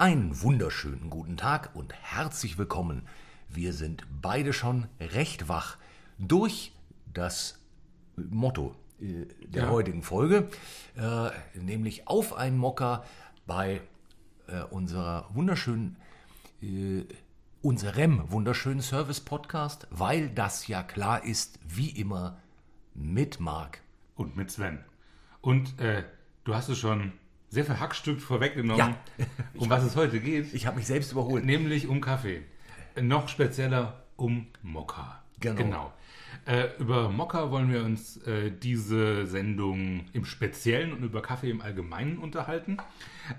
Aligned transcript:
Einen 0.00 0.40
wunderschönen 0.40 1.10
guten 1.10 1.36
Tag 1.36 1.72
und 1.74 1.92
herzlich 1.92 2.56
willkommen. 2.56 3.06
Wir 3.50 3.74
sind 3.74 4.06
beide 4.22 4.54
schon 4.54 4.86
recht 4.98 5.46
wach 5.50 5.76
durch 6.18 6.72
das 7.12 7.58
Motto 8.16 8.74
äh, 8.98 9.26
der 9.46 9.64
Ja. 9.64 9.68
heutigen 9.68 10.02
Folge, 10.02 10.48
äh, 10.96 11.28
nämlich 11.52 12.08
auf 12.08 12.32
einen 12.32 12.56
Mocker 12.56 13.04
bei 13.46 13.82
äh, 14.46 14.62
unserer 14.70 15.28
wunderschönen, 15.34 15.98
äh, 16.62 17.04
unserem 17.60 18.32
wunderschönen 18.32 18.80
Service-Podcast, 18.80 19.86
weil 19.90 20.30
das 20.30 20.66
ja 20.66 20.82
klar 20.82 21.26
ist, 21.26 21.58
wie 21.68 21.90
immer, 21.90 22.38
mit 22.94 23.38
Marc. 23.38 23.82
Und 24.14 24.34
mit 24.34 24.50
Sven. 24.50 24.82
Und 25.42 25.74
du 25.78 26.54
hast 26.54 26.70
es 26.70 26.78
schon 26.78 27.12
sehr 27.50 27.64
verhackstückt 27.64 28.22
vorweggenommen, 28.22 28.78
Ja. 29.18 29.26
um 29.56 29.68
was 29.68 29.82
es 29.84 29.96
heute 29.96 30.20
geht. 30.20 30.54
Ich 30.54 30.66
habe 30.66 30.76
mich 30.76 30.86
selbst 30.86 31.12
überholt. 31.12 31.44
Nämlich 31.44 31.88
um 31.88 32.00
Kaffee. 32.00 32.42
Noch 33.00 33.28
spezieller 33.28 34.02
um 34.16 34.46
Mokka. 34.62 35.22
Genau. 35.40 35.92
Äh, 36.46 36.68
über 36.78 37.10
Mokka 37.10 37.50
wollen 37.50 37.72
wir 37.72 37.82
uns 37.84 38.18
äh, 38.26 38.50
diese 38.50 39.26
Sendung 39.26 40.06
im 40.12 40.24
Speziellen 40.24 40.92
und 40.92 41.02
über 41.02 41.22
Kaffee 41.22 41.50
im 41.50 41.60
Allgemeinen 41.60 42.18
unterhalten. 42.18 42.78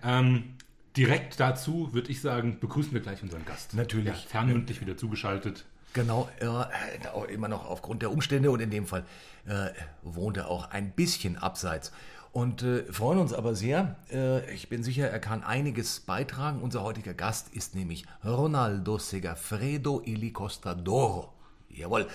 Ähm, 0.04 0.56
direkt 0.98 1.40
dazu 1.40 1.94
würde 1.94 2.12
ich 2.12 2.22
sagen, 2.22 2.60
begrüßen 2.60 2.94
wir 2.94 3.02
gleich 3.02 3.24
unseren 3.24 3.46
Gast. 3.46 3.74
Natürlich. 3.76 4.08
Ja, 4.08 4.14
fernmündlich 4.14 4.82
wieder 4.82 4.98
zugeschaltet. 4.98 5.66
Genau, 5.94 6.30
äh, 6.40 7.08
auch 7.10 7.26
immer 7.26 7.48
noch 7.50 7.66
aufgrund 7.70 8.02
der 8.02 8.12
Umstände 8.12 8.50
und 8.52 8.62
in 8.62 8.70
dem 8.72 8.86
Fall 8.88 9.06
äh, 9.46 9.70
wohnt 10.04 10.38
er 10.38 10.48
auch 10.50 10.72
ein 10.72 10.92
bisschen 10.92 11.38
abseits. 11.38 11.92
Und 12.32 12.64
äh, 12.64 12.84
freuen 12.92 13.20
uns 13.20 13.34
aber 13.34 13.56
sehr. 13.56 13.98
Äh, 14.12 14.54
ich 14.54 14.70
bin 14.70 14.84
sicher, 14.84 15.10
er 15.10 15.20
kann 15.20 15.44
einiges 15.44 16.00
beitragen. 16.00 16.62
Unser 16.62 16.82
heutiger 16.84 17.14
Gast 17.14 17.54
ist 17.54 17.76
nämlich 17.76 18.06
Ronaldo 18.24 18.98
Segafredo 18.98 20.02
Ili 20.06 20.32
Costa 20.32 20.72
d'Oro. 20.72 21.30
Jawohl, 21.70 22.08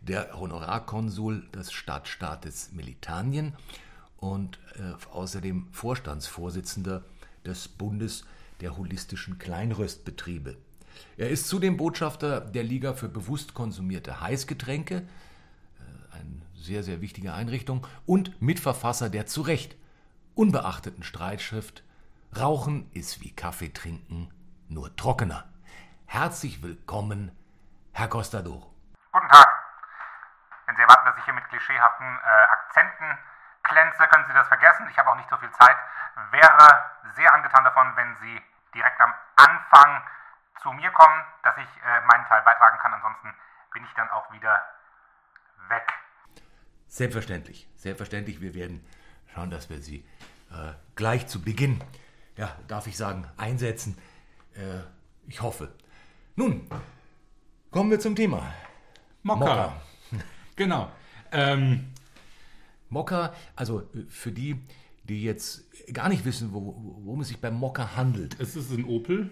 der 0.00 0.38
Honorarkonsul 0.38 1.46
des 1.50 1.72
Stadtstaates 1.72 2.70
Militanien 2.72 3.54
und 4.18 4.58
äh, 4.76 5.12
außerdem 5.12 5.68
Vorstandsvorsitzender 5.72 7.02
des 7.44 7.66
Bundes 7.66 8.24
der 8.60 8.76
holistischen 8.76 9.38
Kleinröstbetriebe. 9.38 10.56
Er 11.16 11.30
ist 11.30 11.48
zudem 11.48 11.76
Botschafter 11.76 12.40
der 12.40 12.62
Liga 12.62 12.94
für 12.94 13.08
bewusst 13.08 13.54
konsumierte 13.54 14.20
Heißgetränke, 14.20 15.06
sehr, 16.64 16.82
sehr 16.82 17.00
wichtige 17.00 17.34
Einrichtung, 17.34 17.86
und 18.06 18.40
Mitverfasser 18.40 19.10
der 19.10 19.26
zu 19.26 19.42
Recht 19.42 19.76
unbeachteten 20.34 21.04
Streitschrift 21.04 21.84
Rauchen 22.36 22.90
ist 22.92 23.20
wie 23.20 23.34
Kaffee 23.34 23.72
trinken, 23.72 24.32
nur 24.68 24.96
trockener. 24.96 25.44
Herzlich 26.06 26.62
willkommen, 26.62 27.30
Herr 27.92 28.08
Costadoro. 28.08 28.74
Guten 29.12 29.28
Tag. 29.28 29.46
Wenn 30.66 30.74
Sie 30.74 30.82
erwarten, 30.82 31.04
dass 31.04 31.18
ich 31.18 31.24
hier 31.24 31.34
mit 31.34 31.48
klischeehaften 31.48 32.06
äh, 32.06 32.28
Akzenten 32.50 33.18
glänze, 33.62 34.08
können 34.08 34.24
Sie 34.26 34.32
das 34.32 34.48
vergessen. 34.48 34.88
Ich 34.90 34.98
habe 34.98 35.10
auch 35.10 35.16
nicht 35.16 35.30
so 35.30 35.36
viel 35.36 35.50
Zeit. 35.52 35.76
Wäre 36.32 36.84
sehr 37.14 37.32
angetan 37.34 37.62
davon, 37.62 37.94
wenn 37.94 38.16
Sie 38.16 38.42
direkt 38.74 39.00
am 39.00 39.14
Anfang 39.36 40.02
zu 40.62 40.72
mir 40.72 40.90
kommen, 40.90 41.24
dass 41.44 41.56
ich 41.58 41.68
äh, 41.84 42.00
meinen 42.06 42.24
Teil 42.26 42.42
beitragen 42.42 42.78
kann. 42.78 42.94
Ansonsten 42.94 43.32
bin 43.72 43.84
ich 43.84 43.94
dann 43.94 44.10
auch 44.10 44.32
wieder 44.32 44.60
weg. 45.68 45.92
Selbstverständlich, 46.94 47.66
selbstverständlich. 47.74 48.40
Wir 48.40 48.54
werden 48.54 48.80
schauen, 49.34 49.50
dass 49.50 49.68
wir 49.68 49.80
sie 49.80 50.04
äh, 50.52 50.74
gleich 50.94 51.26
zu 51.26 51.42
Beginn, 51.42 51.80
ja, 52.36 52.56
darf 52.68 52.86
ich 52.86 52.96
sagen, 52.96 53.26
einsetzen. 53.36 53.96
Äh, 54.54 54.78
ich 55.26 55.42
hoffe. 55.42 55.72
Nun, 56.36 56.68
kommen 57.72 57.90
wir 57.90 57.98
zum 57.98 58.14
Thema. 58.14 58.54
Mokka. 59.24 59.40
Mokka. 59.44 59.82
Genau. 60.54 60.92
Ähm, 61.32 61.86
Mokka, 62.90 63.34
also 63.56 63.80
äh, 63.80 64.04
für 64.08 64.30
die, 64.30 64.54
die 65.02 65.24
jetzt 65.24 65.64
gar 65.92 66.08
nicht 66.08 66.24
wissen, 66.24 66.52
wo, 66.52 66.76
worum 67.04 67.22
es 67.22 67.26
sich 67.26 67.40
beim 67.40 67.54
Mokka 67.54 67.96
handelt. 67.96 68.38
es 68.38 68.54
ist 68.54 68.70
ein 68.70 68.84
Opel, 68.84 69.30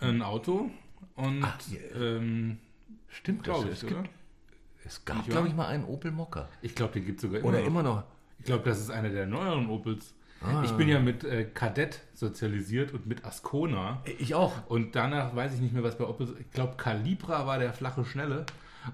ein 0.00 0.20
Auto 0.20 0.68
und 1.14 1.42
ja. 1.42 1.78
ähm, 1.94 2.58
Stimmt 3.06 3.44
glaube 3.44 3.68
Es, 3.68 3.84
ich, 3.84 3.92
oder? 3.92 4.02
gibt, 4.02 4.17
es 4.88 5.04
gab, 5.04 5.26
glaube 5.28 5.48
ich, 5.48 5.54
mal 5.54 5.66
einen 5.66 5.84
Opel 5.84 6.10
Mokka. 6.10 6.48
Ich 6.62 6.74
glaube, 6.74 6.94
den 6.94 7.04
gibt 7.04 7.18
es 7.18 7.22
sogar 7.22 7.40
immer 7.40 7.50
Oder 7.50 7.60
noch. 7.60 7.66
immer 7.66 7.82
noch. 7.82 8.02
Ich 8.38 8.46
glaube, 8.46 8.64
das 8.64 8.80
ist 8.80 8.90
einer 8.90 9.10
der 9.10 9.26
neueren 9.26 9.68
Opels. 9.68 10.14
Ah. 10.40 10.62
Ich 10.64 10.72
bin 10.72 10.88
ja 10.88 10.98
mit 10.98 11.24
äh, 11.24 11.44
Kadett 11.44 12.00
sozialisiert 12.14 12.94
und 12.94 13.06
mit 13.06 13.24
Ascona. 13.24 14.00
Ich 14.18 14.34
auch. 14.34 14.52
Und 14.68 14.96
danach 14.96 15.36
weiß 15.36 15.54
ich 15.54 15.60
nicht 15.60 15.74
mehr, 15.74 15.82
was 15.82 15.98
bei 15.98 16.04
Opel 16.06 16.34
Ich 16.40 16.50
glaube, 16.52 16.76
Calibra 16.76 17.46
war 17.46 17.58
der 17.58 17.72
flache 17.74 18.04
Schnelle. 18.04 18.46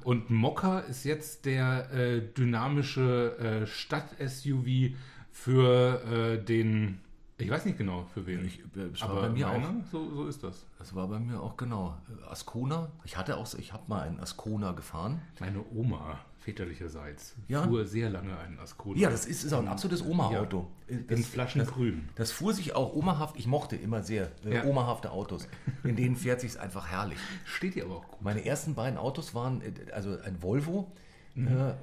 Und 0.03 0.31
Mokka 0.31 0.81
ist 0.81 1.05
jetzt 1.05 1.45
der 1.45 1.93
äh, 1.93 2.21
dynamische 2.21 3.63
äh, 3.63 3.67
Stadt-SUV 3.67 4.97
für 5.31 6.03
äh, 6.05 6.45
den. 6.45 7.01
Ich 7.37 7.51
weiß 7.51 7.65
nicht 7.65 7.77
genau 7.79 8.07
für 8.15 8.27
wen. 8.27 8.45
Ich, 8.45 8.61
äh, 8.61 8.91
aber 9.01 9.23
bei 9.23 9.29
mir 9.29 9.49
auch. 9.49 9.53
meiner, 9.59 9.85
So, 9.91 10.09
so 10.15 10.27
ist 10.29 10.43
das. 10.45 10.67
Das 10.79 10.95
war 10.95 11.09
bei 11.09 11.19
mir 11.19 11.41
auch 11.43 11.57
genau. 11.57 11.97
Ascona. 12.31 12.89
Ich 13.05 13.17
hatte 13.17 13.37
auch, 13.37 13.53
ich 13.55 13.73
habe 13.73 13.83
mal 13.89 14.03
einen 14.03 14.21
Ascona 14.21 14.71
gefahren. 14.71 15.21
Meine 15.41 15.65
Oma, 15.75 16.21
väterlicherseits, 16.39 17.35
Ja. 17.49 17.65
fuhr 17.65 17.87
sehr 17.87 18.09
lange 18.11 18.39
einen 18.39 18.59
Ascona. 18.61 18.99
Ja, 19.01 19.11
das 19.11 19.27
ist, 19.27 19.43
ist 19.43 19.53
auch 19.53 19.59
ein 19.59 19.67
absolutes 19.69 20.07
Oma-Auto. 20.07 20.69
Äh, 20.87 20.95
in 20.95 21.07
Das, 21.09 21.27
Flaschengrün. 21.27 22.09
das 22.15 22.31
fuhr 22.31 22.55
sich 22.55 22.77
auch 22.77 22.95
omahaft. 22.95 23.37
Ich 23.37 23.49
mochte 23.49 23.75
immer 23.75 24.03
sehr 24.05 24.31
äh, 24.45 24.55
Ja. 24.57 24.65
omahafte 24.65 25.11
Autos. 25.11 25.49
In 25.83 25.97
denen 25.97 26.15
fährt 26.15 26.41
sich 26.41 26.59
einfach 26.61 26.87
herrlich. 26.89 27.19
Steht 27.45 27.75
dir 27.75 27.85
aber 27.87 27.97
auch 27.97 28.09
gut. 28.09 28.23
Meine 28.23 28.45
ersten 28.45 28.75
beiden 28.77 28.97
Autos 28.99 29.35
waren 29.35 29.61
äh, 29.61 29.73
also 29.93 30.17
ein 30.25 30.41
Volvo 30.43 30.93
Mhm. 31.37 31.49
äh, 31.49 31.75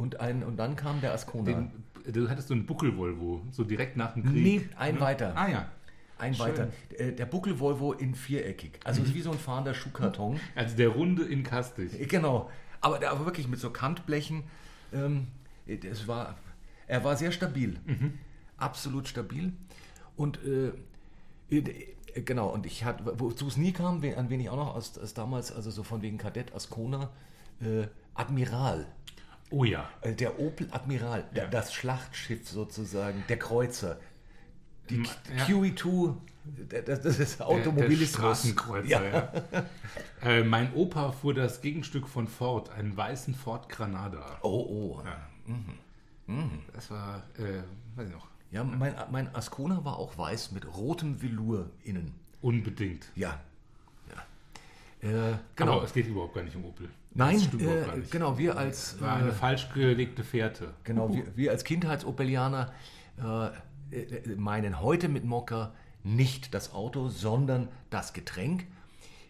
und, 0.00 0.20
ein, 0.20 0.42
und 0.42 0.56
dann 0.56 0.76
kam 0.76 1.00
der 1.00 1.12
Ascona. 1.12 1.44
Den, 1.44 1.70
du 2.12 2.28
hattest 2.28 2.48
so 2.48 2.54
einen 2.54 2.66
Buckel-Volvo, 2.66 3.42
so 3.50 3.64
direkt 3.64 3.96
nach 3.96 4.14
dem 4.14 4.24
Krieg. 4.24 4.42
Nee, 4.42 4.68
ein 4.76 4.98
weiter. 5.00 5.32
Ah 5.36 5.48
ja. 5.48 5.68
Ein 6.18 6.34
schön. 6.34 6.46
weiter. 6.46 6.68
Äh, 6.98 7.12
Der 7.12 7.26
Buckel-Volvo 7.26 7.92
in 7.92 8.14
viereckig. 8.14 8.80
Also 8.84 9.02
ist 9.02 9.14
wie 9.14 9.22
so 9.22 9.30
ein 9.32 9.38
fahrender 9.38 9.74
Schuhkarton. 9.74 10.38
Also 10.54 10.76
der 10.76 10.88
Runde 10.88 11.24
in 11.24 11.42
Kastig. 11.42 11.98
Äh, 11.98 12.06
Genau. 12.06 12.50
Aber 12.82 12.98
der 12.98 13.10
war 13.12 13.24
wirklich 13.26 13.46
mit 13.48 13.58
so 13.60 13.70
Kantblechen. 13.70 14.42
Ähm, 14.92 15.28
das 15.66 16.08
war, 16.08 16.36
er 16.86 17.04
war 17.04 17.16
sehr 17.16 17.30
stabil. 17.32 17.78
Absolut 18.56 19.06
stabil. 19.06 19.52
Und 20.16 20.38
äh, 20.44 20.72
äh, 21.54 22.22
genau, 22.22 22.48
und 22.48 22.66
ich 22.66 22.84
hatte, 22.84 23.04
wozu 23.18 23.46
es 23.46 23.56
nie 23.56 23.72
kam, 23.72 24.02
an 24.16 24.30
wen 24.30 24.40
ich 24.40 24.48
auch 24.48 24.56
noch 24.56 24.74
aus, 24.74 24.98
aus 24.98 25.14
damals, 25.14 25.52
also 25.52 25.70
so 25.70 25.82
von 25.82 26.02
wegen 26.02 26.18
Kadett 26.18 26.54
Ascona, 26.54 27.10
äh, 27.60 27.86
Admiral. 28.14 28.86
Oh 29.50 29.64
ja. 29.64 29.88
Äh, 30.02 30.14
Der 30.14 30.38
Opel 30.38 30.68
Admiral, 30.70 31.24
Ja. 31.34 31.46
das 31.46 31.72
Schlachtschiff 31.74 32.48
sozusagen, 32.48 33.24
der 33.28 33.38
Kreuzer. 33.38 33.98
Die 34.88 34.96
M- 34.96 35.06
ja. 35.36 35.44
QE2, 35.44 36.16
der- 36.44 36.82
das, 36.82 37.00
das 37.02 37.18
ist 37.18 37.38
Der, 37.40 37.46
der 37.46 37.56
Automobilismus. 37.56 38.10
Straßenkreuzer, 38.10 38.88
Ja. 39.10 39.32
äh, 40.22 40.42
mein 40.44 40.72
Opa 40.74 41.12
fuhr 41.12 41.34
das 41.34 41.60
Gegenstück 41.60 42.08
von 42.08 42.26
Ford, 42.28 42.70
einen 42.70 42.96
weißen 42.96 43.34
Ford 43.34 43.68
Granada. 43.68 44.38
Oh, 44.42 44.98
oh. 44.98 45.02
Das 46.72 46.90
war, 46.90 47.22
äh, 47.38 47.62
weiß 47.96 48.08
ich 48.08 48.14
noch, 48.14 48.28
Ja, 48.52 48.62
mein, 48.64 48.94
mein 49.10 49.34
Ascona 49.34 49.84
war 49.84 49.96
auch 49.98 50.16
weiß 50.18 50.52
mit 50.52 50.66
rotem 50.76 51.20
Velour 51.22 51.70
innen. 51.84 52.14
unbedingt. 52.40 53.06
Ja. 53.16 53.38
Äh, 55.02 55.36
genau. 55.56 55.76
Aber 55.76 55.84
es 55.84 55.92
geht 55.92 56.06
überhaupt 56.06 56.34
gar 56.34 56.42
nicht 56.42 56.56
um 56.56 56.64
Opel. 56.64 56.88
Nein, 57.12 57.40
äh, 57.58 58.00
genau, 58.10 58.38
wir 58.38 58.56
als, 58.56 59.00
War 59.00 59.16
eine 59.16 59.30
äh, 59.30 59.32
falsch 59.32 59.68
gelegte 59.74 60.22
Fährte. 60.22 60.74
genau, 60.84 61.12
wir, 61.12 61.24
wir 61.36 61.50
als 61.50 61.64
Kindheitsopelianer 61.64 62.72
äh, 63.18 63.46
äh, 63.96 64.36
meinen 64.36 64.80
heute 64.80 65.08
mit 65.08 65.24
Mokka 65.24 65.72
nicht 66.04 66.54
das 66.54 66.72
Auto, 66.72 67.08
sondern 67.08 67.68
das 67.90 68.12
Getränk. 68.12 68.66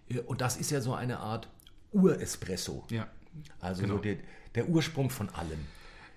Äh, 0.08 0.18
Und 0.20 0.40
das 0.40 0.56
ist 0.56 0.70
ja 0.70 0.80
so 0.80 0.94
eine 0.94 1.20
Art 1.20 1.48
Urespresso. 1.92 2.84
Ja. 2.90 3.06
Also 3.60 3.82
genau. 3.82 3.96
so 3.96 4.00
der, 4.00 4.16
der 4.54 4.68
Ursprung 4.68 5.08
von 5.08 5.28
allem. 5.30 5.60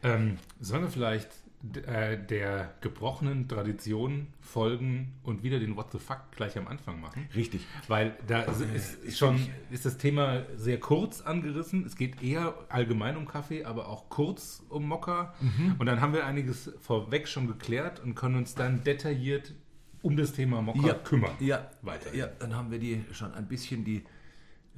Ähm, 0.03 0.37
sollen 0.59 0.83
wir 0.83 0.89
vielleicht 0.89 1.29
äh, 1.29 1.42
der 1.65 2.73
gebrochenen 2.81 3.47
Tradition 3.47 4.27
folgen 4.41 5.13
und 5.23 5.43
wieder 5.43 5.59
den 5.59 5.77
What 5.77 5.91
the 5.93 5.97
fuck 5.97 6.31
gleich 6.35 6.57
am 6.57 6.67
Anfang 6.67 6.99
machen? 6.99 7.29
Richtig. 7.33 7.65
Weil 7.87 8.17
da 8.27 8.41
ist, 8.41 8.95
ist 9.03 9.17
schon 9.17 9.39
ist 9.71 9.85
das 9.85 9.97
Thema 9.97 10.43
sehr 10.57 10.77
kurz 10.79 11.21
angerissen. 11.21 11.85
Es 11.85 11.95
geht 11.95 12.21
eher 12.21 12.53
allgemein 12.67 13.15
um 13.15 13.25
Kaffee, 13.25 13.63
aber 13.63 13.87
auch 13.87 14.09
kurz 14.09 14.61
um 14.67 14.85
Mokka. 14.87 15.33
Und 15.79 15.85
dann 15.85 16.01
haben 16.01 16.13
wir 16.13 16.25
einiges 16.25 16.69
vorweg 16.81 17.29
schon 17.29 17.47
geklärt 17.47 18.01
und 18.01 18.13
können 18.15 18.35
uns 18.35 18.55
dann 18.55 18.83
detailliert 18.83 19.53
um 20.01 20.17
das 20.17 20.33
Thema 20.33 20.61
Mokka 20.61 20.85
Ja, 20.85 20.93
kümmern. 20.95 21.31
Ja, 21.39 21.71
Weiter. 21.81 22.13
Ja, 22.13 22.27
dann 22.39 22.53
haben 22.55 22.71
wir 22.71 22.79
die 22.79 23.05
schon 23.13 23.33
ein 23.33 23.47
bisschen 23.47 23.85
die 23.85 24.03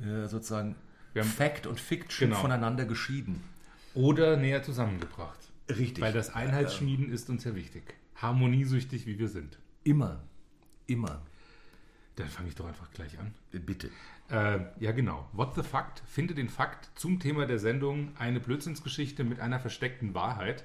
äh, 0.03 0.27
sozusagen 0.27 0.75
Fact 1.15 1.65
und 1.65 1.79
Fiction 1.79 2.29
Genau. 2.29 2.41
voneinander 2.41 2.85
geschieden. 2.85 3.41
Oder 3.95 4.37
näher 4.37 4.61
zusammengebracht. 4.61 5.39
Richtig. 5.69 6.01
Weil 6.03 6.13
das 6.13 6.33
Einheitsschmieden 6.33 7.11
ist 7.11 7.29
uns 7.29 7.43
ja 7.43 7.55
wichtig. 7.55 7.95
Harmoniesüchtig, 8.15 9.07
wie 9.07 9.17
wir 9.17 9.27
sind. 9.27 9.57
Immer. 9.83 10.23
Immer. 10.87 11.21
Dann 12.15 12.27
fange 12.27 12.49
ich 12.49 12.55
doch 12.55 12.65
einfach 12.65 12.91
gleich 12.91 13.19
an. 13.19 13.33
Bitte. 13.51 13.89
Äh, 14.29 14.59
ja, 14.79 14.91
genau. 14.91 15.27
What 15.33 15.55
the 15.55 15.63
Fact? 15.63 16.01
Finde 16.07 16.33
den 16.33 16.49
Fakt 16.49 16.89
zum 16.95 17.19
Thema 17.19 17.45
der 17.45 17.59
Sendung 17.59 18.11
eine 18.17 18.39
Blödsinnsgeschichte 18.39 19.23
mit 19.23 19.39
einer 19.39 19.59
versteckten 19.59 20.13
Wahrheit. 20.13 20.63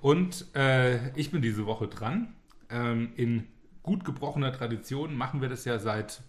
Und 0.00 0.54
äh, 0.54 1.10
ich 1.18 1.30
bin 1.30 1.42
diese 1.42 1.66
Woche 1.66 1.88
dran. 1.88 2.34
Ähm, 2.70 3.12
in 3.16 3.46
gut 3.82 4.04
gebrochener 4.04 4.52
Tradition 4.52 5.16
machen 5.16 5.40
wir 5.40 5.48
das 5.48 5.64
ja 5.64 5.78
seit 5.78 6.22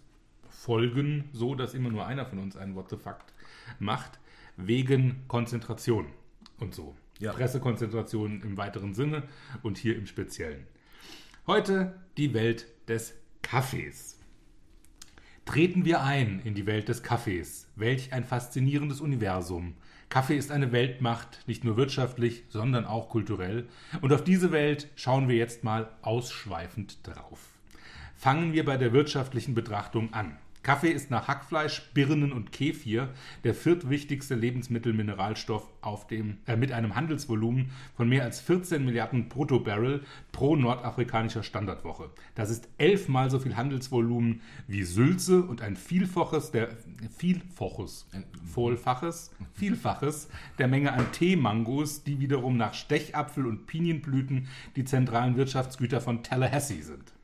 Folgen 0.48 1.28
so, 1.32 1.54
dass 1.54 1.74
immer 1.74 1.90
nur 1.90 2.06
einer 2.06 2.24
von 2.26 2.38
uns 2.38 2.56
einen 2.56 2.74
What 2.74 2.90
the 2.90 2.96
Fact 2.96 3.32
macht, 3.78 4.18
wegen 4.56 5.24
Konzentration 5.28 6.06
und 6.58 6.74
so. 6.74 6.94
Ja. 7.18 7.32
Pressekonzentration 7.32 8.42
im 8.42 8.56
weiteren 8.56 8.94
Sinne 8.94 9.22
und 9.62 9.78
hier 9.78 9.96
im 9.96 10.06
Speziellen. 10.06 10.66
Heute 11.46 11.98
die 12.16 12.34
Welt 12.34 12.66
des 12.88 13.14
Kaffees. 13.42 14.18
Treten 15.44 15.84
wir 15.84 16.02
ein 16.02 16.40
in 16.44 16.54
die 16.54 16.66
Welt 16.66 16.88
des 16.88 17.02
Kaffees. 17.02 17.68
Welch 17.76 18.12
ein 18.12 18.24
faszinierendes 18.24 19.00
Universum. 19.00 19.74
Kaffee 20.08 20.36
ist 20.36 20.50
eine 20.50 20.72
Weltmacht, 20.72 21.46
nicht 21.46 21.64
nur 21.64 21.76
wirtschaftlich, 21.76 22.44
sondern 22.48 22.84
auch 22.84 23.08
kulturell. 23.08 23.68
Und 24.00 24.12
auf 24.12 24.24
diese 24.24 24.52
Welt 24.52 24.88
schauen 24.96 25.28
wir 25.28 25.36
jetzt 25.36 25.64
mal 25.64 25.90
ausschweifend 26.02 27.06
drauf. 27.06 27.40
Fangen 28.16 28.52
wir 28.52 28.64
bei 28.64 28.76
der 28.76 28.92
wirtschaftlichen 28.92 29.54
Betrachtung 29.54 30.12
an. 30.12 30.36
Kaffee 30.66 30.90
ist 30.90 31.12
nach 31.12 31.28
Hackfleisch, 31.28 31.92
Birnen 31.94 32.32
und 32.32 32.50
Kefir 32.50 33.10
der 33.44 33.54
viertwichtigste 33.54 34.34
Lebensmittelmineralstoff 34.34 35.62
auf 35.80 36.08
dem, 36.08 36.38
äh, 36.48 36.56
mit 36.56 36.72
einem 36.72 36.96
Handelsvolumen 36.96 37.70
von 37.96 38.08
mehr 38.08 38.24
als 38.24 38.40
14 38.40 38.84
Milliarden 38.84 39.28
Bruttobarrel 39.28 40.02
pro 40.32 40.56
nordafrikanischer 40.56 41.44
Standardwoche. 41.44 42.10
Das 42.34 42.50
ist 42.50 42.68
elfmal 42.78 43.30
so 43.30 43.38
viel 43.38 43.54
Handelsvolumen 43.54 44.40
wie 44.66 44.82
Sülze 44.82 45.44
und 45.44 45.62
ein 45.62 45.76
Vielfaches 45.76 46.50
der 46.50 46.70
Vielfaches, 47.16 48.08
ein 48.10 48.24
Vollfaches, 48.52 49.30
Vielfaches 49.54 50.28
der 50.58 50.66
Menge 50.66 50.94
an 50.94 51.12
Teemangos, 51.12 52.02
die 52.02 52.18
wiederum 52.18 52.56
nach 52.56 52.74
Stechapfel 52.74 53.46
und 53.46 53.68
Pinienblüten 53.68 54.48
die 54.74 54.84
zentralen 54.84 55.36
Wirtschaftsgüter 55.36 56.00
von 56.00 56.24
Tallahassee 56.24 56.82
sind. 56.82 57.15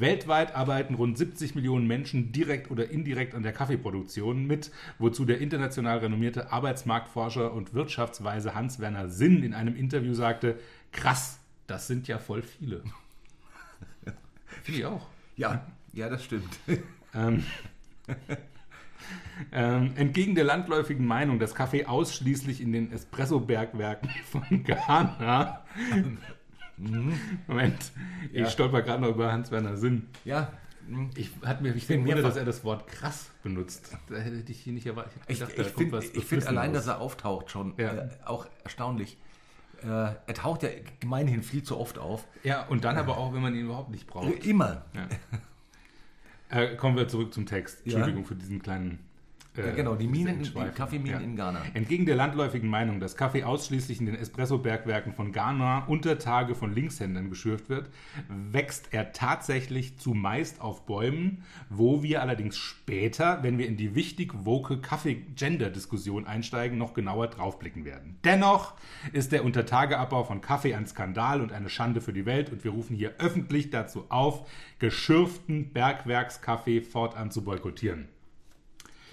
Weltweit 0.00 0.54
arbeiten 0.54 0.94
rund 0.94 1.16
70 1.16 1.54
Millionen 1.54 1.86
Menschen 1.86 2.32
direkt 2.32 2.70
oder 2.70 2.90
indirekt 2.90 3.34
an 3.34 3.42
der 3.42 3.52
Kaffeeproduktion 3.52 4.46
mit, 4.46 4.70
wozu 4.98 5.24
der 5.24 5.40
international 5.40 5.98
renommierte 5.98 6.52
Arbeitsmarktforscher 6.52 7.52
und 7.52 7.74
Wirtschaftsweise 7.74 8.54
Hans-Werner 8.54 9.08
Sinn 9.08 9.42
in 9.42 9.54
einem 9.54 9.76
Interview 9.76 10.14
sagte, 10.14 10.58
krass, 10.92 11.38
das 11.66 11.86
sind 11.86 12.08
ja 12.08 12.18
voll 12.18 12.42
viele. 12.42 12.82
Finde 14.62 14.80
ich 14.80 14.86
auch. 14.86 15.06
Ja, 15.36 15.66
ja, 15.92 16.08
das 16.08 16.24
stimmt. 16.24 16.58
Ähm, 17.12 17.42
ähm, 19.52 19.92
entgegen 19.96 20.36
der 20.36 20.44
landläufigen 20.44 21.04
Meinung, 21.04 21.40
dass 21.40 21.56
Kaffee 21.56 21.86
ausschließlich 21.86 22.60
in 22.60 22.72
den 22.72 22.92
Espresso-Bergwerken 22.92 24.10
von 24.30 24.62
Ghana 24.62 25.64
Moment, 27.46 27.92
Ja. 28.32 28.44
ich 28.46 28.50
stolper 28.52 28.82
gerade 28.82 29.02
noch 29.02 29.10
über 29.10 29.30
Hans-Werner 29.32 29.76
Sinn. 29.76 30.08
Ja, 30.24 30.52
Ich 31.14 31.30
hat 31.44 31.60
mir 31.60 31.68
ich 31.74 31.86
bin 31.86 31.98
finde, 32.04 32.14
mehrfach- 32.14 32.28
dass 32.28 32.36
er 32.36 32.44
das 32.44 32.64
Wort 32.64 32.86
krass 32.88 33.30
benutzt. 33.42 33.96
Da 34.08 34.16
hätte 34.16 34.42
ich 34.50 34.60
hier 34.60 34.72
nicht 34.72 34.86
erwartet. 34.86 35.12
ich, 35.28 35.40
hätte 35.40 35.52
ich, 35.62 35.74
kommt 35.74 35.90
finde 35.90 35.98
ich 36.14 36.24
find 36.24 36.46
allein, 36.46 36.72
dass 36.72 36.86
er 36.88 37.00
auftaucht 37.00 37.50
schon 37.50 37.74
Ja. 37.76 37.92
äh, 37.94 38.08
auch 38.24 38.46
erstaunlich. 38.64 39.16
Äh, 39.82 39.86
er 39.86 40.34
taucht 40.34 40.62
ja 40.62 40.68
gemeinhin 40.98 41.42
viel 41.42 41.62
zu 41.62 41.78
oft 41.78 41.98
auf. 41.98 42.26
Ja, 42.42 42.66
und 42.66 42.84
dann 42.84 42.96
aber 42.96 43.16
auch, 43.18 43.32
wenn 43.32 43.40
man 43.42 43.54
ihn 43.54 43.66
überhaupt 43.66 43.90
nicht 43.90 44.06
braucht. 44.06 44.44
Immer. 44.46 44.84
Äh, 46.48 46.74
kommen 46.76 46.96
wir 46.96 47.06
zurück 47.08 47.32
zum 47.32 47.46
Text. 47.46 47.78
Ja. 47.84 47.94
Entschuldigung 47.94 48.24
für 48.24 48.34
diesen 48.34 48.60
kleinen. 48.60 48.98
Äh, 49.60 49.68
Ja, 49.68 49.74
genau, 49.74 49.94
die 49.94 50.06
Minen, 50.06 50.42
die. 50.42 50.50
Kaffeeminen 50.74 51.22
in 51.22 51.36
Ghana. 51.36 51.60
Entgegen 51.74 52.06
der 52.06 52.16
landläufigen 52.16 52.68
Meinung, 52.68 53.00
dass 53.00 53.16
Kaffee 53.16 53.44
ausschließlich 53.44 54.00
in 54.00 54.06
den 54.06 54.14
Espresso-Bergwerken 54.14 55.12
von 55.12 55.32
Ghana 55.32 55.84
unter 55.86 56.18
Tage 56.18 56.54
von 56.54 56.74
Linkshändern 56.74 57.30
geschürft 57.30 57.68
wird, 57.68 57.90
wächst 58.28 58.88
er 58.92 59.12
tatsächlich 59.12 59.98
zumeist 59.98 60.60
auf 60.60 60.86
Bäumen, 60.86 61.44
wo 61.68 62.02
wir 62.02 62.22
allerdings 62.22 62.56
später, 62.56 63.42
wenn 63.42 63.58
wir 63.58 63.66
in 63.66 63.76
die 63.76 63.94
wichtig 63.94 64.32
woke 64.44 64.78
Kaffee-Gender-Diskussion 64.80 66.26
einsteigen, 66.26 66.78
noch 66.78 66.94
genauer 66.94 67.28
draufblicken 67.28 67.84
werden. 67.84 68.16
Dennoch 68.24 68.74
ist 69.12 69.32
der 69.32 69.44
Untertageabbau 69.44 70.24
von 70.24 70.40
Kaffee 70.40 70.74
ein 70.74 70.86
Skandal 70.86 71.40
und 71.40 71.52
eine 71.52 71.68
Schande 71.68 72.00
für 72.00 72.12
die 72.12 72.26
Welt 72.26 72.50
und 72.50 72.64
wir 72.64 72.70
rufen 72.70 72.96
hier 72.96 73.14
öffentlich 73.18 73.70
dazu 73.70 74.04
auf, 74.08 74.48
geschürften 74.78 75.72
Bergwerkskaffee 75.72 76.80
fortan 76.80 77.30
zu 77.30 77.42
boykottieren. 77.42 78.08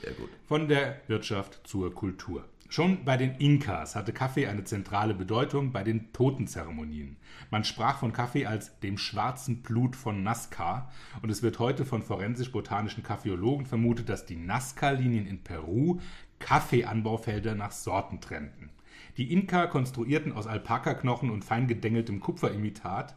Sehr 0.02 0.14
gut. 0.14 0.30
Von 0.48 0.68
der 0.68 1.02
Wirtschaft 1.08 1.62
zur 1.64 1.94
Kultur. 1.94 2.46
Schon 2.70 3.06
bei 3.06 3.16
den 3.16 3.36
Inkas 3.36 3.96
hatte 3.96 4.12
Kaffee 4.12 4.48
eine 4.48 4.66
zentrale 4.66 5.14
Bedeutung 5.14 5.72
bei 5.72 5.84
den 5.84 6.12
Totenzeremonien. 6.12 7.16
Man 7.50 7.64
sprach 7.64 8.00
von 8.00 8.12
Kaffee 8.12 8.46
als 8.46 8.78
dem 8.82 8.98
schwarzen 8.98 9.62
Blut 9.62 9.96
von 9.96 10.22
Nazca 10.22 10.92
und 11.22 11.30
es 11.30 11.42
wird 11.42 11.60
heute 11.60 11.86
von 11.86 12.04
forensisch-botanischen 12.04 13.04
Kaffeologen 13.04 13.66
vermutet, 13.66 14.10
dass 14.10 14.26
die 14.26 14.36
Nazca-Linien 14.36 15.26
in 15.26 15.44
Peru 15.44 16.00
Kaffeeanbaufelder 16.40 17.56
nach 17.56 17.72
Sorten 17.72 18.20
trennten. 18.20 18.70
Die 19.16 19.32
Inka 19.32 19.68
konstruierten 19.68 20.34
aus 20.34 20.46
Alpakaknochen 20.46 21.32
und 21.32 21.46
fein 21.46 21.68
gedengeltem 21.68 22.20
Kupferimitat 22.20 23.16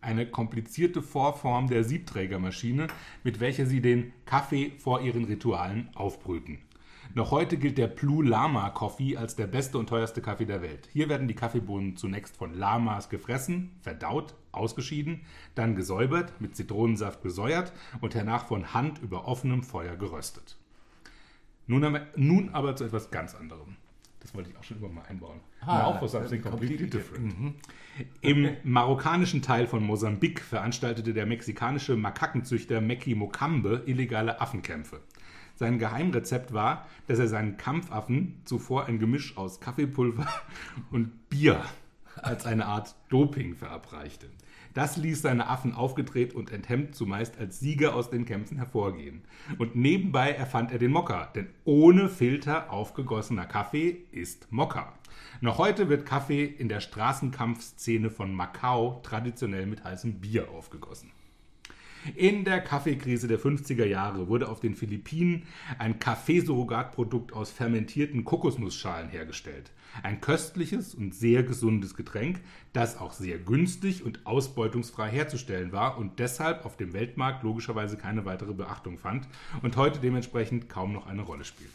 eine 0.00 0.26
komplizierte 0.26 1.02
Vorform 1.02 1.68
der 1.68 1.84
Siebträgermaschine, 1.84 2.86
mit 3.24 3.40
welcher 3.40 3.66
sie 3.66 3.80
den 3.80 4.12
Kaffee 4.26 4.72
vor 4.78 5.00
ihren 5.00 5.24
Ritualen 5.24 5.90
aufbrühten. 5.94 6.58
Noch 7.14 7.30
heute 7.30 7.56
gilt 7.56 7.78
der 7.78 7.86
Blue 7.86 8.24
Lama 8.24 8.68
Coffee 8.70 9.16
als 9.16 9.34
der 9.34 9.46
beste 9.46 9.78
und 9.78 9.88
teuerste 9.88 10.20
Kaffee 10.20 10.44
der 10.44 10.60
Welt. 10.60 10.88
Hier 10.92 11.08
werden 11.08 11.26
die 11.26 11.34
Kaffeebohnen 11.34 11.96
zunächst 11.96 12.36
von 12.36 12.52
Lamas 12.52 13.08
gefressen, 13.08 13.70
verdaut, 13.80 14.34
ausgeschieden, 14.52 15.22
dann 15.54 15.74
gesäubert, 15.74 16.38
mit 16.40 16.54
Zitronensaft 16.54 17.22
gesäuert 17.22 17.72
und 18.02 18.14
hernach 18.14 18.46
von 18.46 18.74
Hand 18.74 18.98
über 18.98 19.26
offenem 19.26 19.62
Feuer 19.62 19.96
geröstet. 19.96 20.58
Nun, 21.66 21.82
aber- 21.82 22.06
nun 22.14 22.50
aber 22.50 22.76
zu 22.76 22.84
etwas 22.84 23.10
ganz 23.10 23.34
anderem. 23.34 23.76
Das 24.20 24.34
wollte 24.34 24.50
ich 24.50 24.56
auch 24.56 24.64
schon 24.64 24.78
immer 24.78 24.88
mal 24.88 25.04
einbauen. 25.08 25.40
Ah, 25.60 25.92
for 25.98 26.08
something 26.08 26.40
completely 26.40 26.88
different. 26.88 27.54
Im 28.20 28.56
marokkanischen 28.62 29.42
Teil 29.42 29.66
von 29.66 29.84
Mosambik 29.84 30.40
veranstaltete 30.40 31.12
der 31.12 31.26
mexikanische 31.26 31.96
Makakenzüchter 31.96 32.80
Meki 32.80 33.14
Mokambe 33.14 33.82
illegale 33.86 34.40
Affenkämpfe. 34.40 35.00
Sein 35.56 35.80
Geheimrezept 35.80 36.52
war, 36.52 36.86
dass 37.08 37.18
er 37.18 37.26
seinen 37.26 37.56
Kampfaffen 37.56 38.40
zuvor 38.44 38.86
ein 38.86 39.00
Gemisch 39.00 39.36
aus 39.36 39.60
Kaffeepulver 39.60 40.28
und 40.92 41.28
Bier 41.28 41.60
als 42.14 42.46
eine 42.46 42.66
Art 42.66 42.94
Doping 43.08 43.54
verabreichte. 43.54 44.28
Das 44.74 44.96
ließ 44.96 45.22
seine 45.22 45.48
Affen 45.48 45.74
aufgedreht 45.74 46.34
und 46.34 46.52
enthemmt 46.52 46.94
zumeist 46.94 47.38
als 47.38 47.58
Sieger 47.58 47.94
aus 47.94 48.10
den 48.10 48.26
Kämpfen 48.26 48.58
hervorgehen. 48.58 49.22
Und 49.58 49.74
nebenbei 49.74 50.30
erfand 50.30 50.70
er 50.70 50.78
den 50.78 50.92
Mokka, 50.92 51.26
denn 51.34 51.48
ohne 51.64 52.08
Filter 52.08 52.72
aufgegossener 52.72 53.46
Kaffee 53.46 54.04
ist 54.12 54.52
Mokka. 54.52 54.97
Noch 55.40 55.58
heute 55.58 55.88
wird 55.88 56.04
Kaffee 56.04 56.44
in 56.44 56.68
der 56.68 56.80
Straßenkampfszene 56.80 58.10
von 58.10 58.34
Macau 58.34 59.00
traditionell 59.04 59.66
mit 59.66 59.84
heißem 59.84 60.14
Bier 60.14 60.50
aufgegossen. 60.50 61.12
In 62.16 62.44
der 62.44 62.60
Kaffeekrise 62.60 63.28
der 63.28 63.38
50er 63.38 63.84
Jahre 63.84 64.26
wurde 64.26 64.48
auf 64.48 64.58
den 64.58 64.74
Philippinen 64.74 65.44
ein 65.78 66.00
Kaffeesurrogatprodukt 66.00 67.32
aus 67.32 67.52
fermentierten 67.52 68.24
Kokosnussschalen 68.24 69.10
hergestellt. 69.10 69.70
Ein 70.02 70.20
köstliches 70.20 70.92
und 70.92 71.14
sehr 71.14 71.44
gesundes 71.44 71.94
Getränk, 71.94 72.40
das 72.72 72.98
auch 72.98 73.12
sehr 73.12 73.38
günstig 73.38 74.04
und 74.04 74.26
ausbeutungsfrei 74.26 75.08
herzustellen 75.08 75.70
war 75.70 75.98
und 75.98 76.18
deshalb 76.18 76.64
auf 76.64 76.76
dem 76.76 76.92
Weltmarkt 76.94 77.44
logischerweise 77.44 77.96
keine 77.96 78.24
weitere 78.24 78.54
Beachtung 78.54 78.98
fand 78.98 79.28
und 79.62 79.76
heute 79.76 80.00
dementsprechend 80.00 80.68
kaum 80.68 80.92
noch 80.92 81.06
eine 81.06 81.22
Rolle 81.22 81.44
spielt. 81.44 81.70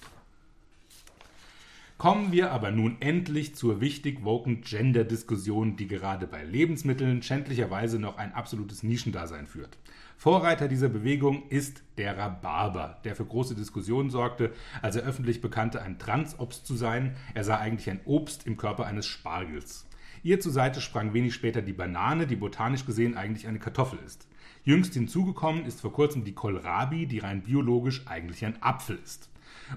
Kommen 2.04 2.34
wir 2.34 2.52
aber 2.52 2.70
nun 2.70 2.98
endlich 3.00 3.56
zur 3.56 3.80
wichtig 3.80 4.26
woken 4.26 4.60
Gender-Diskussion, 4.60 5.78
die 5.78 5.88
gerade 5.88 6.28
bei 6.28 6.44
Lebensmitteln 6.44 7.24
schändlicherweise 7.24 7.98
noch 7.98 8.18
ein 8.18 8.34
absolutes 8.34 8.84
Nischendasein 8.84 9.48
führt. 9.48 9.78
Vorreiter 10.18 10.68
dieser 10.68 10.90
Bewegung 10.90 11.48
ist 11.48 11.82
der 11.98 12.18
Rhabarber, 12.18 13.00
der 13.06 13.16
für 13.16 13.24
große 13.24 13.56
Diskussionen 13.56 14.10
sorgte, 14.10 14.52
als 14.82 14.98
er 14.98 15.04
öffentlich 15.04 15.40
bekannte, 15.40 15.82
ein 15.82 15.98
Transobst 15.98 16.68
zu 16.68 16.76
sein. 16.76 17.16
Er 17.36 17.46
sah 17.46 17.60
eigentlich 17.60 17.90
ein 17.90 18.02
Obst 18.04 18.46
im 18.48 18.58
Körper 18.58 18.86
eines 18.86 19.06
Spargels. 19.06 19.88
Ihr 20.24 20.42
zur 20.42 20.52
Seite 20.52 20.82
sprang 20.82 21.14
wenig 21.14 21.34
später 21.34 21.62
die 21.62 21.72
Banane, 21.72 22.28
die 22.28 22.36
botanisch 22.36 22.86
gesehen 22.86 23.16
eigentlich 23.16 23.48
eine 23.48 23.60
Kartoffel 23.60 24.00
ist. 24.06 24.28
Jüngst 24.66 24.94
hinzugekommen 24.94 25.66
ist 25.66 25.80
vor 25.80 25.94
kurzem 25.94 26.26
die 26.26 26.36
Kohlrabi, 26.36 27.06
die 27.08 27.20
rein 27.20 27.44
biologisch 27.44 28.06
eigentlich 28.08 28.44
ein 28.44 28.62
Apfel 28.62 29.00
ist. 29.02 29.30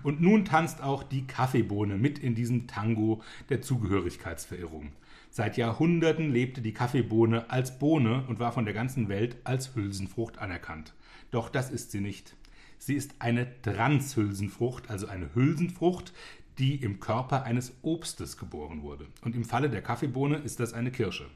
Und 0.02 0.20
nun 0.20 0.44
tanzt 0.44 0.82
auch 0.82 1.02
die 1.02 1.26
Kaffeebohne 1.26 1.96
mit 1.96 2.18
in 2.18 2.34
diesem 2.34 2.66
Tango 2.66 3.22
der 3.48 3.62
Zugehörigkeitsverirrung. 3.62 4.92
Seit 5.30 5.56
Jahrhunderten 5.56 6.30
lebte 6.30 6.62
die 6.62 6.72
Kaffeebohne 6.72 7.50
als 7.50 7.78
Bohne 7.78 8.24
und 8.26 8.38
war 8.38 8.52
von 8.52 8.64
der 8.64 8.74
ganzen 8.74 9.08
Welt 9.08 9.36
als 9.44 9.74
Hülsenfrucht 9.74 10.38
anerkannt. 10.38 10.94
Doch 11.30 11.50
das 11.50 11.70
ist 11.70 11.90
sie 11.90 12.00
nicht. 12.00 12.34
Sie 12.78 12.94
ist 12.94 13.16
eine 13.18 13.60
Transhülsenfrucht, 13.62 14.90
also 14.90 15.08
eine 15.08 15.34
Hülsenfrucht, 15.34 16.12
die 16.58 16.76
im 16.76 17.00
Körper 17.00 17.42
eines 17.42 17.74
Obstes 17.82 18.36
geboren 18.38 18.82
wurde. 18.82 19.06
Und 19.22 19.34
im 19.34 19.44
Falle 19.44 19.68
der 19.68 19.82
Kaffeebohne 19.82 20.36
ist 20.36 20.60
das 20.60 20.72
eine 20.72 20.90
Kirsche. 20.90 21.26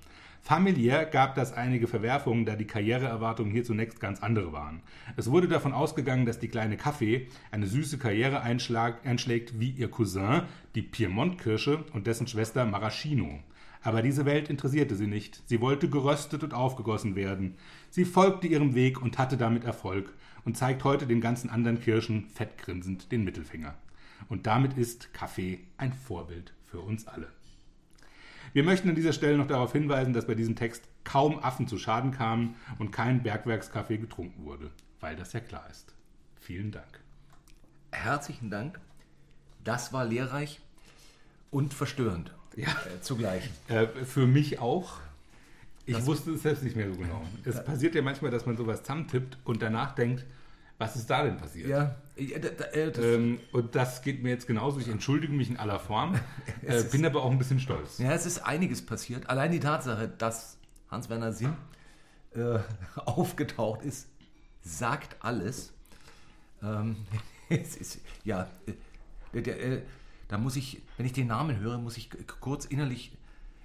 Familiär 0.43 1.05
gab 1.05 1.35
das 1.35 1.53
einige 1.53 1.87
Verwerfungen, 1.87 2.45
da 2.45 2.57
die 2.57 2.67
Karriereerwartungen 2.67 3.53
hier 3.53 3.63
zunächst 3.63 4.01
ganz 4.01 4.23
andere 4.23 4.53
waren. 4.53 4.83
Es 5.17 5.31
wurde 5.31 5.49
davon 5.49 5.73
ausgegangen, 5.73 6.25
dass 6.25 6.39
die 6.39 6.49
kleine 6.49 6.77
Kaffee 6.77 7.29
eine 7.51 7.67
süße 7.67 7.99
Karriere 7.99 8.41
einschlägt 8.41 9.61
wie 9.61 9.71
ihr 9.71 9.91
Cousin, 9.91 10.43
die 10.75 10.83
Piemont-Kirsche 10.83 11.85
und 11.93 12.07
dessen 12.07 12.27
Schwester 12.27 12.65
Maraschino. 12.65 13.41
Aber 13.83 14.03
diese 14.03 14.27
Welt 14.27 14.51
interessierte 14.51 14.95
sie 14.95 15.07
nicht. 15.07 15.43
Sie 15.47 15.61
wollte 15.61 15.89
geröstet 15.89 16.43
und 16.43 16.53
aufgegossen 16.53 17.17
werden. 17.17 17.55
Sie 17.91 18.05
folgte 18.05 18.47
ihrem 18.47 18.75
Weg 18.75 19.01
und 19.01 19.19
hatte 19.19 19.37
damit 19.37 19.65
Erfolg 19.65 20.15
und 20.45 20.57
zeigt 20.57 20.85
heute 20.85 21.07
den 21.07 21.21
ganzen 21.21 21.51
anderen 21.51 21.81
Kirschen 21.81 22.29
fettgrinsend 22.29 23.13
den 23.13 23.25
Mittelfinger. 23.25 23.75
Und 24.29 24.47
damit 24.47 24.77
ist 24.77 25.15
Kaffee 25.15 25.61
ein 25.77 25.93
Vorbild 25.93 26.53
für 26.67 26.81
uns 26.81 27.07
alle. 27.07 27.29
Wir 28.53 28.65
möchten 28.65 28.89
an 28.89 28.95
dieser 28.97 29.13
Stelle 29.13 29.37
noch 29.37 29.47
darauf 29.47 29.73
hinweisen, 29.73 30.13
dass 30.13 30.27
bei 30.27 30.35
diesem 30.35 30.57
Text 30.57 30.83
kaum 31.05 31.39
Affen 31.39 31.69
zu 31.69 31.79
Schaden 31.79 32.11
kamen 32.11 32.57
und 32.79 32.91
kein 32.91 33.23
Bergwerkskaffee 33.23 33.99
getrunken 33.99 34.45
wurde, 34.45 34.71
weil 34.99 35.15
das 35.15 35.33
ja 35.33 35.41
klar 35.41 35.69
ist. 35.71 35.95
Vielen 36.41 36.73
Dank. 36.73 37.01
Herzlichen 37.93 38.51
Dank. 38.51 38.81
Das 39.63 39.93
war 39.93 40.05
lehrreich 40.05 40.61
und 41.51 41.75
verstörend. 41.75 42.33
Ja. 42.57 42.69
Äh, 42.69 43.01
zugleich. 43.01 43.49
Äh, 43.69 43.87
für 44.05 44.27
mich 44.27 44.59
auch. 44.59 44.99
Ich 45.87 45.95
das 45.95 46.07
wusste 46.07 46.33
es 46.33 46.43
selbst 46.43 46.63
nicht 46.65 46.77
mehr 46.77 46.89
so 46.93 46.99
genau. 46.99 47.23
Es 47.45 47.65
passiert 47.65 47.95
ja 47.95 48.03
manchmal, 48.03 48.31
dass 48.31 48.47
man 48.47 48.57
sowas 48.57 48.83
zusammentippt 48.83 49.39
und 49.45 49.63
danach 49.63 49.95
denkt, 49.95 50.25
was 50.81 50.97
ist 50.97 51.11
da 51.11 51.23
denn 51.23 51.37
passiert? 51.37 51.69
Ja, 51.69 51.95
äh, 52.17 52.89
ähm, 52.89 53.39
und 53.53 53.75
das 53.75 54.01
geht 54.01 54.23
mir 54.23 54.31
jetzt 54.31 54.47
genauso. 54.47 54.81
Ich 54.81 54.89
entschuldige 54.89 55.31
mich 55.31 55.51
in 55.51 55.59
aller 55.59 55.79
Form, 55.79 56.19
äh, 56.63 56.83
bin 56.85 57.05
aber 57.05 57.23
auch 57.23 57.31
ein 57.31 57.39
bisschen 57.39 57.61
stolz. 57.61 57.99
Ja, 57.99 58.13
es 58.13 58.25
ist 58.25 58.39
einiges 58.39 58.85
passiert. 58.85 59.29
Allein 59.29 59.53
die 59.53 59.61
Tatsache, 59.61 60.09
dass 60.09 60.57
Hans-Werner 60.91 61.35
Sinn 61.35 61.53
äh, 62.35 62.61
aufgetaucht 62.97 63.83
ist, 63.83 64.09
sagt 64.63 65.17
alles. 65.21 65.75
Ähm, 66.63 66.97
es 67.51 67.77
ist, 67.77 68.01
ja, 68.25 68.49
äh, 69.35 69.39
äh, 69.39 69.83
da 70.29 70.39
muss 70.39 70.57
ich, 70.57 70.81
wenn 70.97 71.05
ich 71.05 71.13
den 71.13 71.27
Namen 71.27 71.59
höre, 71.59 71.77
muss 71.77 71.99
ich 71.99 72.09
kurz 72.41 72.65
innerlich 72.65 73.13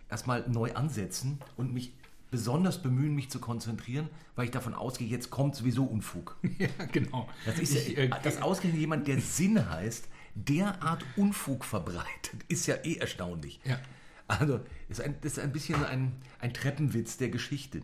erstmal 0.09 0.49
neu 0.49 0.73
ansetzen 0.73 1.39
und 1.55 1.73
mich 1.73 1.93
besonders 2.35 2.81
bemühen, 2.81 3.15
mich 3.15 3.29
zu 3.29 3.39
konzentrieren, 3.39 4.09
weil 4.35 4.43
ich 4.43 4.51
davon 4.51 4.73
ausgehe, 4.73 5.07
jetzt 5.07 5.29
kommt 5.29 5.55
sowieso 5.55 5.85
Unfug. 5.85 6.35
Ja, 6.59 6.67
genau. 6.91 7.29
Das 7.45 7.59
ist 7.59 7.73
ich, 7.73 7.97
äh, 7.97 8.09
das 8.23 8.41
ausgerechnet 8.41 8.81
jemand, 8.81 9.07
der 9.07 9.21
Sinn 9.21 9.69
heißt, 9.69 10.09
derart 10.35 11.05
Unfug 11.15 11.63
verbreitet, 11.63 12.43
ist 12.49 12.67
ja 12.67 12.75
eh 12.83 12.95
erstaunlich. 12.95 13.61
Ja. 13.63 13.79
Also, 14.27 14.59
ist 14.89 14.99
ein, 14.99 15.15
das 15.21 15.33
ist 15.33 15.39
ein 15.39 15.53
bisschen 15.53 15.81
ein, 15.85 16.11
ein 16.41 16.53
Treppenwitz 16.53 17.15
der 17.15 17.29
Geschichte. 17.29 17.83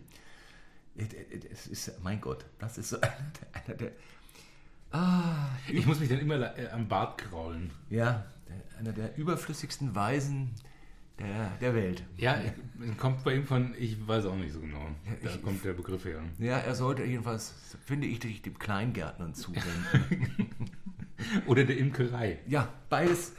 Es 1.50 1.66
ist, 1.68 2.02
mein 2.02 2.20
Gott, 2.20 2.44
das 2.58 2.76
ist 2.76 2.90
so 2.90 3.00
einer, 3.00 3.16
einer 3.52 3.76
der. 3.76 3.92
Ah, 4.90 5.48
ich 5.66 5.86
muss 5.86 5.98
mich 5.98 6.10
dann 6.10 6.18
immer 6.18 6.58
äh, 6.58 6.68
am 6.68 6.88
Bart 6.88 7.16
kraulen. 7.16 7.70
Ja, 7.88 8.26
einer 8.78 8.92
der 8.92 9.16
überflüssigsten 9.16 9.94
Weisen 9.94 10.50
der, 11.22 11.50
der 11.60 11.74
Welt. 11.74 12.02
Ja, 12.16 12.40
kommt 12.98 13.24
bei 13.24 13.34
ihm 13.34 13.46
von, 13.46 13.74
ich 13.78 14.06
weiß 14.06 14.26
auch 14.26 14.36
nicht 14.36 14.52
so 14.52 14.60
genau. 14.60 14.88
Da 15.22 15.30
ich, 15.30 15.42
kommt 15.42 15.64
der 15.64 15.72
Begriff 15.72 16.04
her. 16.04 16.20
Ja, 16.38 16.58
er 16.58 16.74
sollte 16.74 17.04
jedenfalls, 17.04 17.54
finde 17.84 18.06
ich, 18.06 18.20
sich 18.20 18.42
dem 18.42 18.58
Kleingärtnern 18.58 19.34
zuwenden. 19.34 20.50
Oder 21.46 21.64
der 21.64 21.78
Imkerei. 21.78 22.40
Ja, 22.46 22.68
beides. 22.88 23.34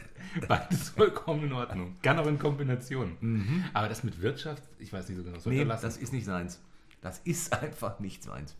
Beides 0.47 0.89
vollkommen 0.89 1.43
in 1.43 1.53
Ordnung. 1.53 1.97
Gerne 2.01 2.21
auch 2.21 2.27
in 2.27 2.39
Kombination. 2.39 3.17
Mhm. 3.19 3.65
Aber 3.73 3.89
das 3.89 4.03
mit 4.03 4.21
Wirtschaft, 4.21 4.63
ich 4.79 4.91
weiß 4.91 5.09
nicht 5.09 5.17
so 5.17 5.23
genau. 5.23 5.37
Nee, 5.45 5.65
das 5.65 5.97
ist 5.97 6.13
nicht 6.13 6.25
seins. 6.25 6.59
Das 7.01 7.19
ist 7.19 7.53
einfach 7.61 7.99
nicht 7.99 8.23
seins. 8.23 8.55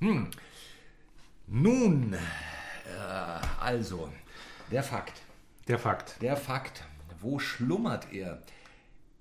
Hm. 0.00 0.28
Nun, 1.48 2.14
äh, 2.14 2.18
also, 3.60 4.10
der 4.70 4.82
Fakt. 4.82 5.20
Der 5.68 5.78
Fakt. 5.78 6.22
Der 6.22 6.36
Fakt. 6.36 6.84
Wo 7.20 7.38
schlummert 7.38 8.12
er? 8.12 8.42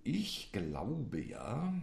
Ich 0.03 0.51
glaube 0.51 1.21
ja. 1.21 1.73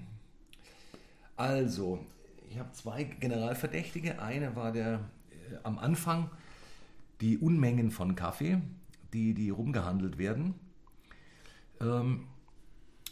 Also, 1.36 2.04
ich 2.50 2.58
habe 2.58 2.72
zwei 2.72 3.04
Generalverdächtige. 3.04 4.20
Eine 4.20 4.56
war 4.56 4.72
der 4.72 5.00
äh, 5.30 5.56
am 5.62 5.78
Anfang 5.78 6.30
die 7.20 7.38
Unmengen 7.38 7.90
von 7.90 8.14
Kaffee, 8.14 8.60
die, 9.12 9.34
die 9.34 9.50
rumgehandelt 9.50 10.18
werden. 10.18 10.54
Ähm, 11.80 12.26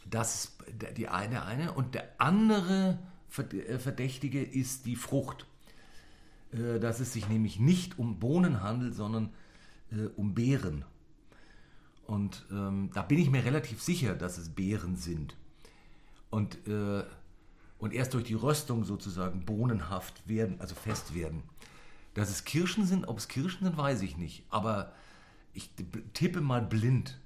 das 0.08 0.34
ist 0.34 0.64
die 0.96 1.08
eine, 1.08 1.44
eine. 1.44 1.72
Und 1.72 1.94
der 1.94 2.08
andere 2.18 2.98
äh, 3.36 3.78
Verdächtige 3.78 4.42
ist 4.42 4.86
die 4.86 4.96
Frucht. 4.96 5.46
Äh, 6.54 6.78
dass 6.78 7.00
es 7.00 7.12
sich 7.12 7.28
nämlich 7.28 7.58
nicht 7.58 7.98
um 7.98 8.18
Bohnen 8.18 8.62
handelt, 8.62 8.94
sondern 8.94 9.30
äh, 9.90 10.06
um 10.16 10.34
Beeren. 10.34 10.84
Und 12.06 12.44
ähm, 12.50 12.90
da 12.92 13.02
bin 13.02 13.18
ich 13.18 13.30
mir 13.30 13.44
relativ 13.44 13.82
sicher, 13.82 14.14
dass 14.14 14.38
es 14.38 14.50
Beeren 14.50 14.96
sind. 14.96 15.36
Und, 16.30 16.66
äh, 16.68 17.04
und 17.78 17.92
erst 17.92 18.14
durch 18.14 18.24
die 18.24 18.34
Röstung 18.34 18.84
sozusagen 18.84 19.44
bohnenhaft 19.44 20.28
werden, 20.28 20.60
also 20.60 20.74
fest 20.74 21.14
werden. 21.14 21.42
Dass 22.14 22.30
es 22.30 22.44
Kirschen 22.44 22.86
sind, 22.86 23.06
ob 23.06 23.18
es 23.18 23.28
Kirschen 23.28 23.64
sind, 23.64 23.76
weiß 23.76 24.02
ich 24.02 24.16
nicht. 24.16 24.44
Aber 24.50 24.92
ich 25.52 25.70
tippe 26.12 26.40
mal 26.40 26.62
blind. 26.62 27.18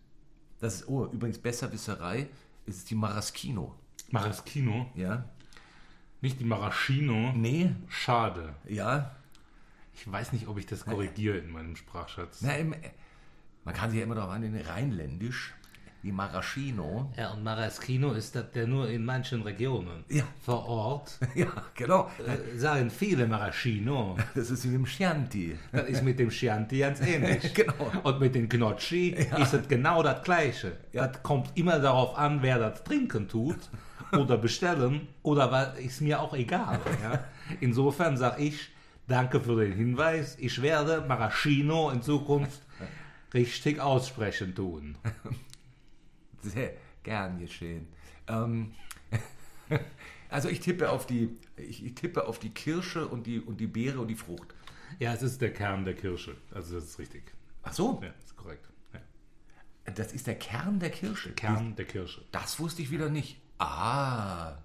Das 0.61 0.76
ist, 0.76 0.88
oh, 0.88 1.06
übrigens 1.06 1.38
Besserwisserei, 1.38 2.28
ist 2.66 2.78
es 2.78 2.85
die 2.85 2.94
Maraschino. 2.94 3.75
Maraschino? 4.11 4.90
Ja. 4.94 5.25
Nicht 6.20 6.40
die 6.40 6.44
Maraschino? 6.44 7.32
Nee. 7.32 7.75
Schade. 7.88 8.54
Ja. 8.66 9.14
Ich 9.94 10.11
weiß 10.11 10.32
nicht, 10.32 10.49
ob 10.49 10.58
ich 10.58 10.66
das 10.66 10.85
korrigiere 10.85 11.38
in 11.38 11.50
meinem 11.50 11.76
Sprachschatz. 11.76 12.40
Na, 12.42 12.56
im, 12.56 12.75
man 13.69 13.77
kann 13.77 13.91
sich 13.91 13.99
ja 13.99 14.07
immer 14.07 14.15
darauf 14.15 14.31
an, 14.31 14.61
Rheinländisch, 14.67 15.53
wie 16.01 16.11
Maraschino. 16.11 17.13
Ja, 17.19 17.33
und 17.33 17.45
Maraschino 17.45 18.13
ist 18.13 18.35
das 18.35 18.47
ja 18.55 18.67
nur 18.67 18.89
in 18.89 19.05
manchen 19.05 19.43
Regionen. 19.43 20.07
Ja. 20.09 20.25
Vor 20.41 20.67
Ort. 20.67 21.19
Ja, 21.35 21.49
genau. 21.75 22.11
Äh, 22.27 22.57
sagen 22.57 22.89
viele 22.89 23.27
Maraschino. 23.27 24.17
Das 24.35 24.51
ist 24.51 24.65
wie 24.65 24.73
dem 24.73 24.87
Chianti. 24.87 25.59
Das 25.71 25.87
ist 25.87 26.03
mit 26.03 26.19
dem 26.19 26.31
Chianti 26.31 26.79
ganz 26.79 27.03
ähnlich. 27.03 27.53
genau. 27.55 27.93
Und 28.05 28.21
mit 28.21 28.35
den 28.35 28.49
Gnocchi 28.49 29.15
ja. 29.15 29.37
ist 29.37 29.53
es 29.53 29.69
genau 29.69 30.03
das 30.03 30.23
Gleiche. 30.23 30.79
Ja. 30.95 31.07
Das 31.07 31.23
kommt 31.23 31.51
immer 31.55 31.79
darauf 31.79 32.17
an, 32.17 32.41
wer 32.41 32.59
das 32.59 32.83
trinken 32.85 33.29
tut 33.29 33.59
oder 34.13 34.39
bestellen 34.39 35.09
oder 35.23 35.53
was, 35.53 35.79
ist 35.79 36.01
mir 36.01 36.23
auch 36.23 36.33
egal. 36.33 36.81
Ja? 37.03 37.23
Insofern 37.61 38.17
sage 38.17 38.45
ich, 38.45 38.71
danke 39.09 39.41
für 39.41 39.63
den 39.63 39.75
Hinweis. 39.75 40.39
Ich 40.41 40.63
werde 40.63 41.05
Maraschino 41.07 41.91
in 41.91 42.01
Zukunft 42.01 42.63
richtig 43.35 43.80
aussprechen 43.80 44.54
tun. 44.54 44.97
Sehr 46.42 46.73
gern 47.02 47.38
geschehen. 47.38 47.88
Ähm, 48.26 48.75
also 50.28 50.49
ich 50.49 50.61
tippe 50.61 50.90
auf 50.90 51.06
die, 51.06 51.37
ich, 51.56 51.94
tippe 51.94 52.26
auf 52.26 52.38
die 52.38 52.50
Kirsche 52.50 53.06
und 53.08 53.26
die, 53.26 53.40
und 53.40 53.58
die 53.58 53.66
Beere 53.66 54.00
und 54.00 54.08
die 54.08 54.14
Frucht. 54.14 54.54
Ja, 54.99 55.12
es 55.12 55.23
ist 55.23 55.40
der 55.40 55.52
Kern 55.52 55.85
der 55.85 55.94
Kirsche. 55.94 56.37
Also 56.52 56.76
das 56.76 56.85
ist 56.85 56.99
richtig. 56.99 57.23
Ach 57.62 57.73
so? 57.73 58.00
Ja, 58.02 58.08
ist 58.25 58.37
korrekt. 58.37 58.68
Ja. 58.92 59.92
Das 59.92 60.12
ist 60.12 60.26
der 60.26 60.38
Kern 60.38 60.78
der 60.80 60.90
Kirsche. 60.90 61.32
Kern 61.32 61.76
der 61.76 61.85
Kirsche. 61.87 62.25
Das 62.32 62.58
wusste 62.58 62.82
ich 62.82 62.90
wieder 62.90 63.08
nicht. 63.11 63.40
Ah. 63.58 64.56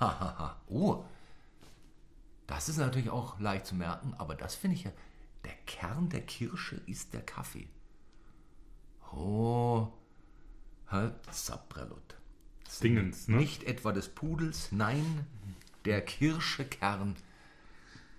Hahaha. 0.00 0.38
Ha, 0.38 0.60
Oh. 0.68 1.04
Das 2.46 2.68
ist 2.68 2.76
natürlich 2.76 3.08
auch 3.08 3.38
leicht 3.40 3.66
zu 3.66 3.74
merken, 3.74 4.14
aber 4.18 4.34
das 4.34 4.54
finde 4.54 4.76
ich 4.76 4.84
ja 4.84 4.90
der 5.44 5.54
Kern 5.66 6.08
der 6.08 6.22
Kirsche 6.22 6.80
ist 6.86 7.14
der 7.14 7.22
Kaffee. 7.22 7.68
Oh, 9.12 9.88
halt 10.86 11.14
Sabrelot. 11.30 12.16
Dingens, 12.82 13.28
ne? 13.28 13.36
Nicht 13.36 13.64
etwa 13.64 13.92
des 13.92 14.08
Pudels, 14.08 14.72
nein, 14.72 15.26
der 15.84 16.00
Kirschekern 16.00 17.16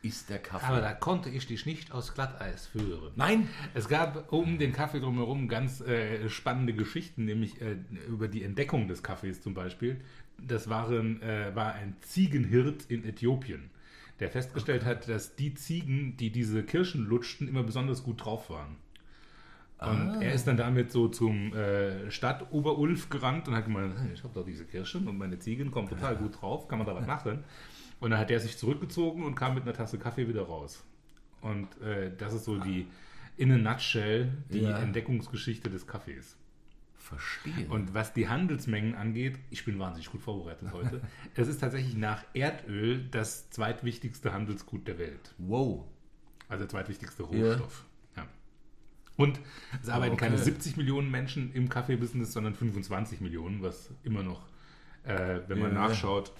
ist 0.03 0.29
der 0.29 0.39
Kaffee. 0.39 0.65
Aber 0.65 0.81
da 0.81 0.93
konnte 0.93 1.29
ich 1.29 1.47
dich 1.47 1.65
nicht 1.65 1.91
aus 1.91 2.13
Glatteis 2.13 2.67
führen. 2.67 3.13
Nein! 3.15 3.49
Es 3.73 3.87
gab 3.87 4.31
um 4.31 4.59
den 4.59 4.73
Kaffee 4.73 4.99
drumherum 4.99 5.47
ganz 5.47 5.81
äh, 5.81 6.29
spannende 6.29 6.73
Geschichten, 6.73 7.25
nämlich 7.25 7.61
äh, 7.61 7.77
über 8.07 8.27
die 8.27 8.43
Entdeckung 8.43 8.87
des 8.87 9.01
Kaffees 9.01 9.41
zum 9.41 9.53
Beispiel. 9.53 10.01
Das 10.37 10.69
waren, 10.69 11.21
äh, 11.21 11.55
war 11.55 11.73
ein 11.73 11.95
Ziegenhirt 12.01 12.85
in 12.89 13.05
Äthiopien 13.05 13.71
der 14.23 14.31
festgestellt 14.31 14.85
hat, 14.85 15.07
dass 15.09 15.35
die 15.35 15.53
Ziegen, 15.53 16.15
die 16.17 16.31
diese 16.31 16.63
Kirschen 16.63 17.05
lutschten, 17.05 17.47
immer 17.47 17.63
besonders 17.63 18.03
gut 18.03 18.23
drauf 18.23 18.49
waren. 18.49 18.77
Und 19.79 20.21
er 20.21 20.31
ist 20.33 20.47
dann 20.47 20.55
damit 20.55 20.93
so 20.93 21.09
zum 21.09 21.53
äh, 21.53 22.09
Stadt-Oberulf 22.09 23.09
gerannt 23.09 23.49
und 23.49 23.55
hat 23.55 23.65
gemeint, 23.65 23.93
"Hey, 23.99 24.13
ich 24.13 24.23
habe 24.23 24.33
doch 24.33 24.45
diese 24.45 24.63
Kirschen 24.63 25.09
und 25.09 25.17
meine 25.17 25.37
Ziegen 25.39 25.71
kommen 25.71 25.89
total 25.89 26.15
gut 26.15 26.41
drauf, 26.41 26.69
kann 26.69 26.77
man 26.79 26.87
da 26.87 26.95
was 26.95 27.05
machen? 27.05 27.43
Und 27.99 28.11
dann 28.11 28.19
hat 28.19 28.31
er 28.31 28.39
sich 28.39 28.57
zurückgezogen 28.57 29.23
und 29.25 29.35
kam 29.35 29.55
mit 29.55 29.63
einer 29.63 29.73
Tasse 29.73 29.97
Kaffee 29.99 30.25
wieder 30.29 30.43
raus. 30.43 30.85
Und 31.41 31.67
äh, 31.81 32.11
das 32.17 32.33
ist 32.33 32.45
so 32.45 32.57
die, 32.59 32.87
in 33.35 33.51
a 33.51 33.57
nutshell, 33.57 34.31
die 34.53 34.61
Ja. 34.61 34.77
Entdeckungsgeschichte 34.79 35.69
des 35.69 35.85
Kaffees. 35.85 36.37
Verstehe. 37.03 37.67
Und 37.69 37.93
was 37.93 38.13
die 38.13 38.29
Handelsmengen 38.29 38.95
angeht, 38.95 39.37
ich 39.49 39.65
bin 39.65 39.77
wahnsinnig 39.77 40.09
gut 40.09 40.21
vorbereitet 40.21 40.71
heute. 40.71 41.01
es 41.35 41.49
ist 41.49 41.59
tatsächlich 41.59 41.95
nach 41.97 42.23
Erdöl 42.33 43.07
das 43.11 43.49
zweitwichtigste 43.49 44.31
Handelsgut 44.33 44.87
der 44.87 44.97
Welt. 44.99 45.35
wow. 45.37 45.85
Also 46.47 46.63
der 46.63 46.69
zweitwichtigste 46.69 47.23
Rohstoff. 47.23 47.85
Ja. 48.15 48.27
Und 49.17 49.39
es 49.81 49.89
arbeiten 49.89 50.13
okay. 50.13 50.25
keine 50.25 50.37
70 50.37 50.77
Millionen 50.77 51.09
Menschen 51.11 51.51
im 51.53 51.67
Kaffeebusiness, 51.67 52.31
sondern 52.31 52.53
25 52.55 53.21
Millionen, 53.21 53.61
was 53.61 53.89
immer 54.03 54.23
noch, 54.23 54.45
äh, 55.03 55.39
wenn 55.47 55.59
man 55.59 55.73
Ja. 55.73 55.87
nachschaut, 55.87 56.31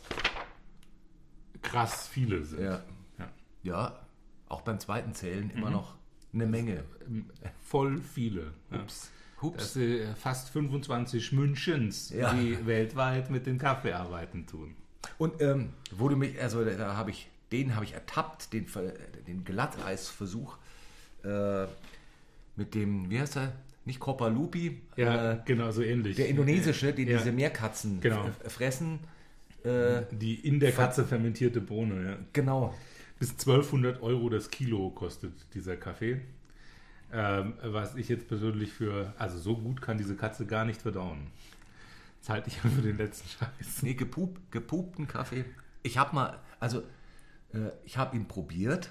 krass 1.61 2.07
viele 2.07 2.43
sind. 2.43 2.63
Ja. 2.63 2.81
Ja. 3.17 3.29
Ja, 3.63 4.05
auch 4.49 4.61
beim 4.61 4.79
zweiten 4.79 5.13
Zählen 5.13 5.49
immer 5.51 5.67
Mhm. 5.67 5.73
noch 5.73 5.95
eine 6.33 6.45
Menge. 6.45 6.83
Ähm, 7.07 7.25
Voll 7.63 7.99
viele. 7.99 8.53
Ja. 8.71 8.81
Ups. 8.81 9.11
Hups. 9.43 9.57
Das 9.57 9.73
sind 9.73 9.91
äh, 9.99 10.15
fast 10.15 10.49
25 10.49 11.31
Münchens, 11.33 12.09
Ja. 12.09 12.33
die 12.33 12.65
weltweit 12.65 13.29
mit 13.29 13.45
den 13.45 13.57
Kaffeearbeiten 13.59 14.47
tun. 14.47 14.75
Und 15.17 15.41
ähm, 15.41 15.69
wo 15.91 16.07
du 16.09 16.15
mich, 16.15 16.41
also 16.41 16.63
da, 16.65 16.95
habe 16.95 17.11
ich, 17.11 17.29
den 17.51 17.75
habe 17.75 17.85
ich 17.85 17.93
ertappt, 17.93 18.51
den, 18.53 18.65
den 19.27 19.43
Glatteisversuch 19.43 20.57
äh, 21.23 21.65
mit 22.55 22.73
dem, 22.73 23.09
wie 23.09 23.19
heißt 23.19 23.37
er? 23.37 23.53
Nicht 23.85 23.99
Copper 23.99 24.29
Lupi, 24.29 24.79
Ja, 24.95 25.33
äh, 25.33 25.39
genau, 25.45 25.69
so 25.71 25.81
ähnlich. 25.81 26.15
der 26.15 26.29
indonesische, 26.29 26.93
den 26.93 27.07
Ja. 27.09 27.17
diese 27.17 27.31
Meerkatzen 27.33 27.99
Genau. 27.99 28.27
f- 28.27 28.53
fressen. 28.53 28.99
Äh, 29.65 30.03
Die 30.11 30.35
in 30.35 30.59
der 30.59 30.71
Katze 30.71 31.03
fermentierte 31.05 31.59
Bohne, 31.61 32.05
ja. 32.11 32.17
genau. 32.33 32.73
Bis 33.19 33.31
1200 33.31 34.01
Euro 34.01 34.29
das 34.29 34.49
Kilo 34.49 34.89
kostet 34.91 35.33
dieser 35.53 35.75
Kaffee. 35.77 36.21
Ähm, 37.15 37.53
was 37.61 37.93
ich 37.93 38.09
jetzt 38.09 38.27
persönlich 38.27 38.73
für, 38.73 39.13
also 39.19 39.37
so 39.37 39.55
gut 39.55 39.83
kann 39.83 39.99
diese 39.99 40.15
Katze 40.15 40.47
gar 40.47 40.65
nicht 40.65 40.81
verdauen. 40.81 41.27
Das 42.19 42.29
halte 42.29 42.49
ich 42.49 42.59
für 42.59 42.81
den 42.81 42.97
letzten 42.97 43.29
Scheiß. 43.29 43.83
Nee, 43.83 43.93
gepup, 43.93 44.39
gepupten 44.49 45.07
Kaffee. 45.07 45.45
Ich 45.83 45.99
habe 45.99 46.15
mal, 46.15 46.39
also 46.59 46.81
äh, 47.53 47.69
ich 47.83 47.97
habe 47.97 48.15
ihn 48.15 48.27
probiert. 48.27 48.89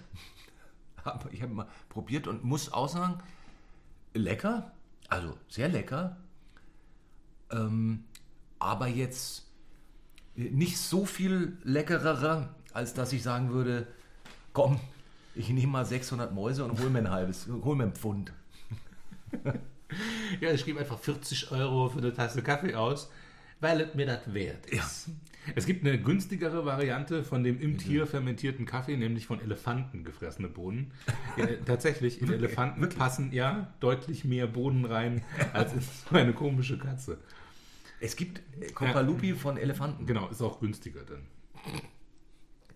Ich 1.33 1.43
habe 1.43 1.53
mal 1.53 1.67
probiert 1.89 2.29
und 2.29 2.45
muss 2.45 2.73
auch 2.73 2.89
sagen, 2.89 3.19
lecker, 4.15 4.71
also 5.09 5.37
sehr 5.49 5.69
lecker. 5.69 6.17
Ähm, 7.51 8.05
aber 8.61 8.87
jetzt 8.87 9.51
äh, 10.37 10.51
nicht 10.51 10.79
so 10.79 11.05
viel 11.05 11.59
leckerer, 11.65 12.55
als 12.73 12.95
dass 12.95 13.13
ich 13.13 13.25
sagen 13.25 13.51
würde, 13.51 13.89
komm, 14.53 14.79
ich 15.35 15.49
nehme 15.51 15.73
mal 15.73 15.85
600 15.85 16.33
Mäuse 16.33 16.65
und 16.65 16.81
hol 16.81 16.91
mir 16.91 17.01
ein 17.01 17.11
halbes, 17.11 17.49
hol 17.65 17.77
mir 17.77 17.85
ein 17.85 17.95
Pfund. 17.95 18.33
Ja, 20.41 20.51
ich 20.53 20.65
gebe 20.65 20.81
einfach 20.81 20.99
40 20.99 21.53
Euro 21.53 21.89
für 21.91 21.99
eine 21.99 22.15
Tasse 22.15 22.43
Kaffee 22.43 22.75
aus, 22.75 23.11
weil 23.61 23.81
es 23.83 23.95
mir 23.95 24.07
das 24.07 24.33
wert 24.33 24.67
ist. 24.67 25.11
Es 25.57 25.67
gibt 25.67 25.85
eine 25.85 26.01
günstigere 26.01 26.65
Variante 26.65 27.25
von 27.25 27.43
dem 27.43 27.61
im 27.61 27.77
Tier 27.77 28.07
fermentierten 28.07 28.65
Kaffee, 28.65 28.97
nämlich 28.97 29.27
von 29.27 29.41
Elefanten 29.41 30.05
gefressene 30.05 30.49
Bohnen. 30.49 30.93
Ja, 31.37 31.47
tatsächlich, 31.67 32.23
in 32.23 32.33
Elefanten 32.33 32.89
passen 32.89 33.33
ja 33.33 33.73
deutlich 33.81 34.25
mehr 34.25 34.47
Bohnen 34.47 34.85
rein 34.85 35.23
als 35.53 35.73
in 35.73 35.81
so 35.81 36.17
eine 36.17 36.33
komische 36.33 36.79
Katze. 36.79 37.19
Es 38.01 38.15
gibt 38.17 38.41
äh, 38.61 38.71
Coppalupi 38.73 39.35
von 39.35 39.57
Elefanten. 39.57 40.07
Genau, 40.07 40.29
ist 40.29 40.43
auch 40.43 40.61
günstiger 40.61 41.03
dann. 41.03 41.23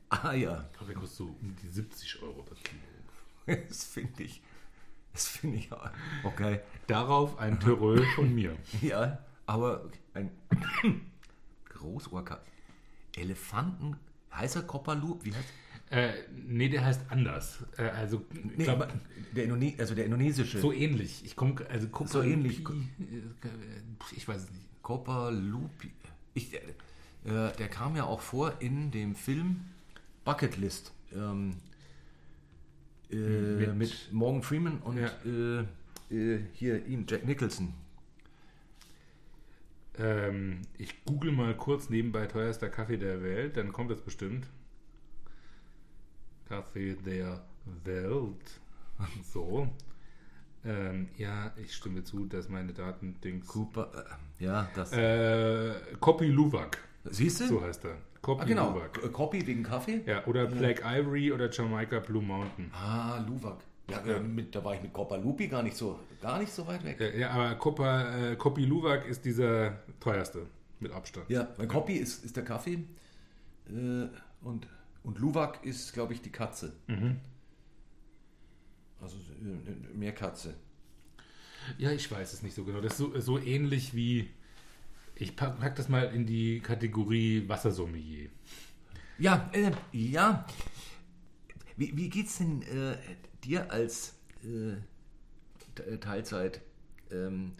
Ah 0.08 0.32
ja, 0.32 0.68
der 0.86 0.94
kostet 0.94 1.16
so 1.18 1.24
um 1.24 1.56
die 1.62 1.68
70 1.68 2.22
Euro 2.22 2.44
das 2.48 2.58
Kilo. 2.62 2.80
das 3.68 3.84
finde 3.84 4.22
ich, 4.22 4.40
das 5.12 5.26
finde 5.28 5.58
ich 5.58 5.72
auch- 5.72 5.90
okay. 6.24 6.60
Darauf 6.86 7.38
ein 7.38 7.58
Terreux 7.58 8.04
von 8.14 8.34
mir. 8.34 8.56
Ja, 8.82 9.18
aber 9.46 9.90
ein 10.14 10.30
Großohrkaffee. 11.68 12.42
Elefanten, 13.16 13.96
heißer 14.32 14.62
Copperloop, 14.62 15.24
wie 15.24 15.34
heißt 15.34 15.48
Äh, 15.90 16.12
nee, 16.34 16.68
der 16.68 16.84
heißt 16.84 17.00
anders. 17.10 17.60
Äh, 17.78 17.84
also, 17.84 18.24
nee, 18.32 18.64
glaub, 18.64 18.86
der, 19.34 19.44
Indone 19.44 19.74
also 19.78 19.94
der 19.94 20.04
indonesische. 20.04 20.58
so 20.60 20.72
ähnlich. 20.72 21.24
Ich 21.24 21.36
komme, 21.36 21.64
also 21.70 21.86
guck 21.88 22.08
So 22.08 22.22
ähnlich. 22.22 22.60
Äh, 22.60 23.52
Ich 24.16 24.26
weiß 24.26 24.42
es 24.44 24.50
nicht. 24.50 24.66
Copperloop. 24.82 25.70
Ich, 26.34 26.54
äh, 26.54 26.60
der 27.24 27.68
kam 27.68 27.96
ja 27.96 28.04
auch 28.04 28.20
vor 28.20 28.60
in 28.60 28.90
dem 28.90 29.14
Film 29.14 29.64
Bucketlist. 30.26 30.92
Ähm, 31.14 31.56
äh, 33.10 33.14
Mit- 33.16 33.76
mit, 33.76 34.08
Morgan 34.12 34.42
Freeman 34.42 34.78
und 34.80 34.98
Ja. 34.98 35.10
äh, 35.24 35.64
äh, 36.14 36.40
hier 36.52 36.84
ihm, 36.84 37.06
Jack 37.08 37.24
Nicholson. 37.24 37.72
Ähm, 39.98 40.60
ich 40.76 41.04
google 41.04 41.32
mal 41.32 41.56
kurz 41.56 41.88
nebenbei 41.88 42.26
teuerster 42.26 42.68
Kaffee 42.68 42.98
der 42.98 43.22
Welt, 43.22 43.56
dann 43.56 43.72
kommt 43.72 43.90
das 43.90 44.00
bestimmt. 44.02 44.46
Kaffee 46.48 46.94
der 46.94 47.44
Welt. 47.84 48.60
So. 49.32 49.68
Ähm, 50.64 51.08
ja, 51.16 51.52
ich 51.56 51.74
stimme 51.74 52.02
zu, 52.02 52.24
dass 52.26 52.48
meine 52.48 52.72
Daten 52.72 53.14
Dings. 53.22 53.46
Cooper, 53.46 53.92
äh, 54.40 54.44
ja, 54.44 54.68
das. 54.74 54.90
Äh, 54.92 55.74
Kopi 56.00 56.26
Luwak, 56.26 56.78
Siehst 57.04 57.40
du? 57.40 57.46
so 57.46 57.62
heißt 57.62 57.84
er. 57.84 57.98
Kopi 58.26 58.42
ah, 58.42 58.44
genau. 58.44 58.70
Luwak. 58.72 58.92
K- 58.94 59.08
Copy 59.10 59.46
wegen 59.46 59.62
Kaffee? 59.62 60.00
Ja, 60.04 60.26
oder 60.26 60.46
Black 60.46 60.82
Ivory 60.84 61.30
oder 61.30 61.48
Jamaica 61.48 62.00
Blue 62.00 62.20
Mountain. 62.22 62.72
Ah, 62.72 63.24
Luwak. 63.24 63.62
Ja, 63.88 64.00
äh, 64.00 64.18
mit, 64.18 64.52
da 64.52 64.64
war 64.64 64.74
ich 64.74 64.82
mit 64.82 64.92
Copperlupi 64.92 65.46
gar 65.46 65.62
nicht 65.62 65.76
so, 65.76 66.00
gar 66.20 66.40
nicht 66.40 66.52
so 66.52 66.66
weit 66.66 66.82
weg. 66.82 66.98
Ja, 66.98 67.06
ja 67.06 67.30
aber 67.30 67.54
Kopa, 67.54 68.32
äh, 68.32 68.34
Kopi 68.34 68.64
Luwak 68.64 69.06
ist 69.06 69.24
dieser 69.24 69.78
teuerste 70.00 70.48
mit 70.80 70.90
Abstand. 70.90 71.30
Ja, 71.30 71.46
weil 71.56 71.68
Copy 71.68 71.92
ist, 71.92 72.24
ist 72.24 72.36
der 72.36 72.42
Kaffee 72.42 72.82
äh, 73.68 74.08
und, 74.42 74.66
und 75.04 75.18
Luwak 75.20 75.64
ist, 75.64 75.92
glaube 75.92 76.12
ich, 76.12 76.20
die 76.20 76.32
Katze. 76.32 76.72
Also 79.00 79.18
äh, 79.40 79.96
mehr 79.96 80.12
Katze. 80.12 80.54
Ja, 81.78 81.92
ich 81.92 82.10
weiß 82.10 82.32
es 82.32 82.42
nicht 82.42 82.56
so 82.56 82.64
genau. 82.64 82.80
Das 82.80 82.94
ist 82.94 82.98
so, 82.98 83.20
so 83.20 83.38
ähnlich 83.38 83.94
wie. 83.94 84.30
Ich 85.18 85.34
pack, 85.34 85.58
pack 85.58 85.76
das 85.76 85.88
mal 85.88 86.04
in 86.14 86.26
die 86.26 86.60
Kategorie 86.60 87.48
Wassersommelier. 87.48 88.28
Ja, 89.18 89.48
äh, 89.52 89.70
ja. 89.92 90.46
Wie, 91.76 91.96
wie 91.96 92.10
geht's 92.10 92.38
denn 92.38 92.62
äh, 92.62 92.96
dir 93.42 93.70
als 93.70 94.14
äh, 94.44 94.76
Te- 95.74 96.00
Teilzeit 96.00 96.60
ähm, 97.10 97.52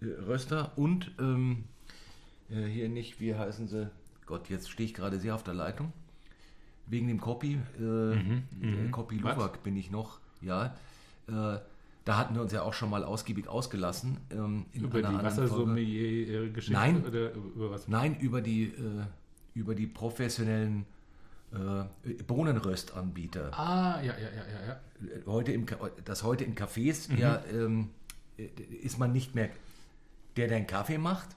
äh, 0.00 0.06
Röster 0.06 0.76
und 0.78 1.10
ähm, 1.18 1.64
äh, 2.48 2.64
hier 2.66 2.88
nicht, 2.88 3.20
wie 3.20 3.34
heißen 3.34 3.66
sie? 3.66 3.90
Gott, 4.26 4.48
jetzt 4.48 4.70
stehe 4.70 4.86
ich 4.86 4.94
gerade 4.94 5.18
sehr 5.18 5.34
auf 5.34 5.42
der 5.42 5.54
Leitung. 5.54 5.92
Wegen 6.86 7.08
dem 7.08 7.20
Copy, 7.20 7.58
äh, 7.80 8.14
äh, 8.14 8.90
Copy 8.90 9.22
Was? 9.22 9.36
Luwak 9.36 9.62
bin 9.62 9.76
ich 9.76 9.90
noch, 9.90 10.20
ja. 10.40 10.76
Da 12.08 12.16
hatten 12.16 12.34
wir 12.34 12.40
uns 12.40 12.52
ja 12.54 12.62
auch 12.62 12.72
schon 12.72 12.88
mal 12.88 13.04
ausgiebig 13.04 13.48
ausgelassen. 13.48 14.16
Ähm, 14.30 14.64
in 14.72 14.84
Über 14.84 15.00
einer 15.00 15.18
die. 15.18 15.24
Wassersommelier-Geschichte? 15.26 16.72
Nein. 16.72 17.04
Oder 17.04 17.34
über 17.34 17.70
was? 17.70 17.86
Nein, 17.86 18.18
über 18.18 18.40
die, 18.40 18.68
äh, 18.68 19.04
über 19.52 19.74
die 19.74 19.86
professionellen 19.86 20.86
äh, 21.52 22.14
Bohnenröstanbieter. 22.26 23.50
Ah, 23.52 24.00
ja, 24.00 24.14
ja, 24.14 24.20
ja, 24.20 24.26
ja. 24.26 24.68
ja. 24.68 25.26
Heute 25.26 25.52
im, 25.52 25.66
das 26.06 26.22
heute 26.22 26.44
in 26.44 26.54
Cafés 26.54 27.14
ja, 27.14 27.44
ähm, 27.52 27.90
äh, 28.38 28.46
ist 28.80 28.98
man 28.98 29.12
nicht 29.12 29.34
mehr 29.34 29.50
der, 30.38 30.48
der 30.48 30.56
einen 30.56 30.66
Kaffee 30.66 30.96
macht. 30.96 31.28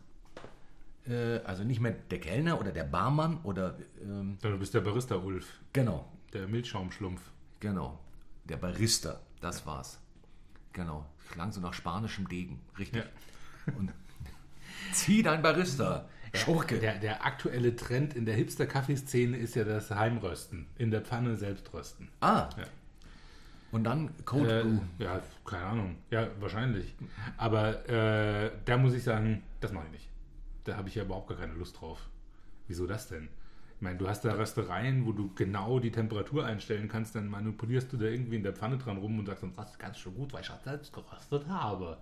Äh, 1.05 1.39
also 1.39 1.65
nicht 1.65 1.81
mehr 1.81 1.95
der 2.11 2.21
Kellner 2.21 2.57
oder 2.57 2.71
der 2.71 2.85
Barmann 2.85 3.39
oder 3.43 3.77
ähm, 4.01 4.37
Du 4.41 4.57
bist 4.57 4.73
der 4.73 4.79
Barista 4.79 5.15
Ulf, 5.15 5.59
genau, 5.73 6.09
der 6.31 6.47
Milchschaumschlumpf. 6.47 7.19
genau, 7.59 7.99
der 8.45 8.55
Barista, 8.55 9.19
das 9.41 9.65
war's. 9.65 9.99
Genau, 10.73 11.05
klang 11.31 11.51
so 11.51 11.59
nach 11.61 11.73
spanischem 11.73 12.27
Degen, 12.27 12.59
richtig. 12.77 13.03
Und 13.77 13.91
zieh 14.93 15.21
dein 15.23 15.41
Barista, 15.41 16.07
Schurke. 16.33 16.79
Der, 16.79 16.97
der 16.97 17.25
aktuelle 17.25 17.75
Trend 17.75 18.13
in 18.15 18.25
der 18.25 18.35
Hipster-Kaffeeszene 18.35 19.35
ist 19.37 19.55
ja 19.55 19.63
das 19.65 19.91
Heimrösten. 19.91 20.65
In 20.77 20.89
der 20.91 21.01
Pfanne 21.01 21.35
selbst 21.35 21.73
rösten. 21.73 22.07
Ah, 22.21 22.47
Ja. 22.57 22.63
und 23.73 23.83
dann 23.83 24.11
Cold 24.25 24.49
Äh, 24.49 24.63
Brew. 24.63 24.79
ja, 24.99 25.21
keine 25.45 25.65
Ahnung. 25.65 25.97
Ja, 26.09 26.27
wahrscheinlich. 26.39 26.95
Aber 27.37 27.87
äh, 27.89 28.51
da 28.65 28.77
muss 28.77 28.93
ich 28.93 29.03
sagen, 29.03 29.43
das 29.59 29.73
mache 29.73 29.85
ich 29.87 29.91
nicht. 29.91 30.09
Da 30.63 30.77
habe 30.77 30.87
ich 30.87 30.95
ja 30.95 31.03
überhaupt 31.03 31.27
gar 31.27 31.37
keine 31.37 31.53
Lust 31.53 31.81
drauf. 31.81 31.99
Wieso 32.67 32.87
das 32.87 33.07
denn? 33.09 33.27
Ich 33.81 33.83
meine, 33.83 33.97
du 33.97 34.07
hast 34.07 34.23
da 34.23 34.33
Röstereien, 34.33 35.07
wo 35.07 35.11
du 35.11 35.31
genau 35.33 35.79
die 35.79 35.89
Temperatur 35.91 36.45
einstellen 36.45 36.87
kannst, 36.87 37.15
dann 37.15 37.27
manipulierst 37.27 37.91
du 37.91 37.97
da 37.97 38.05
irgendwie 38.05 38.35
in 38.35 38.43
der 38.43 38.53
Pfanne 38.53 38.77
dran 38.77 38.97
rum 38.97 39.17
und 39.17 39.25
sagst, 39.25 39.43
das 39.57 39.71
ist 39.71 39.79
ganz 39.79 39.97
schön 39.97 40.13
gut, 40.13 40.31
weil 40.33 40.41
ich 40.41 40.47
das 40.49 40.63
selbst 40.63 40.93
geröstet 40.93 41.47
habe. 41.47 41.97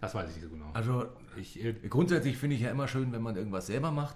Das 0.00 0.14
weiß 0.14 0.30
ich 0.30 0.36
nicht 0.36 0.44
so 0.44 0.50
genau. 0.50 0.70
Also 0.74 1.06
ich, 1.36 1.60
äh, 1.64 1.72
grundsätzlich 1.88 2.36
finde 2.38 2.54
ich 2.54 2.62
ja 2.62 2.70
immer 2.70 2.86
schön, 2.86 3.10
wenn 3.10 3.20
man 3.20 3.34
irgendwas 3.34 3.66
selber 3.66 3.90
macht. 3.90 4.14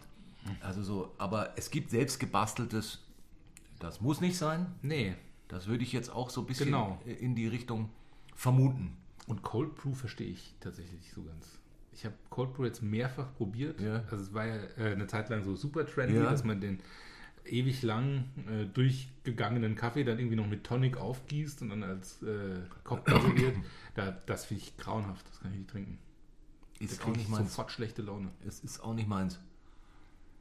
Also 0.61 0.81
so, 0.81 1.13
aber 1.19 1.55
es 1.57 1.73
gibt 1.73 1.91
selbst 1.91 2.21
gebasteltes, 2.21 3.05
das 3.81 4.01
muss 4.01 4.21
nicht 4.21 4.39
sein. 4.39 4.67
Nee. 4.83 5.17
Das 5.49 5.67
würde 5.67 5.83
ich 5.83 5.93
jetzt 5.93 6.11
auch 6.15 6.31
so 6.31 6.43
ein 6.43 6.47
bisschen 6.47 6.67
Genau. 6.67 7.01
in 7.05 7.35
die 7.35 7.49
Richtung 7.49 7.91
vermuten. 8.37 8.97
Und 9.27 9.43
Cold 9.43 9.75
Brew 9.75 9.93
verstehe 9.93 10.29
ich 10.29 10.55
tatsächlich 10.61 11.01
nicht 11.01 11.13
so 11.13 11.25
ganz. 11.25 11.59
Ich 11.91 12.05
habe 12.05 12.15
Cold 12.31 12.55
Brew 12.55 12.65
jetzt 12.67 12.81
mehrfach 12.81 13.35
probiert. 13.35 13.81
Ja. 13.81 14.05
Also 14.09 14.23
es 14.23 14.33
war 14.33 14.47
ja 14.47 14.55
äh, 14.79 14.93
eine 14.93 15.09
Zeit 15.09 15.31
lang 15.31 15.43
so 15.43 15.57
super 15.57 15.85
trendy, 15.85 16.15
Ja. 16.15 16.31
dass 16.31 16.45
man 16.45 16.61
den 16.61 16.79
ewig 17.53 17.83
lang 17.83 18.25
äh, 18.51 18.65
durchgegangenen 18.67 19.75
Kaffee 19.75 20.05
dann 20.05 20.19
irgendwie 20.19 20.37
noch 20.37 20.47
mit 20.47 20.65
Tonic 20.65 20.97
aufgießt 20.97 21.63
und 21.63 21.71
dann 21.71 21.83
als 21.83 22.23
äh, 22.23 22.61
Cocktail 22.85 23.21
serviert. 23.23 23.57
Da, 23.95 24.11
das 24.27 24.47
finde 24.47 24.63
ich 24.65 24.77
grauenhaft. 24.77 25.27
Das 25.29 25.41
kann 25.41 25.53
ich 25.53 25.59
nicht 25.59 25.71
trinken. 25.71 25.99
Ist 26.81 27.03
auch 27.05 27.09
nicht 27.09 27.23
ich 27.23 27.29
meins. 27.29 27.49
sofort 27.51 27.73
schlechte 27.73 28.03
Laune. 28.03 28.31
Es 28.47 28.61
ist 28.61 28.81
auch 28.81 28.95
nicht 28.95 29.09
meins. 29.09 29.39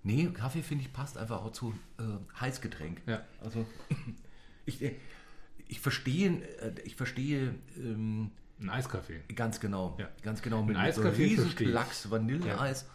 Nee, 0.04 0.28
Kaffee 0.28 0.62
finde 0.62 0.84
ich 0.86 0.94
passt 0.94 1.18
einfach 1.18 1.44
auch 1.44 1.52
zu 1.52 1.74
äh, 2.00 2.04
Heißgetränk. 2.40 3.02
Ja. 3.08 3.24
Also 3.42 3.66
ich, 4.66 4.82
äh, 4.84 4.96
ich 5.68 5.80
verstehe, 5.80 6.30
äh, 6.60 6.74
ich 6.86 6.96
verstehe 6.96 7.56
ähm, 7.78 8.30
Ein 8.62 8.70
Eiskaffee. 8.70 9.22
ganz 9.36 9.60
genau, 9.60 9.98
Ja. 10.00 10.08
ganz 10.22 10.42
genau 10.42 10.64
mit, 10.64 10.78
Ein 10.78 10.86
mit 10.86 10.96
so 10.96 11.02
Eiskaffee 11.02 11.24
riesen. 11.24 11.56
Klacks 11.56 12.10
Vanilleeis. 12.12 12.86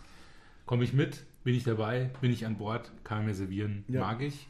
Komme 0.66 0.84
ich 0.84 0.92
mit, 0.92 1.24
bin 1.44 1.54
ich 1.54 1.64
dabei, 1.64 2.10
bin 2.20 2.32
ich 2.32 2.46
an 2.46 2.56
Bord, 2.56 2.90
kann 3.04 3.24
mir 3.26 3.34
servieren, 3.34 3.84
Ja. 3.88 4.00
mag 4.00 4.20
ich. 4.22 4.48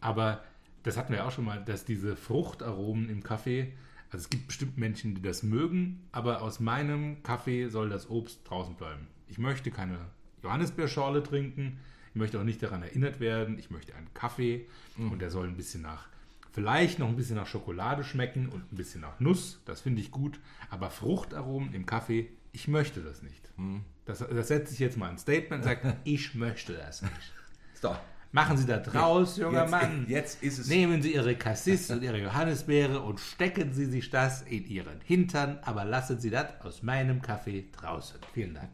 Aber 0.00 0.42
das 0.82 0.96
hatten 0.96 1.12
wir 1.12 1.18
ja 1.20 1.26
auch 1.26 1.32
schon 1.32 1.44
mal, 1.44 1.62
dass 1.64 1.84
diese 1.84 2.16
Fruchtaromen 2.16 3.08
im 3.08 3.22
Kaffee, 3.22 3.72
also 4.10 4.24
es 4.24 4.30
gibt 4.30 4.46
bestimmt 4.48 4.78
Menschen, 4.78 5.14
die 5.14 5.22
das 5.22 5.42
mögen, 5.42 6.00
aber 6.12 6.42
aus 6.42 6.60
meinem 6.60 7.22
Kaffee 7.22 7.68
soll 7.68 7.88
das 7.90 8.08
Obst 8.10 8.40
draußen 8.48 8.74
bleiben. 8.74 9.06
Ich 9.28 9.38
möchte 9.38 9.70
keine 9.70 9.98
Johannisbeerschorle 10.42 11.22
trinken, 11.22 11.78
ich 12.10 12.16
möchte 12.16 12.40
auch 12.40 12.44
nicht 12.44 12.62
daran 12.62 12.82
erinnert 12.82 13.20
werden, 13.20 13.58
ich 13.58 13.70
möchte 13.70 13.94
einen 13.94 14.12
Kaffee. 14.14 14.66
Mhm. 14.96 15.12
und 15.12 15.18
der 15.22 15.30
soll 15.30 15.46
ein 15.46 15.56
bisschen 15.56 15.82
nach, 15.82 16.08
vielleicht 16.52 16.98
noch 16.98 17.08
ein 17.08 17.14
bisschen 17.16 17.36
nach 17.36 17.46
Schokolade 17.46 18.02
schmecken 18.04 18.48
und 18.48 18.72
ein 18.72 18.76
bisschen 18.76 19.00
nach 19.02 19.20
Nuss, 19.20 19.60
das 19.66 19.80
finde 19.82 20.00
ich 20.00 20.10
gut, 20.10 20.40
aber 20.70 20.90
Fruchtaromen 20.90 21.72
im 21.74 21.86
Kaffee, 21.86 22.28
ich 22.52 22.68
möchte 22.68 23.00
das 23.00 23.22
nicht. 23.22 23.50
Mhm. 23.56 23.84
Das, 24.04 24.18
das 24.18 24.48
setze 24.48 24.72
ich 24.72 24.78
jetzt 24.80 24.96
mal 24.96 25.10
ein 25.10 25.18
Statement 25.18 25.62
und 25.62 25.68
sage, 25.68 25.96
ich 26.04 26.34
möchte 26.34 26.74
das 26.74 27.02
nicht. 27.02 27.32
So, 27.80 27.94
Machen 28.32 28.56
Sie 28.56 28.66
da 28.66 28.78
draus, 28.78 29.38
junger 29.38 29.62
jetzt, 29.62 29.70
Mann. 29.70 30.06
jetzt 30.08 30.42
ist 30.42 30.58
es. 30.58 30.68
Nehmen 30.68 31.02
Sie 31.02 31.14
Ihre 31.14 31.34
Cassis 31.34 31.90
und 31.90 32.02
Ihre 32.04 32.18
Johannisbeere 32.18 33.00
und 33.00 33.18
stecken 33.18 33.72
Sie 33.72 33.86
sich 33.86 34.08
das 34.10 34.42
in 34.42 34.68
Ihren 34.68 35.00
Hintern, 35.00 35.58
aber 35.62 35.84
lassen 35.84 36.20
Sie 36.20 36.30
das 36.30 36.60
aus 36.60 36.84
meinem 36.84 37.22
Kaffee 37.22 37.64
draußen. 37.72 38.20
Vielen 38.32 38.54
Dank. 38.54 38.70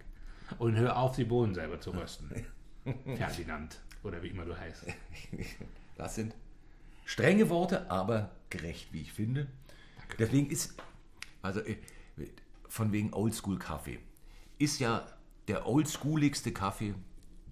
Und 0.59 0.77
hör 0.77 0.99
auf, 0.99 1.17
die 1.17 1.25
Bohnen 1.25 1.55
selber 1.55 1.81
zu 1.81 1.91
rösten. 1.91 2.31
Ferdinand, 3.17 3.81
oder 4.03 4.23
wie 4.23 4.29
immer 4.29 4.45
du 4.45 4.57
heißt. 4.57 4.85
Das 5.97 6.15
sind 6.15 6.35
strenge 7.07 7.49
Worte, 7.49 7.91
aber 7.91 8.33
gerecht, 8.51 8.93
wie 8.93 9.01
ich 9.01 9.13
finde. 9.13 9.47
Deswegen 10.19 10.51
ist, 10.51 10.75
also 11.41 11.61
äh, 11.61 11.77
von 12.77 12.93
wegen 12.93 13.13
Oldschool-Kaffee, 13.15 13.99
ist 14.59 14.81
ja 14.81 15.07
der 15.49 15.67
oldschooligste 15.67 16.53
Kaffee 16.53 16.95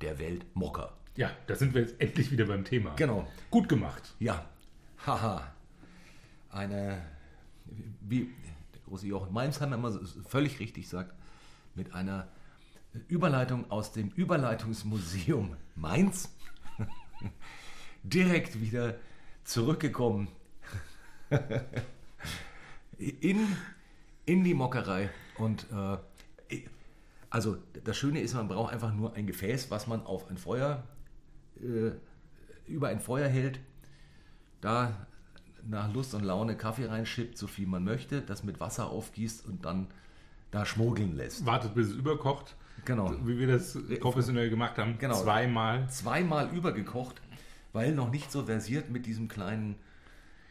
der 0.00 0.18
Welt 0.18 0.44
Mokka. 0.54 0.92
Ja, 1.16 1.30
da 1.46 1.54
sind 1.54 1.74
wir 1.74 1.80
jetzt 1.80 1.98
endlich 2.00 2.30
wieder 2.30 2.44
beim 2.44 2.64
Thema. 2.64 2.94
Genau. 2.96 3.26
Gut 3.50 3.68
gemacht. 3.68 4.14
Ja, 4.18 4.44
haha. 5.06 5.50
Eine, 6.50 7.02
wie 8.02 8.34
der 8.74 8.80
große 8.86 9.06
Jochen 9.06 9.32
Meimsheimer 9.32 9.76
immer 9.76 9.98
völlig 10.28 10.60
richtig 10.60 10.88
sagt, 10.88 11.14
mit 11.74 11.94
einer 11.94 12.28
Überleitung 13.08 13.70
aus 13.70 13.92
dem 13.92 14.10
Überleitungsmuseum 14.10 15.56
Mainz 15.74 16.36
direkt 18.02 18.60
wieder 18.60 18.96
zurückgekommen 19.42 20.28
in, 22.98 23.48
in 24.26 24.44
die 24.44 24.54
Mockerei. 24.54 25.10
Und 25.38 25.66
äh, 25.72 25.96
also 27.30 27.56
das 27.82 27.96
Schöne 27.96 28.20
ist, 28.20 28.34
man 28.34 28.48
braucht 28.48 28.72
einfach 28.72 28.92
nur 28.92 29.14
ein 29.14 29.26
Gefäß, 29.26 29.70
was 29.70 29.86
man 29.86 30.06
auf 30.06 30.30
ein 30.30 30.38
Feuer 30.38 30.84
äh, 31.60 31.90
über 32.66 32.88
ein 32.88 33.00
Feuer 33.00 33.28
hält, 33.28 33.60
da 34.60 35.06
nach 35.66 35.92
Lust 35.92 36.14
und 36.14 36.24
Laune 36.24 36.56
Kaffee 36.56 36.86
reinschippt, 36.86 37.38
so 37.38 37.46
viel 37.46 37.66
man 37.66 37.84
möchte, 37.84 38.22
das 38.22 38.44
mit 38.44 38.60
Wasser 38.60 38.90
aufgießt 38.90 39.46
und 39.46 39.64
dann 39.64 39.88
da 40.50 40.64
schmuggeln 40.64 41.16
lässt. 41.16 41.44
Wartet, 41.46 41.74
bis 41.74 41.88
es 41.88 41.94
überkocht. 41.94 42.54
Genau. 42.84 43.14
Wie 43.24 43.38
wir 43.38 43.46
das 43.46 43.78
professionell 44.00 44.50
gemacht 44.50 44.78
haben. 44.78 44.98
Genau. 44.98 45.20
Zweimal. 45.20 45.88
Zweimal 45.88 46.54
übergekocht, 46.54 47.20
weil 47.72 47.92
noch 47.92 48.10
nicht 48.10 48.30
so 48.30 48.44
versiert 48.44 48.90
mit 48.90 49.06
diesem 49.06 49.28
kleinen 49.28 49.76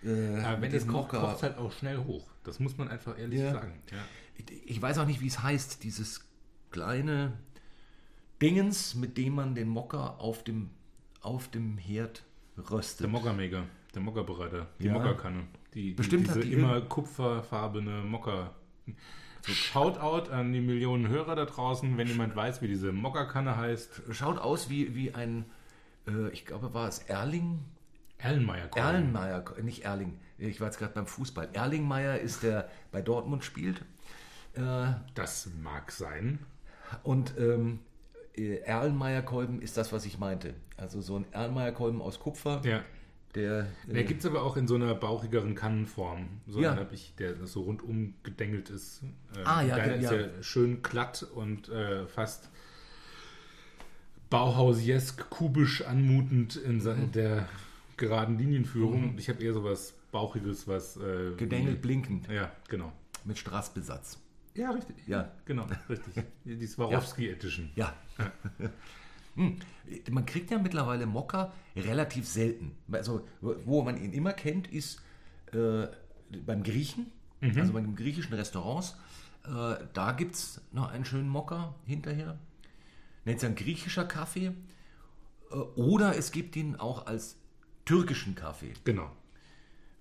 äh, 0.05 0.39
Aber 0.41 0.61
wenn 0.61 0.73
es 0.73 0.87
kocht, 0.87 1.09
kocht 1.09 1.37
es 1.37 1.43
halt 1.43 1.57
auch 1.57 1.71
schnell 1.71 1.97
hoch. 1.97 2.27
Das 2.43 2.59
muss 2.59 2.77
man 2.77 2.87
einfach 2.89 3.17
ehrlich 3.17 3.39
Ja. 3.39 3.53
sagen. 3.53 3.81
Ja. 3.91 3.97
Ich- 4.37 4.69
Ich 4.71 4.81
weiß 4.81 4.97
auch 4.97 5.05
nicht, 5.05 5.21
wie 5.21 5.27
es 5.27 5.41
heißt, 5.43 5.83
dieses 5.83 6.25
kleine 6.71 7.33
Dingens, 8.41 8.95
mit 8.95 9.17
dem 9.17 9.35
man 9.35 9.55
den 9.55 9.69
Mokka 9.69 10.15
auf 10.17 10.43
dem, 10.43 10.69
auf 11.21 11.47
dem 11.49 11.77
Herd 11.77 12.23
röstet. 12.69 13.01
Der 13.01 13.09
Mokka-Maker, 13.09 13.63
der 13.95 14.01
Mokka-Bereiter, 14.01 14.67
die 14.79 14.85
Ja. 14.87 14.93
Mokka-Kanne. 14.93 15.43
Die, 15.73 15.91
Bestimmt 15.93 16.27
die, 16.27 16.33
diese 16.33 16.39
die 16.41 16.53
immer 16.53 16.81
kupferfarbene 16.81 18.01
Mokka. 18.03 18.53
So, 19.45 19.51
Shoutout 19.53 20.29
an 20.31 20.51
die 20.53 20.61
Millionen 20.61 21.07
Hörer 21.07 21.35
da 21.35 21.45
draußen, 21.45 21.97
wenn 21.97 22.07
jemand 22.07 22.35
weiß, 22.35 22.61
wie 22.61 22.67
diese 22.67 22.91
Mokka-Kanne 22.91 23.55
heißt. 23.57 24.03
Schaut 24.11 24.39
aus 24.39 24.69
wie, 24.69 24.95
wie 24.95 25.13
ein, 25.13 25.45
äh, 26.07 26.29
ich 26.29 26.45
glaube, 26.45 26.73
war 26.73 26.87
es 26.87 26.99
Erling? 26.99 27.59
Erlenmeyer. 28.23 28.69
Erlenmeyer, 28.75 29.43
nicht 29.61 29.83
Erling. 29.85 30.17
Ich 30.37 30.59
war 30.61 30.67
jetzt 30.67 30.77
gerade 30.79 30.93
beim 30.93 31.05
Fußball. 31.07 31.49
Erlingmeier 31.53 32.19
ist 32.19 32.43
der 32.43 32.69
bei 32.91 33.01
Dortmund 33.01 33.43
spielt. 33.43 33.81
Äh, 34.55 34.93
Das 35.13 35.49
mag 35.61 35.91
sein. 35.91 36.39
und 37.03 37.33
ähm, 37.37 37.79
äh, 38.35 38.57
Erlenmeyer-Kolben 38.57 39.61
ist 39.61 39.77
das, 39.77 39.91
was 39.91 40.05
ich 40.05 40.19
meinte. 40.19 40.53
Also 40.77 41.01
so 41.01 41.15
ein 41.17 41.25
Erlenmeyer-Kolben 41.31 42.01
aus 42.01 42.19
Kupfer, 42.19 42.61
Ja. 42.63 42.81
der. 43.35 43.67
Der 43.87 43.95
Äh, 43.95 44.03
gibt 44.03 44.21
es 44.21 44.25
aber 44.25 44.43
auch 44.43 44.57
in 44.57 44.67
so 44.67 44.75
einer 44.75 44.93
bauchigeren 44.95 45.55
Kannenform. 45.55 46.27
So 46.47 46.61
Ja. 46.61 46.87
ich, 46.91 47.15
der 47.15 47.45
so 47.45 47.61
rundum 47.63 48.13
gedengelt 48.23 48.69
ist. 48.69 49.01
Ähm, 49.03 49.11
Ah, 49.45 49.61
ja, 49.63 49.75
Deiner 49.75 49.95
ja. 49.97 50.11
ist 50.11 50.21
ja 50.37 50.43
schön 50.43 50.81
glatt 50.83 51.23
und 51.35 51.69
äh, 51.69 52.05
fast 52.07 52.49
Bauhausesk, 54.29 55.29
kubisch 55.29 55.83
anmutend 55.83 56.55
in 56.55 56.77
Mhm. 56.77 57.11
der 57.11 57.47
geraden 57.97 58.37
Linienführung. 58.37 59.17
Ich 59.17 59.29
habe 59.29 59.43
eher 59.43 59.53
sowas 59.53 59.93
Bauchiges, 60.11 60.67
was. 60.67 60.97
Äh, 60.97 61.35
gedengelt 61.37 61.77
wie- 61.77 61.81
blinkend 61.81 62.27
Ja, 62.29 62.51
genau. 62.67 62.91
mit 63.25 63.37
Straßbesatz. 63.37 64.19
Ja, 64.55 64.69
richtig. 64.71 64.95
Ja. 65.07 65.31
Genau, 65.45 65.65
richtig. 65.89 66.23
Die 66.45 66.67
Swarovski 66.67 67.29
Edition. 67.29 67.69
Ja. 67.75 67.93
Hm. 69.35 69.57
Man 70.11 70.27
kriegt 70.27 70.51
ja 70.51 70.59
mittlerweile 70.59 71.07
Mokka 71.07 71.51
relativ 71.75 72.27
selten. 72.27 72.77
Also, 72.91 73.27
wo 73.41 73.81
man 73.81 73.97
ihn 73.99 74.13
immer 74.13 74.31
kennt, 74.31 74.67
ist 74.71 75.01
äh, 75.53 75.87
beim 76.45 76.61
Griechen, 76.61 77.07
also 77.41 77.73
bei 77.73 77.81
den 77.81 77.95
griechischen 77.95 78.33
Restaurants. 78.35 78.95
Äh, 79.45 79.75
da 79.93 80.11
gibt 80.11 80.35
es 80.35 80.61
noch 80.71 80.91
einen 80.91 81.03
schönen 81.03 81.29
Mokka 81.29 81.73
hinterher. 81.83 82.37
Nennt 83.25 83.39
sich 83.39 83.49
ein 83.49 83.55
griechischer 83.55 84.05
Kaffee. 84.05 84.51
Äh, 85.51 85.55
oder 85.55 86.15
es 86.15 86.31
gibt 86.31 86.55
ihn 86.55 86.75
auch 86.75 87.07
als 87.07 87.35
türkischen 87.85 88.35
Kaffee. 88.35 88.73
Genau. 88.83 89.11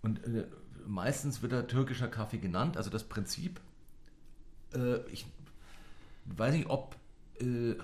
Und 0.02 0.24
äh, 0.24 0.46
meistens 0.86 1.42
wird 1.42 1.52
er 1.52 1.66
türkischer 1.66 2.08
Kaffee 2.08 2.38
genannt. 2.38 2.76
Also 2.76 2.90
das 2.90 3.04
Prinzip, 3.04 3.60
äh, 4.74 4.98
ich 5.10 5.26
weiß 6.26 6.54
nicht, 6.54 6.68
ob, 6.68 6.96
äh, 7.40 7.74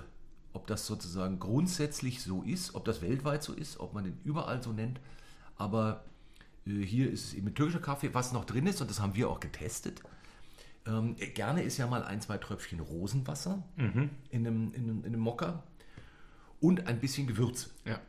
ob 0.53 0.67
das 0.67 0.85
sozusagen 0.85 1.39
grundsätzlich 1.39 2.21
so 2.21 2.43
ist, 2.43 2.75
ob 2.75 2.85
das 2.85 3.01
weltweit 3.01 3.43
so 3.43 3.53
ist, 3.53 3.79
ob 3.79 3.93
man 3.93 4.03
den 4.03 4.17
überall 4.23 4.61
so 4.61 4.71
nennt. 4.71 4.99
Aber 5.55 6.03
äh, 6.65 6.81
hier 6.81 7.09
ist 7.11 7.25
es 7.25 7.33
eben 7.33 7.53
türkischer 7.53 7.81
Kaffee, 7.81 8.13
was 8.13 8.33
noch 8.33 8.45
drin 8.45 8.67
ist, 8.67 8.81
und 8.81 8.89
das 8.89 8.99
haben 8.99 9.15
wir 9.15 9.29
auch 9.29 9.39
getestet. 9.39 10.01
Ähm, 10.85 11.15
gerne 11.33 11.63
ist 11.63 11.77
ja 11.77 11.87
mal 11.87 12.03
ein, 12.03 12.21
zwei 12.21 12.37
Tröpfchen 12.37 12.79
Rosenwasser 12.79 13.63
in, 14.31 14.47
einem, 14.47 14.73
in, 14.73 14.83
einem, 14.83 14.99
in 14.99 15.05
einem 15.07 15.19
Mokka 15.19 15.63
und 16.61 16.87
ein 16.87 16.99
bisschen 16.99 17.27
Gewürze. 17.27 17.69
Ja. 17.85 17.99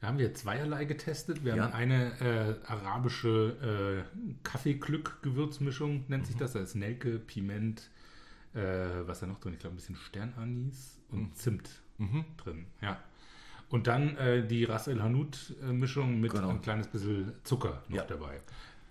Da 0.00 0.06
haben 0.06 0.18
wir 0.18 0.32
zweierlei 0.34 0.86
getestet. 0.86 1.44
Wir 1.44 1.56
Ja. 1.56 1.64
haben 1.64 1.72
eine 1.74 2.20
äh, 2.20 2.54
arabische 2.66 4.04
äh, 4.08 4.34
Kaffeeglück-Gewürzmischung, 4.44 6.04
nennt 6.08 6.26
sich 6.26 6.36
das. 6.36 6.52
Da 6.52 6.60
ist 6.60 6.74
Nelke, 6.74 7.18
Piment, 7.18 7.90
äh, 8.54 8.60
was 9.06 9.20
da 9.20 9.26
noch 9.26 9.40
drin? 9.40 9.52
Ich 9.54 9.58
glaube, 9.60 9.74
ein 9.74 9.76
bisschen 9.76 9.96
Sternanis 9.96 10.98
und 11.10 11.36
Zimt 11.36 11.68
drin. 12.38 12.66
Ja. 12.80 12.98
Und 13.68 13.86
dann 13.86 14.16
äh, 14.16 14.46
die 14.46 14.64
Ras 14.64 14.88
El 14.88 15.02
Hanout-Mischung 15.02 16.18
mit 16.18 16.32
Genau. 16.32 16.48
ein 16.48 16.62
kleines 16.62 16.88
bisschen 16.88 17.32
Zucker 17.44 17.82
noch 17.88 17.98
Ja. 17.98 18.04
dabei. 18.04 18.40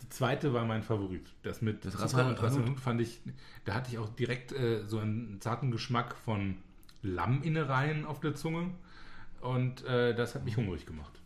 Die 0.04 0.10
zweite 0.10 0.54
war 0.54 0.64
mein 0.66 0.84
Favorit. 0.84 1.34
Das 1.42 1.62
mit 1.62 1.84
Das 1.86 2.00
Ras 2.00 2.14
El. 2.14 2.38
Hanout 2.38 2.76
fand 2.78 3.02
ich, 3.02 3.20
da 3.66 3.74
hatte 3.74 3.90
ich 3.92 3.98
auch 3.98 4.10
direkt 4.10 4.52
äh, 4.52 4.86
so 4.86 5.00
einen 5.00 5.42
zarten 5.42 5.72
Geschmack 5.72 6.16
von 6.16 6.58
Lamminnereien 7.02 8.06
auf 8.06 8.20
der 8.20 8.36
Zunge. 8.36 8.70
Und 9.42 9.84
äh, 9.86 10.14
das 10.16 10.36
hat 10.36 10.44
mich 10.46 10.58
hungrig 10.58 10.86
gemacht. 10.86 11.22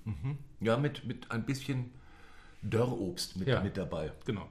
Ja, 0.59 0.77
mit, 0.77 1.05
mit 1.05 1.31
ein 1.31 1.45
bisschen 1.45 1.91
Dörrobst 2.61 3.37
mit, 3.37 3.47
Ja. 3.47 3.61
mit 3.61 3.77
dabei. 3.77 4.11
Genau. 4.25 4.47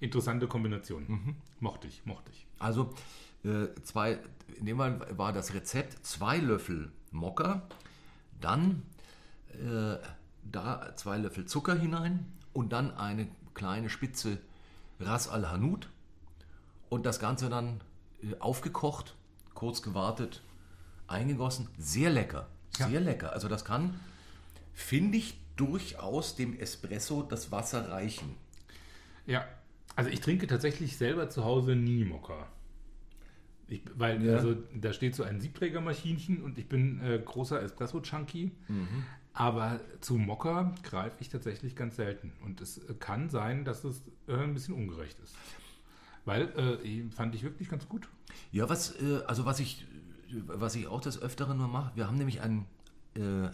Interessante 0.00 0.46
Kombination. 0.46 1.36
Mochte 1.60 1.88
ich, 1.88 2.04
mochte 2.06 2.30
ich. 2.32 2.46
Also 2.58 2.94
äh, 3.44 3.66
zwei, 3.82 4.18
in 4.58 4.66
dem 4.66 4.76
Fall 4.78 5.00
war 5.16 5.32
das 5.32 5.54
Rezept 5.54 6.04
zwei 6.06 6.38
Löffel 6.38 6.90
Mokka, 7.10 7.62
dann 8.40 8.82
äh, 9.52 9.96
da 10.44 10.92
zwei 10.96 11.18
Löffel 11.18 11.46
Zucker 11.46 11.74
hinein 11.78 12.26
und 12.52 12.72
dann 12.72 12.92
eine 12.96 13.28
kleine 13.54 13.88
Spitze 13.90 14.38
Ras 15.00 15.28
Al 15.28 15.50
Hanout 15.50 15.86
und 16.88 17.06
das 17.06 17.18
Ganze 17.20 17.48
dann 17.48 17.80
äh, 18.22 18.36
aufgekocht, 18.38 19.16
kurz 19.54 19.82
gewartet, 19.82 20.42
eingegossen. 21.08 21.68
Sehr 21.78 22.10
lecker, 22.10 22.48
sehr 22.76 23.00
lecker. 23.00 23.32
Also 23.32 23.48
das 23.48 23.64
kann, 23.64 23.98
finde 24.74 25.18
ich, 25.18 25.38
durchaus 25.56 26.36
dem 26.36 26.58
Espresso 26.58 27.22
das 27.22 27.50
Wasser 27.50 27.90
reichen. 27.90 28.36
Ja, 29.26 29.44
also 29.96 30.10
ich 30.10 30.20
trinke 30.20 30.46
tatsächlich 30.46 30.96
selber 30.96 31.28
zu 31.30 31.44
Hause 31.44 31.74
nie 31.74 32.04
Mokka. 32.04 32.46
Ich, 33.66 33.82
weil, 33.96 34.24
Ja. 34.24 34.36
also 34.36 34.56
da 34.74 34.92
steht 34.92 35.14
so 35.14 35.24
ein 35.24 35.40
Siebträgermaschinchen 35.40 36.42
und 36.42 36.56
ich 36.58 36.68
bin 36.68 37.00
äh, 37.02 37.18
großer 37.22 37.60
Espresso-Junkie. 37.62 38.52
Aber 39.34 39.80
zu 40.00 40.16
Mokka 40.16 40.74
greife 40.82 41.16
ich 41.20 41.28
tatsächlich 41.28 41.76
ganz 41.76 41.96
selten. 41.96 42.32
Und 42.44 42.60
es 42.60 42.78
äh, 42.78 42.94
kann 42.98 43.28
sein, 43.28 43.64
dass 43.64 43.84
es 43.84 44.02
äh, 44.26 44.34
ein 44.34 44.54
bisschen 44.54 44.74
ungerecht 44.74 45.18
ist. 45.20 45.34
Weil 46.24 46.48
äh, 46.84 47.10
fand 47.14 47.34
ich 47.34 47.42
wirklich 47.42 47.68
ganz 47.68 47.88
gut. 47.88 48.08
Ja, 48.52 48.68
was, 48.68 49.00
äh, 49.02 49.20
also 49.26 49.44
was 49.44 49.60
ich, 49.60 49.86
was 50.46 50.74
ich 50.74 50.86
auch 50.86 51.00
des 51.00 51.20
Öfteren 51.20 51.58
nur 51.58 51.68
mache, 51.68 51.92
wir 51.94 52.06
haben 52.06 52.16
nämlich 52.16 52.40
einen, 52.40 52.66
äh, 53.14 53.48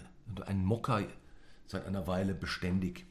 einen 0.44 0.64
Mokka 0.64 1.00
seit 1.66 1.86
einer 1.86 2.06
Weile 2.06 2.34
beständig 2.34 3.06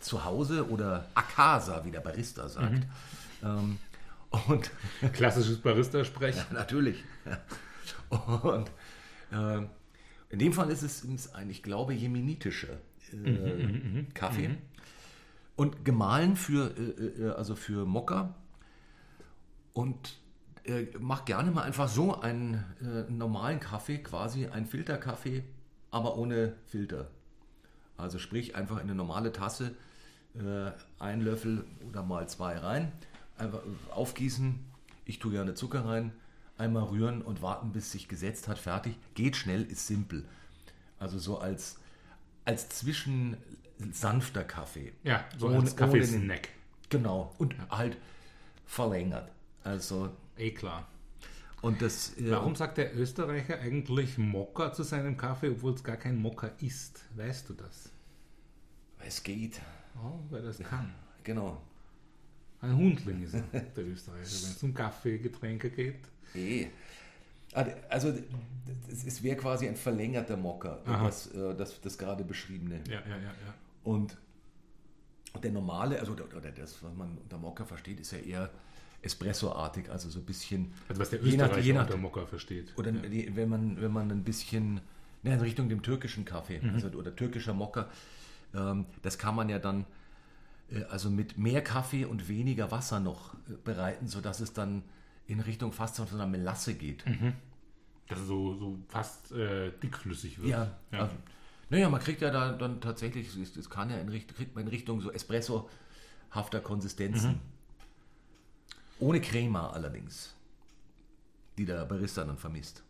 zu 0.00 0.24
Hause 0.24 0.68
oder 0.70 1.06
Akasa, 1.14 1.84
wie 1.84 1.90
der 1.90 2.00
Barista 2.00 2.48
sagt. 2.48 2.86
Ähm, 3.42 3.78
und 4.46 4.70
Klassisches 5.12 5.58
Barista-Sprech. 5.58 6.36
natürlich. 6.52 7.02
Und 8.10 8.70
äh, 9.32 9.66
in 10.30 10.38
dem 10.38 10.52
Fall 10.52 10.70
ist 10.70 10.82
es 10.82 11.34
ein, 11.34 11.50
ich 11.50 11.62
glaube, 11.62 11.94
jemenitischer 11.94 12.78
äh, 13.12 14.04
Kaffee. 14.14 14.56
Und 15.56 15.84
gemahlen 15.84 16.36
für, 16.36 16.72
äh, 16.76 17.22
äh, 17.22 17.30
also 17.30 17.56
für 17.56 17.84
Mokka. 17.84 18.34
Und 19.72 20.18
äh, 20.68 20.86
mach 20.98 21.24
gerne 21.24 21.50
mal 21.50 21.62
einfach 21.62 21.88
so 21.88 22.20
einen 22.20 22.64
äh, 22.82 23.10
normalen 23.10 23.60
Kaffee, 23.60 23.98
quasi 23.98 24.46
einen 24.46 24.66
Filterkaffee, 24.66 25.42
aber 25.90 26.16
ohne 26.16 26.54
Filter. 26.66 27.08
Also 27.96 28.18
sprich 28.18 28.54
einfach 28.54 28.76
in 28.76 28.82
eine 28.84 28.94
normale 28.94 29.32
Tasse 29.32 29.74
äh, 30.34 30.70
einen 31.02 31.22
Löffel 31.22 31.64
oder 31.88 32.02
mal 32.02 32.28
zwei 32.28 32.56
rein, 32.58 32.92
einfach 33.36 33.60
aufgießen. 33.90 34.58
Ich 35.04 35.18
tue 35.18 35.32
gerne 35.32 35.54
Zucker 35.54 35.84
rein, 35.84 36.12
einmal 36.58 36.84
rühren 36.84 37.22
und 37.22 37.42
warten, 37.42 37.72
bis 37.72 37.90
sich 37.92 38.08
gesetzt 38.08 38.46
hat, 38.46 38.58
fertig. 38.58 38.96
Geht 39.14 39.36
schnell, 39.36 39.62
ist 39.62 39.86
simpel. 39.86 40.24
Also 40.98 41.18
so 41.18 41.38
als, 41.38 41.78
als 42.44 42.68
zwischen 42.68 43.36
sanfter 43.92 44.44
Kaffee. 44.44 44.92
Ja, 45.04 45.24
so 45.38 45.46
Ohne- 45.46 45.58
als 45.60 45.76
Kaffeesnack. 45.76 46.50
Genau. 46.90 47.34
Und 47.38 47.54
halt 47.70 47.96
verlängert. 48.66 49.30
Also, 49.64 50.10
Eh 50.38 50.50
klar. 50.52 50.86
und 51.62 51.82
das. 51.82 52.16
äh, 52.18 52.30
Warum 52.30 52.54
sagt 52.54 52.78
der 52.78 52.96
Österreicher 52.96 53.58
eigentlich 53.58 54.16
Mokka 54.18 54.72
zu 54.72 54.82
seinem 54.84 55.16
Kaffee, 55.16 55.50
obwohl 55.50 55.74
es 55.74 55.82
gar 55.82 55.96
kein 55.96 56.16
Mokka 56.16 56.50
ist? 56.60 57.04
Weißt 57.16 57.48
du 57.48 57.54
das? 57.54 57.90
Es 59.00 59.22
geht. 59.22 59.60
Oh, 59.96 60.18
weil 60.30 60.42
das 60.42 60.58
kann. 60.58 60.92
Genau. 61.24 61.60
Ein 62.60 62.76
Hundling 62.76 63.22
ist 63.22 63.34
er, 63.34 63.42
der 63.42 63.86
Österreicher, 63.86 64.22
wenn 64.22 64.50
es 64.50 64.62
um 64.62 64.74
Kaffee, 64.74 65.18
Getränke 65.18 65.70
geht. 65.70 66.00
Eh. 66.34 66.66
Also, 67.88 68.12
es 68.88 69.22
wäre 69.22 69.36
quasi 69.36 69.66
ein 69.68 69.76
verlängerter 69.76 70.36
Aha. 70.86 71.06
das, 71.06 71.28
äh, 71.34 71.54
das, 71.54 71.80
das 71.80 71.96
gerade 71.96 72.24
beschriebene. 72.24 72.80
Ja, 72.88 73.00
ja, 73.08 73.16
ja, 73.16 73.22
ja. 73.22 73.54
Und 73.84 74.16
der 75.42 75.52
normale, 75.52 75.98
also 76.00 76.14
der- 76.14 76.26
das, 76.52 76.82
was 76.82 76.92
man 76.94 77.16
unter 77.18 77.38
Mokka 77.38 77.64
versteht, 77.64 78.00
ist 78.00 78.10
ja 78.12 78.18
eher 78.18 78.50
Espresso-artig, 79.02 79.90
also 79.90 80.08
so 80.10 80.18
ein 80.18 80.24
bisschen. 80.24 80.72
Also 80.88 81.00
was 81.00 81.10
der 81.10 81.20
Je 81.22 81.36
nach- 81.36 81.46
Österreicher 81.46 81.66
je 81.66 81.72
nach- 81.72 81.82
unter 81.86 81.96
Mokka 81.96 82.26
versteht. 82.26 82.72
Oder 82.76 82.90
ja. 82.92 83.36
wenn, 83.36 83.48
man, 83.48 83.80
wenn 83.80 83.92
man 83.92 84.10
ein 84.10 84.24
bisschen 84.24 84.80
ne, 85.22 85.34
in 85.34 85.40
Richtung 85.40 85.68
dem 85.68 85.82
türkischen 85.82 86.24
Kaffee 86.24 86.60
also, 86.74 86.88
oder 86.88 87.14
türkischer 87.14 87.54
Mokka, 87.54 87.88
ähm, 88.54 88.86
das 89.02 89.18
kann 89.18 89.34
man 89.36 89.48
ja 89.48 89.58
dann 89.58 89.84
äh, 90.72 90.82
also 90.84 91.10
mit 91.10 91.38
mehr 91.38 91.62
Kaffee 91.62 92.04
und 92.04 92.28
weniger 92.28 92.70
Wasser 92.70 92.98
noch 93.00 93.34
äh, 93.34 93.54
bereiten, 93.64 94.08
sodass 94.08 94.40
es 94.40 94.52
dann 94.52 94.82
in 95.26 95.40
Richtung 95.40 95.72
fast 95.72 95.96
so 95.96 96.06
einer 96.12 96.26
Melasse 96.26 96.74
geht. 96.74 97.04
Dass 98.08 98.18
es 98.20 98.26
so, 98.26 98.54
so 98.54 98.78
fast 98.88 99.30
äh, 99.32 99.70
dickflüssig 99.82 100.38
wird. 100.38 100.48
Ja, 100.48 100.76
Also, 100.90 101.14
naja, 101.70 101.90
man 101.90 102.00
kriegt 102.00 102.22
ja 102.22 102.30
da 102.30 102.52
dann 102.52 102.80
tatsächlich, 102.80 103.28
es 103.36 103.68
kann 103.70 103.90
ja 103.90 103.98
in 103.98 104.08
Richtung, 104.08 104.34
kriegt 104.36 104.54
man 104.54 104.64
in 104.64 104.70
Richtung 104.70 105.02
so 105.02 105.12
Espresso-hafter 105.12 106.60
Konsistenzen. 106.60 107.40
Ohne 109.00 109.20
Crema 109.20 109.70
allerdings, 109.70 110.34
die 111.56 111.64
der 111.64 111.84
Barista 111.84 112.24
dann 112.24 112.38
vermisst. 112.38 112.82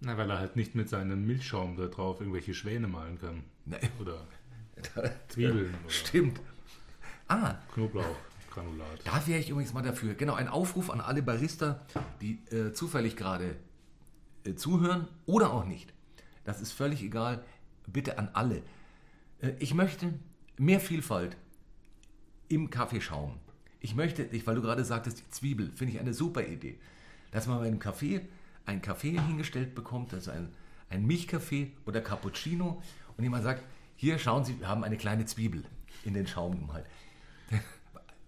Na, 0.00 0.16
weil 0.16 0.30
er 0.30 0.38
halt 0.38 0.56
nicht 0.56 0.74
mit 0.74 0.88
seinem 0.88 1.26
Milchschaum 1.26 1.76
da 1.76 1.86
drauf 1.86 2.20
irgendwelche 2.20 2.54
Schwäne 2.54 2.88
malen 2.88 3.18
kann. 3.18 3.44
Nee. 3.66 3.76
Oder 4.00 4.26
Zwiebeln 5.28 5.74
oder 5.84 5.90
Stimmt. 5.90 6.40
Ah, 7.28 7.56
Knoblauchgranulat. 7.74 9.00
Da 9.04 9.26
wäre 9.26 9.38
ich 9.38 9.50
übrigens 9.50 9.74
mal 9.74 9.82
dafür. 9.82 10.14
Genau, 10.14 10.34
ein 10.34 10.48
Aufruf 10.48 10.90
an 10.90 11.00
alle 11.02 11.22
Barista, 11.22 11.84
die 12.22 12.42
äh, 12.50 12.72
zufällig 12.72 13.16
gerade 13.16 13.56
äh, 14.44 14.54
zuhören 14.54 15.06
oder 15.26 15.52
auch 15.52 15.66
nicht. 15.66 15.92
Das 16.44 16.62
ist 16.62 16.72
völlig 16.72 17.02
egal. 17.02 17.44
Bitte 17.86 18.18
an 18.18 18.30
alle. 18.32 18.62
Äh, 19.40 19.52
ich 19.58 19.74
möchte 19.74 20.14
mehr 20.56 20.80
Vielfalt 20.80 21.36
im 22.48 22.70
Kaffeeschaum. 22.70 23.38
Ich 23.80 23.94
möchte, 23.94 24.28
weil 24.46 24.54
du 24.54 24.62
gerade 24.62 24.84
sagtest, 24.84 25.20
die 25.20 25.30
Zwiebel, 25.30 25.70
finde 25.74 25.94
ich 25.94 26.00
eine 26.00 26.14
super 26.14 26.46
Idee. 26.46 26.78
Dass 27.30 27.46
man 27.46 27.58
bei 27.60 27.66
einem 27.66 27.78
Kaffee 27.78 28.20
einen 28.66 28.82
Kaffee 28.82 29.18
hingestellt 29.18 29.74
bekommt, 29.74 30.12
also 30.12 30.30
ein, 30.30 30.48
ein 30.90 31.06
Milchkaffee 31.06 31.72
oder 31.86 32.00
Cappuccino 32.00 32.82
und 33.16 33.24
jemand 33.24 33.44
sagt, 33.44 33.64
hier 33.96 34.18
schauen 34.18 34.44
Sie, 34.44 34.58
wir 34.60 34.68
haben 34.68 34.84
eine 34.84 34.96
kleine 34.96 35.24
Zwiebel 35.24 35.64
in 36.04 36.14
den 36.14 36.26
Schaum 36.26 36.58
gemalt. 36.58 36.86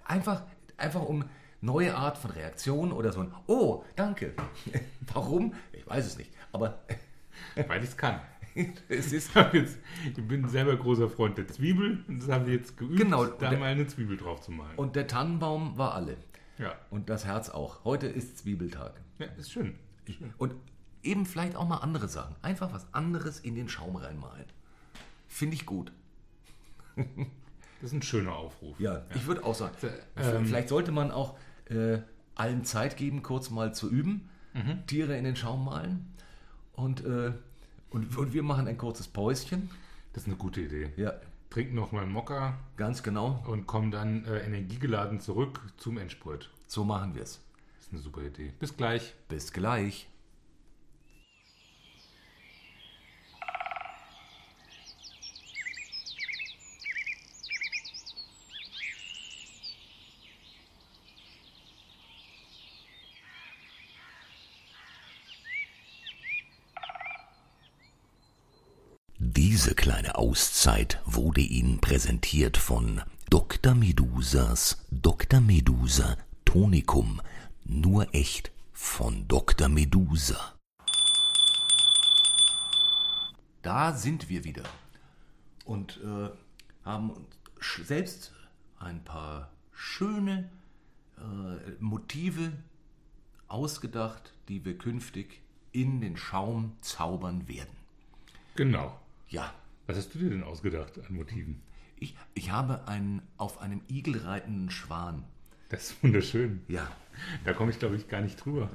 Einfach, 0.05 0.43
einfach 0.77 1.03
um 1.03 1.25
neue 1.61 1.95
Art 1.95 2.19
von 2.19 2.33
Reaktion 2.33 2.93
oder 2.93 3.12
so 3.12 3.21
ein 3.21 3.33
Oh, 3.47 3.85
danke. 3.97 4.35
Warum? 5.12 5.55
Ich 5.73 5.87
weiß 5.87 6.05
es 6.05 6.19
nicht. 6.19 6.31
Aber 6.51 6.81
Weil 7.55 7.83
ich 7.83 7.91
es 7.91 7.97
kann. 7.97 8.21
es 8.88 9.12
ist. 9.12 9.35
Jetzt- 9.53 9.79
ich 10.05 10.15
bin 10.29 10.49
selber 10.49 10.77
großer 10.77 11.09
Freund 11.09 11.38
der 11.38 11.49
Zwiebel 11.49 12.05
und 12.09 12.21
das 12.23 12.29
habe 12.29 12.51
ich 12.51 12.57
jetzt 12.59 12.77
geübt, 12.77 12.99
Genau. 12.99 13.25
da 13.27 13.51
Der- 13.51 13.59
mal 13.59 13.67
eine 13.67 13.87
Zwiebel 13.87 14.17
drauf 14.17 14.41
zu 14.41 14.51
malen. 14.53 14.77
Und 14.77 14.97
der 14.97 15.07
Tannenbaum 15.07 15.79
war 15.79 15.95
alle. 15.95 16.17
ja. 16.59 16.75
Und 16.91 17.09
das 17.11 17.25
Herz 17.25 17.49
auch. 17.51 17.85
Heute 17.85 18.07
ist 18.07 18.38
Zwiebeltag. 18.38 19.01
ja, 19.19 19.27
ist 19.38 19.51
schön. 19.53 19.75
Und 20.38 20.55
eben 21.03 21.27
vielleicht 21.27 21.57
auch 21.57 21.67
mal 21.69 21.79
andere 21.79 22.09
Sachen. 22.09 22.37
Einfach 22.43 22.73
was 22.73 22.93
anderes 22.93 23.41
in 23.41 23.55
den 23.55 23.69
Schaum 23.69 23.97
reinmalen. 23.97 24.45
Finde 25.29 25.55
ich 25.55 25.67
gut. 25.67 25.93
Das 27.81 27.91
ist 27.91 27.97
ein 27.97 28.03
schöner 28.03 28.37
Aufruf. 28.37 28.79
Ja, 28.79 29.03
ich 29.12 29.27
würde 29.27 29.43
auch 29.45 29.57
sagen, 29.57 29.75
Ähm, 30.17 30.47
vielleicht 30.47 30.69
sollte 30.69 30.93
man 30.93 31.11
auch 31.11 31.37
äh, 31.69 31.99
allen 32.37 32.65
Zeit 32.65 32.97
geben, 32.97 33.25
kurz 33.25 33.51
mal 33.51 33.75
zu 33.75 33.91
üben. 33.91 34.29
Tiere 34.87 35.17
in 35.19 35.25
den 35.25 35.35
Schaum 35.35 35.65
malen. 35.65 36.07
Und, 36.75 37.05
äh, 37.05 37.33
und, 37.93 38.17
und 38.17 38.33
wir 38.33 38.43
machen 38.43 38.67
ein 38.67 38.79
kurzes 38.79 39.09
Päuschen. 39.09 39.71
Das 40.13 40.25
ist 40.25 40.29
eine 40.29 40.37
gute 40.37 40.61
Idee. 40.61 40.93
Ja, 40.97 41.15
Trink 41.51 41.75
noch 41.75 41.93
mal 41.93 42.03
einen 42.03 42.13
Mokka 42.13 42.59
ganz 42.77 43.03
genau. 43.03 43.43
und 43.47 43.67
komm 43.67 43.91
dann 43.91 44.25
äh, 44.25 44.39
energiegeladen 44.39 45.21
zurück 45.21 45.61
zum 45.77 45.99
Endspurt. 45.99 46.51
So 46.67 46.85
machen 46.85 47.15
wir 47.15 47.23
es. 47.23 47.41
Das 47.77 47.87
ist 47.87 47.93
eine 47.93 48.01
super 48.01 48.23
Idee. 48.23 48.53
Bis 48.59 48.77
gleich. 48.77 49.15
Bis 49.29 49.53
gleich. 49.53 50.09
Diese 69.73 69.85
kleine 69.85 70.17
Auszeit 70.17 71.01
wurde 71.07 71.41
Ihnen 71.41 71.81
präsentiert 71.81 72.59
von 72.59 73.01
Dr. 73.31 73.75
Medusas 73.75 74.85
Dr. 74.91 75.41
Medusa 75.41 76.19
Tonikum. 76.45 77.23
Nur 77.65 78.15
echt 78.15 78.53
von 78.75 79.27
Dr. 79.29 79.71
Medusa. 79.71 80.53
Da 83.63 83.95
sind 83.95 84.29
wir 84.29 84.45
wieder 84.45 84.65
und 85.65 85.99
äh, 86.05 86.29
haben 86.85 87.09
uns 87.09 87.27
selbst 87.83 88.35
ein 88.79 89.03
paar 89.03 89.49
schöne 89.73 90.51
äh, 91.17 91.71
Motive 91.81 92.53
ausgedacht, 93.49 94.35
die 94.49 94.67
wir 94.67 94.77
künftig 94.77 95.41
in 95.73 96.03
den 96.03 96.19
Schaum 96.19 96.77
zaubern 96.83 97.49
werden. 97.49 97.75
Genau. 98.55 99.01
Ja. 99.31 99.55
Was 99.87 99.97
hast 99.97 100.14
du 100.14 100.18
dir 100.18 100.31
denn 100.31 100.45
ausgedacht 100.45 100.99
an 100.99 101.14
Motiven? 101.14 101.62
Ich, 101.97 102.16
ich 102.35 102.51
habe 102.51 102.88
einen 102.88 103.23
auf 103.37 103.61
einem 103.61 103.83
Igel 103.88 104.18
reitenden 104.18 104.71
Schwan. 104.71 105.25
Das 105.68 105.90
ist 105.90 106.03
wunderschön. 106.03 106.62
Ja. 106.68 106.90
Da 107.45 107.53
komme 107.53 107.71
ich, 107.71 107.79
glaube 107.79 107.97
ich, 107.97 108.09
gar 108.09 108.21
nicht 108.21 108.45
drüber. 108.45 108.71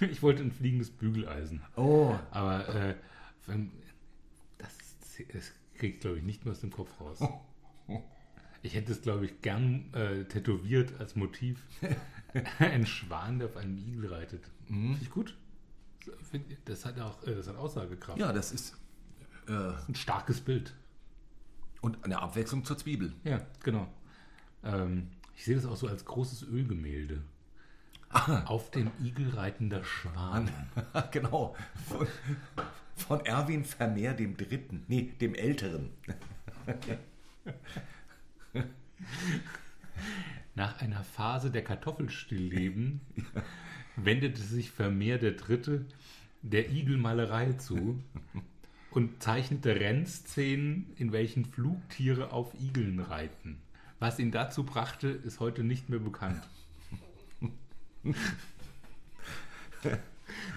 ich 0.00 0.22
wollte 0.22 0.42
ein 0.42 0.52
fliegendes 0.52 0.90
Bügeleisen. 0.90 1.62
Oh. 1.76 2.14
Aber 2.30 2.68
äh, 2.68 2.94
das, 4.58 4.70
das 5.32 5.52
kriege 5.74 5.94
ich, 5.94 6.00
glaube 6.00 6.18
ich, 6.18 6.24
nicht 6.24 6.44
mehr 6.44 6.52
aus 6.52 6.60
dem 6.60 6.70
Kopf 6.70 6.90
raus. 7.00 7.18
Ich 8.62 8.74
hätte 8.74 8.92
es, 8.92 9.02
glaube 9.02 9.26
ich, 9.26 9.42
gern 9.42 9.92
äh, 9.92 10.24
tätowiert 10.24 10.98
als 11.00 11.16
Motiv. 11.16 11.62
ein 12.58 12.86
Schwan, 12.86 13.38
der 13.38 13.48
auf 13.48 13.56
einem 13.56 13.76
Igel 13.76 14.12
reitet. 14.12 14.44
Mhm. 14.68 14.94
Finde 14.94 15.02
ich 15.02 15.10
gut. 15.10 15.36
Das 16.64 16.84
hat 16.84 16.98
auch 17.00 17.22
äh, 17.26 17.34
das 17.34 17.48
hat 17.48 17.56
Aussagekraft. 17.56 18.18
Ja, 18.18 18.32
das 18.32 18.52
ist 18.52 18.76
äh, 19.48 19.72
ein 19.88 19.94
starkes 19.94 20.40
Bild. 20.40 20.74
Und 21.80 22.04
eine 22.04 22.20
Abwechslung 22.20 22.64
zur 22.64 22.78
Zwiebel. 22.78 23.12
Ja, 23.24 23.40
genau. 23.62 23.88
Ähm, 24.64 25.08
ich 25.36 25.44
sehe 25.44 25.56
das 25.56 25.66
auch 25.66 25.76
so 25.76 25.88
als 25.88 26.04
großes 26.04 26.44
Ölgemälde. 26.44 27.22
Ah. 28.10 28.44
Auf 28.44 28.70
dem 28.70 28.92
Igel 29.02 29.30
reitender 29.30 29.82
Schwan. 29.84 30.50
genau. 31.10 31.56
Von, 31.88 32.06
von, 32.94 33.26
Erwin 33.26 33.64
Vermeer 33.64 34.14
dem 34.14 34.36
Dritten. 34.36 34.84
Nee, 34.86 35.12
dem 35.20 35.34
Älteren. 35.34 35.90
Nach 40.54 40.80
einer 40.80 41.02
Phase 41.02 41.50
der 41.50 41.64
Kartoffelstillleben 41.64 43.00
wendete 43.96 44.42
sich 44.42 44.70
Vermeer 44.70 45.18
der 45.18 45.32
Dritte 45.32 45.86
der 46.42 46.70
Igelmalerei 46.70 47.54
zu 47.54 48.00
und 48.92 49.22
zeichnete 49.22 49.74
Rennszenen, 49.74 50.92
in 50.96 51.12
welchen 51.12 51.44
Flugtiere 51.44 52.32
auf 52.32 52.52
Igeln 52.60 53.00
reiten. 53.00 53.60
Was 53.98 54.18
ihn 54.18 54.30
dazu 54.30 54.64
brachte, 54.64 55.08
ist 55.08 55.40
heute 55.40 55.64
nicht 55.64 55.88
mehr 55.88 55.98
bekannt. 55.98 56.46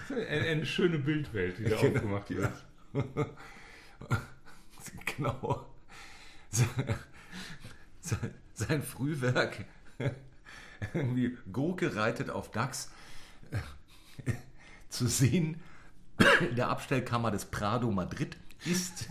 eine, 0.08 0.26
eine, 0.28 0.66
schöne 0.66 0.98
Bildwelt, 0.98 1.58
die 1.58 1.64
da 1.64 1.80
genau, 1.80 1.96
aufgemacht 1.96 2.30
wird. 2.30 2.52
Ja. 2.92 3.04
Genau. 5.16 5.66
Sein 8.52 8.82
Frühwerk, 8.82 9.64
irgendwie 10.92 11.38
Gurke 11.50 11.96
reitet 11.96 12.28
auf 12.28 12.50
Dachs, 12.50 12.90
zu 14.90 15.06
sehen 15.06 15.60
in 16.40 16.56
der 16.56 16.68
Abstellkammer 16.68 17.30
des 17.30 17.46
Prado 17.46 17.90
Madrid 17.90 18.36
ist 18.64 19.08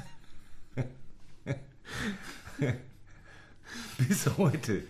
bis 3.97 4.37
heute 4.37 4.83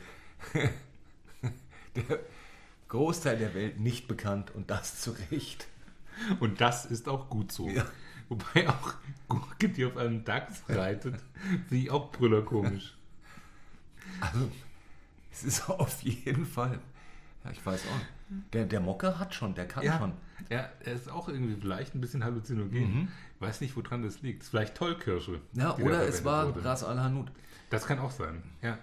der 1.95 2.19
Großteil 2.88 3.38
der 3.38 3.54
Welt 3.54 3.80
nicht 3.80 4.08
bekannt 4.08 4.51
und 4.54 4.69
das 4.69 5.01
zu 5.01 5.15
Recht. 5.32 5.67
Und 6.39 6.62
das 6.62 6.86
ist 6.86 7.10
auch 7.10 7.30
gut 7.30 7.51
so. 7.51 7.69
Ja. 7.69 7.86
Wobei 8.30 8.69
auch 8.69 8.93
Gurke, 9.28 9.69
die 9.69 9.86
auf 9.86 9.97
einem 9.97 10.23
Dachs 10.23 10.63
reitet, 10.69 11.15
finde 11.67 11.75
ich 11.75 11.91
auch 11.91 12.12
brüller 12.12 12.41
komisch. 12.41 12.97
Also, 14.19 14.49
es 15.32 15.43
ist 15.43 15.69
auf 15.69 16.01
jeden 16.01 16.45
Fall, 16.45 16.80
ja, 17.43 17.51
ich 17.51 17.65
weiß 17.65 17.82
auch 17.88 17.97
nicht. 17.97 18.54
Der, 18.54 18.65
der 18.65 18.80
Mocker 18.80 19.19
hat 19.19 19.36
schon, 19.36 19.54
der 19.54 19.67
kann 19.67 19.84
ja, 19.84 19.99
schon. 19.99 20.13
Ja, 20.50 20.69
er 20.84 20.93
ist 20.93 21.10
auch 21.10 21.30
irgendwie 21.30 21.56
vielleicht 21.60 21.95
ein 21.95 22.02
bisschen 22.02 22.24
halluzinogen. 22.24 22.80
Mhm. 22.80 23.08
Ich 23.36 23.41
weiß 23.41 23.62
nicht, 23.62 23.76
woran 23.76 24.04
das 24.04 24.21
liegt. 24.21 24.43
Ist 24.43 24.50
vielleicht 24.50 24.76
Tollkirsche. 24.76 25.41
Ja, 25.54 25.76
oder 25.78 26.08
es 26.08 26.24
war 26.24 26.48
wurde. 26.48 26.65
Ras 26.65 26.84
al-Hanout. 26.84 27.28
Das 27.69 27.86
kann 27.86 28.00
auch 28.00 28.12
sein, 28.12 28.43
ja. 28.62 28.78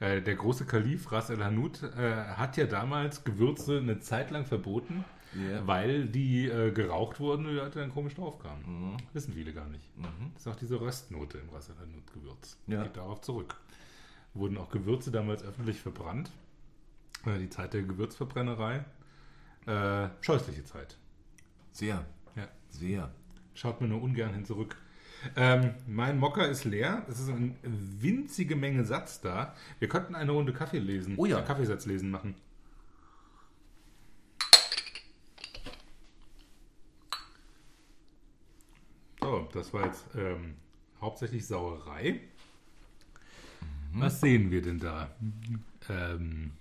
Äh, 0.00 0.22
der 0.22 0.34
große 0.34 0.64
Kalif 0.64 1.12
Ras 1.12 1.30
al-Hanout 1.30 1.84
äh, 1.96 2.14
hat 2.36 2.56
ja 2.56 2.66
damals 2.66 3.24
Gewürze 3.24 3.78
eine 3.78 4.00
Zeit 4.00 4.30
lang 4.30 4.46
verboten, 4.46 5.04
yeah. 5.36 5.66
weil 5.66 6.06
die 6.06 6.46
äh, 6.46 6.72
geraucht 6.72 7.20
wurden 7.20 7.46
und 7.46 7.52
die 7.52 7.58
Leute 7.58 7.80
dann 7.80 7.92
komisch 7.92 8.14
draufkamen. 8.14 8.92
Mhm. 8.92 8.96
Wissen 9.12 9.34
viele 9.34 9.52
gar 9.52 9.68
nicht. 9.68 9.96
Mhm. 9.96 10.32
Das 10.34 10.42
ist 10.42 10.48
auch 10.48 10.56
diese 10.56 10.80
Röstnote 10.80 11.38
im 11.38 11.48
Ras 11.50 11.70
al-Hanout-Gewürz. 11.70 12.56
Ja. 12.66 12.82
Geht 12.82 12.96
darauf 12.96 13.20
zurück. 13.20 13.56
Wurden 14.34 14.56
auch 14.56 14.70
Gewürze 14.70 15.10
damals 15.10 15.44
öffentlich 15.44 15.80
verbrannt 15.80 16.30
die 17.24 17.48
Zeit 17.48 17.74
der 17.74 17.82
Gewürzverbrennerei. 17.82 18.84
Äh, 19.66 20.08
scheußliche 20.20 20.64
Zeit. 20.64 20.96
Sehr. 21.72 22.04
Ja. 22.36 22.48
Sehr. 22.68 23.12
Schaut 23.54 23.80
mir 23.80 23.88
nur 23.88 24.02
ungern 24.02 24.34
hin 24.34 24.44
zurück. 24.44 24.76
Ähm, 25.36 25.74
mein 25.86 26.18
Mocker 26.18 26.48
ist 26.48 26.64
leer. 26.64 27.06
Es 27.08 27.20
ist 27.20 27.28
eine 27.28 27.54
winzige 27.62 28.56
Menge 28.56 28.84
Satz 28.84 29.20
da. 29.20 29.54
Wir 29.78 29.88
könnten 29.88 30.14
eine 30.14 30.32
Runde 30.32 30.52
Kaffee 30.52 30.78
lesen. 30.78 31.14
Oh 31.16 31.26
ja. 31.26 31.40
Äh, 31.40 31.44
Kaffeesatz 31.44 31.86
lesen 31.86 32.10
machen. 32.10 32.34
So, 39.20 39.48
das 39.52 39.72
war 39.72 39.86
jetzt 39.86 40.04
ähm, 40.16 40.56
hauptsächlich 41.00 41.46
Sauerei. 41.46 42.20
Mhm. 43.92 44.00
Was 44.00 44.20
sehen 44.20 44.50
wir 44.50 44.62
denn 44.62 44.80
da? 44.80 45.14
Ähm, 45.88 46.52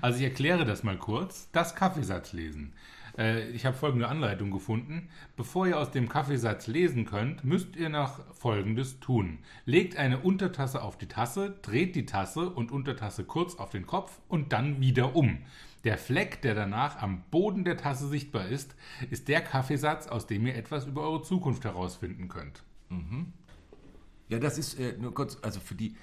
also 0.00 0.18
ich 0.18 0.24
erkläre 0.24 0.64
das 0.64 0.82
mal 0.82 0.98
kurz. 0.98 1.48
Das 1.52 1.74
Kaffeesatz 1.74 2.32
lesen. 2.32 2.72
Äh, 3.16 3.48
ich 3.50 3.66
habe 3.66 3.76
folgende 3.76 4.08
Anleitung 4.08 4.50
gefunden. 4.50 5.08
Bevor 5.36 5.66
ihr 5.66 5.78
aus 5.78 5.90
dem 5.90 6.08
Kaffeesatz 6.08 6.66
lesen 6.66 7.04
könnt, 7.04 7.44
müsst 7.44 7.76
ihr 7.76 7.88
noch 7.88 8.20
Folgendes 8.34 9.00
tun. 9.00 9.38
Legt 9.64 9.96
eine 9.96 10.20
Untertasse 10.20 10.82
auf 10.82 10.98
die 10.98 11.08
Tasse, 11.08 11.58
dreht 11.62 11.94
die 11.94 12.06
Tasse 12.06 12.50
und 12.50 12.72
Untertasse 12.72 13.24
kurz 13.24 13.56
auf 13.56 13.70
den 13.70 13.86
Kopf 13.86 14.20
und 14.28 14.52
dann 14.52 14.80
wieder 14.80 15.14
um. 15.14 15.38
Der 15.84 15.98
Fleck, 15.98 16.42
der 16.42 16.54
danach 16.54 17.02
am 17.02 17.22
Boden 17.30 17.64
der 17.64 17.76
Tasse 17.76 18.06
sichtbar 18.06 18.46
ist, 18.46 18.74
ist 19.10 19.28
der 19.28 19.40
Kaffeesatz, 19.40 20.06
aus 20.06 20.26
dem 20.26 20.46
ihr 20.46 20.54
etwas 20.54 20.86
über 20.86 21.02
eure 21.02 21.22
Zukunft 21.22 21.64
herausfinden 21.64 22.28
könnt. 22.28 22.62
Mhm. 22.88 23.32
Ja, 24.28 24.38
das 24.38 24.58
ist 24.58 24.78
äh, 24.78 24.96
nur 24.98 25.12
kurz, 25.12 25.38
also 25.42 25.60
für 25.60 25.74
die 25.74 25.96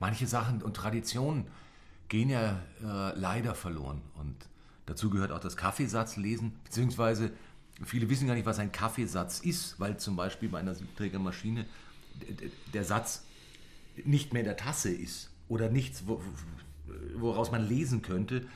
manche 0.00 0.26
Sachen 0.26 0.62
und 0.62 0.74
Traditionen 0.74 1.46
gehen 2.10 2.28
ja 2.28 2.60
äh, 2.82 3.18
leider 3.18 3.54
verloren. 3.54 4.02
Und 4.16 4.36
dazu 4.84 5.08
gehört 5.08 5.32
auch 5.32 5.40
das 5.40 5.56
Kaffeesatzlesen, 5.56 6.52
beziehungsweise 6.64 7.32
viele 7.82 8.10
wissen 8.10 8.26
gar 8.26 8.34
nicht, 8.34 8.44
was 8.44 8.58
ein 8.58 8.72
Kaffeesatz 8.72 9.40
ist, 9.40 9.80
weil 9.80 9.96
zum 9.96 10.16
Beispiel 10.16 10.50
bei 10.50 10.58
einer 10.58 10.74
Siebträgermaschine 10.74 11.64
der 12.74 12.84
Satz 12.84 13.24
nicht 14.04 14.34
mehr 14.34 14.40
in 14.40 14.46
der 14.46 14.58
Tasse 14.58 14.90
ist 14.90 15.30
oder 15.48 15.70
nichts, 15.70 16.04
woraus 17.16 17.50
man 17.50 17.66
lesen 17.66 18.02
könnte. 18.02 18.46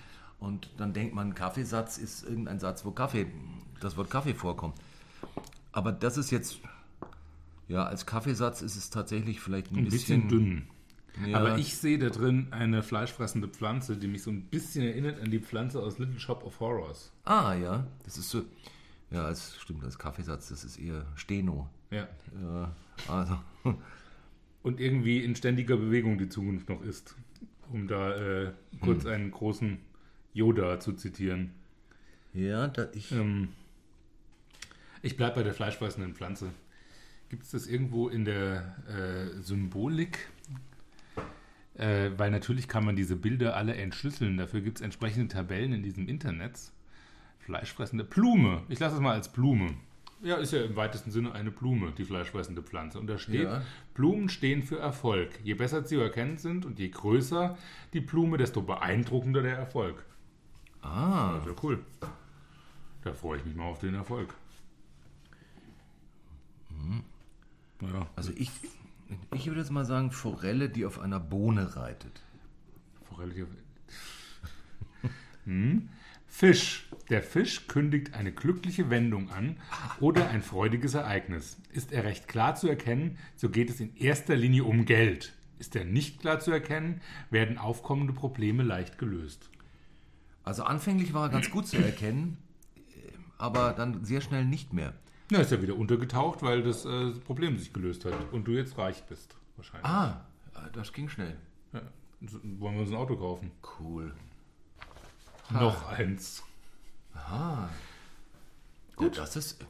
Und 0.40 0.68
dann 0.76 0.92
denkt 0.92 1.14
man, 1.14 1.34
Kaffeesatz 1.34 1.96
ist 1.96 2.24
irgendein 2.24 2.58
Satz, 2.58 2.84
wo 2.84 2.90
Kaffee, 2.90 3.26
das 3.80 3.96
Wort 3.96 4.10
Kaffee 4.10 4.34
vorkommt. 4.34 4.74
Aber 5.72 5.92
das 5.92 6.18
ist 6.18 6.30
jetzt, 6.30 6.58
ja, 7.68 7.84
als 7.84 8.04
Kaffeesatz 8.04 8.60
ist 8.60 8.76
es 8.76 8.90
tatsächlich 8.90 9.40
vielleicht 9.40 9.70
ein, 9.70 9.78
ein 9.78 9.84
bisschen, 9.84 10.28
bisschen 10.28 10.28
dünn. 10.28 10.68
Ja. 11.26 11.38
Aber 11.38 11.58
ich 11.58 11.76
sehe 11.76 11.98
da 11.98 12.10
drin 12.10 12.48
eine 12.50 12.82
fleischfressende 12.82 13.48
Pflanze, 13.48 13.96
die 13.96 14.08
mich 14.08 14.22
so 14.22 14.30
ein 14.30 14.42
bisschen 14.42 14.84
erinnert 14.84 15.20
an 15.20 15.30
die 15.30 15.38
Pflanze 15.38 15.80
aus 15.80 15.98
Little 15.98 16.18
Shop 16.18 16.44
of 16.44 16.58
Horrors. 16.58 17.12
Ah, 17.24 17.54
ja. 17.54 17.86
Das 18.04 18.18
ist 18.18 18.30
so. 18.30 18.42
Ja, 19.10 19.30
es 19.30 19.56
stimmt, 19.60 19.84
das 19.84 19.98
Kaffeesatz, 19.98 20.48
das 20.48 20.64
ist 20.64 20.76
eher 20.76 21.06
Steno. 21.14 21.70
Ja. 21.90 22.08
ja 22.42 22.74
also. 23.08 23.38
Und 24.62 24.80
irgendwie 24.80 25.22
in 25.22 25.36
ständiger 25.36 25.76
Bewegung 25.76 26.18
die 26.18 26.28
Zukunft 26.28 26.68
noch 26.68 26.82
ist. 26.82 27.14
Um 27.70 27.86
da 27.86 28.16
äh, 28.16 28.52
kurz 28.80 29.04
hm. 29.04 29.10
einen 29.10 29.30
großen 29.30 29.78
Yoda 30.32 30.80
zu 30.80 30.94
zitieren. 30.94 31.52
Ja, 32.32 32.66
da 32.66 32.88
ich. 32.92 33.12
Ähm, 33.12 33.48
ich 35.02 35.16
bleibe 35.16 35.36
bei 35.36 35.42
der 35.42 35.54
fleischfressenden 35.54 36.14
Pflanze. 36.14 36.50
Gibt 37.28 37.44
es 37.44 37.50
das 37.50 37.66
irgendwo 37.66 38.08
in 38.08 38.24
der 38.24 38.76
äh, 38.88 39.42
Symbolik 39.42 40.28
äh, 41.76 42.10
weil 42.16 42.30
natürlich 42.30 42.68
kann 42.68 42.84
man 42.84 42.96
diese 42.96 43.16
Bilder 43.16 43.56
alle 43.56 43.74
entschlüsseln. 43.74 44.36
Dafür 44.36 44.60
gibt 44.60 44.78
es 44.78 44.82
entsprechende 44.82 45.28
Tabellen 45.28 45.72
in 45.72 45.82
diesem 45.82 46.08
Internet. 46.08 46.58
Fleischfressende 47.40 48.04
Blume. 48.04 48.62
Ich 48.68 48.78
lasse 48.80 48.94
es 48.96 49.00
mal 49.00 49.12
als 49.14 49.30
Blume. 49.32 49.74
Ja, 50.22 50.36
ist 50.36 50.52
ja 50.52 50.62
im 50.62 50.74
weitesten 50.76 51.10
Sinne 51.10 51.32
eine 51.32 51.50
Blume, 51.50 51.92
die 51.98 52.04
fleischfressende 52.04 52.62
Pflanze. 52.62 52.98
Und 52.98 53.06
da 53.08 53.18
steht, 53.18 53.42
Ja. 53.42 53.62
Blumen 53.92 54.30
stehen 54.30 54.62
für 54.62 54.78
Erfolg. 54.78 55.28
Je 55.42 55.52
besser 55.52 55.82
sie 55.82 55.96
zu 55.96 56.00
erkennen 56.00 56.38
sind 56.38 56.64
und 56.64 56.78
je 56.78 56.88
größer 56.88 57.58
die 57.92 58.00
Blume, 58.00 58.38
desto 58.38 58.62
beeindruckender 58.62 59.42
der 59.42 59.56
Erfolg. 59.58 60.06
Ah, 60.80 61.34
Also 61.34 61.54
cool. 61.62 61.84
Da 63.02 63.12
freue 63.12 63.36
ich 63.38 63.44
mich 63.44 63.54
mal 63.54 63.64
auf 63.64 63.80
den 63.80 63.94
Erfolg. 63.94 64.34
Naja, 67.80 68.06
also 68.16 68.32
ich, 68.36 68.50
ich 69.34 69.46
würde 69.46 69.60
jetzt 69.60 69.70
mal 69.70 69.84
sagen, 69.84 70.10
Forelle, 70.10 70.68
die 70.68 70.86
auf 70.86 70.98
einer 71.00 71.20
Bohne 71.20 71.76
reitet. 71.76 72.22
Forelle. 73.08 73.34
die- 73.34 73.46
hm. 75.44 75.88
Fisch. 76.26 76.86
Der 77.10 77.22
Fisch 77.22 77.68
kündigt 77.68 78.14
eine 78.14 78.32
glückliche 78.32 78.90
Wendung 78.90 79.30
an 79.30 79.56
oder 80.00 80.30
ein 80.30 80.42
freudiges 80.42 80.94
Ereignis. 80.94 81.58
Ist 81.70 81.92
er 81.92 82.04
recht 82.04 82.26
klar 82.28 82.54
zu 82.56 82.68
erkennen, 82.68 83.18
so 83.36 83.50
geht 83.50 83.70
es 83.70 83.78
in 83.78 83.94
erster 83.96 84.34
Linie 84.34 84.64
um 84.64 84.84
Geld. 84.84 85.34
Ist 85.58 85.76
er 85.76 85.84
nicht 85.84 86.20
klar 86.20 86.40
zu 86.40 86.50
erkennen, 86.50 87.00
werden 87.30 87.58
aufkommende 87.58 88.12
Probleme 88.14 88.62
leicht 88.62 88.98
gelöst. 88.98 89.48
Also 90.42 90.64
anfänglich 90.64 91.14
war 91.14 91.26
er 91.26 91.30
ganz 91.30 91.50
gut 91.50 91.66
zu 91.68 91.76
erkennen, 91.76 92.38
äh, 92.76 92.80
aber 93.38 93.72
dann 93.72 94.04
sehr 94.04 94.20
schnell 94.20 94.44
nicht 94.44 94.72
mehr. 94.72 94.92
Na, 95.30 95.38
ist 95.40 95.50
ja 95.50 95.60
wieder 95.62 95.76
untergetaucht, 95.76 96.42
weil 96.42 96.62
das 96.62 96.84
äh, 96.84 97.12
Problem 97.12 97.58
sich 97.58 97.72
gelöst 97.72 98.04
hat 98.04 98.14
und 98.32 98.44
du 98.44 98.52
jetzt 98.52 98.76
reich 98.76 99.02
bist. 99.04 99.36
Wahrscheinlich. 99.56 99.86
Ah, 99.86 100.24
das 100.72 100.92
ging 100.92 101.08
schnell. 101.08 101.36
Ja. 101.72 101.80
Wollen 102.20 102.74
wir 102.74 102.82
uns 102.82 102.90
ein 102.90 102.96
Auto 102.96 103.16
kaufen? 103.16 103.50
Cool. 103.80 104.14
Noch 105.50 105.88
eins. 105.88 106.42
Gut. 108.96 109.18
das 109.18 109.36
ist. 109.36 109.64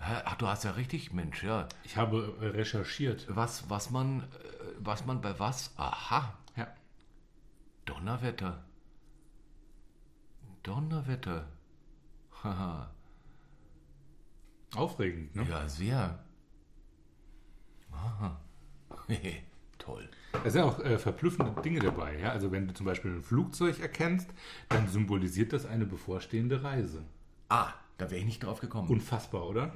Ach, 0.00 0.36
du 0.36 0.46
hast 0.46 0.64
ja 0.64 0.72
richtig, 0.72 1.12
Mensch, 1.12 1.42
ja. 1.42 1.68
Ich 1.82 1.96
habe 1.96 2.36
äh, 2.40 2.46
recherchiert. 2.46 3.26
Was, 3.28 3.68
was 3.68 3.90
man, 3.90 4.20
äh, 4.20 4.24
was 4.78 5.06
man 5.06 5.20
bei 5.20 5.38
was? 5.38 5.72
Aha, 5.76 6.34
Ja. 6.56 6.68
Donnerwetter. 7.84 8.64
Donnerwetter. 10.62 11.48
Haha. 12.44 12.90
Aufregend, 14.74 15.34
ne? 15.34 15.46
Ja, 15.48 15.68
sehr. 15.68 16.18
Aha. 17.92 18.40
Toll. 19.78 20.08
Da 20.32 20.50
sind 20.50 20.62
auch 20.62 20.78
äh, 20.80 20.98
verblüffende 20.98 21.60
Dinge 21.62 21.80
dabei. 21.80 22.18
Ja? 22.18 22.32
Also 22.32 22.52
wenn 22.52 22.68
du 22.68 22.74
zum 22.74 22.84
Beispiel 22.84 23.12
ein 23.12 23.22
Flugzeug 23.22 23.80
erkennst, 23.80 24.28
dann 24.68 24.88
symbolisiert 24.88 25.52
das 25.52 25.64
eine 25.66 25.86
bevorstehende 25.86 26.62
Reise. 26.62 27.04
Ah, 27.48 27.72
da 27.96 28.10
wäre 28.10 28.20
ich 28.20 28.26
nicht 28.26 28.44
drauf 28.44 28.60
gekommen. 28.60 28.88
Unfassbar, 28.88 29.48
oder? 29.48 29.72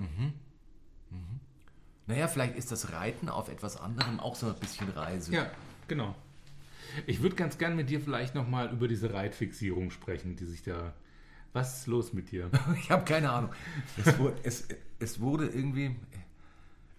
naja, 2.07 2.29
vielleicht 2.29 2.57
ist 2.57 2.73
das 2.73 2.93
Reiten 2.93 3.29
auf 3.29 3.49
etwas 3.49 3.77
anderem 3.77 4.21
auch 4.21 4.35
so 4.35 4.49
ein 4.49 4.55
bisschen 4.57 4.89
Reise. 4.91 5.33
Ja, 5.33 5.51
genau. 5.89 6.15
Ich 7.07 7.23
würde 7.23 7.37
ganz 7.37 7.57
gern 7.57 7.75
mit 7.75 7.89
dir 7.89 8.01
vielleicht 8.01 8.35
nochmal 8.35 8.71
über 8.71 8.89
diese 8.89 9.13
Reitfixierung 9.13 9.91
sprechen, 9.91 10.37
die 10.37 10.45
sich 10.45 10.63
da... 10.63 10.93
Was 11.53 11.79
ist 11.81 11.87
los 11.87 12.13
mit 12.13 12.31
dir? 12.31 12.51
Ich 12.79 12.91
habe 12.91 13.05
keine 13.05 13.31
Ahnung. 13.31 13.51
Es 13.97 14.19
wurde, 14.19 14.37
es, 14.43 14.69
es 14.99 15.21
wurde 15.21 15.47
irgendwie, 15.49 15.97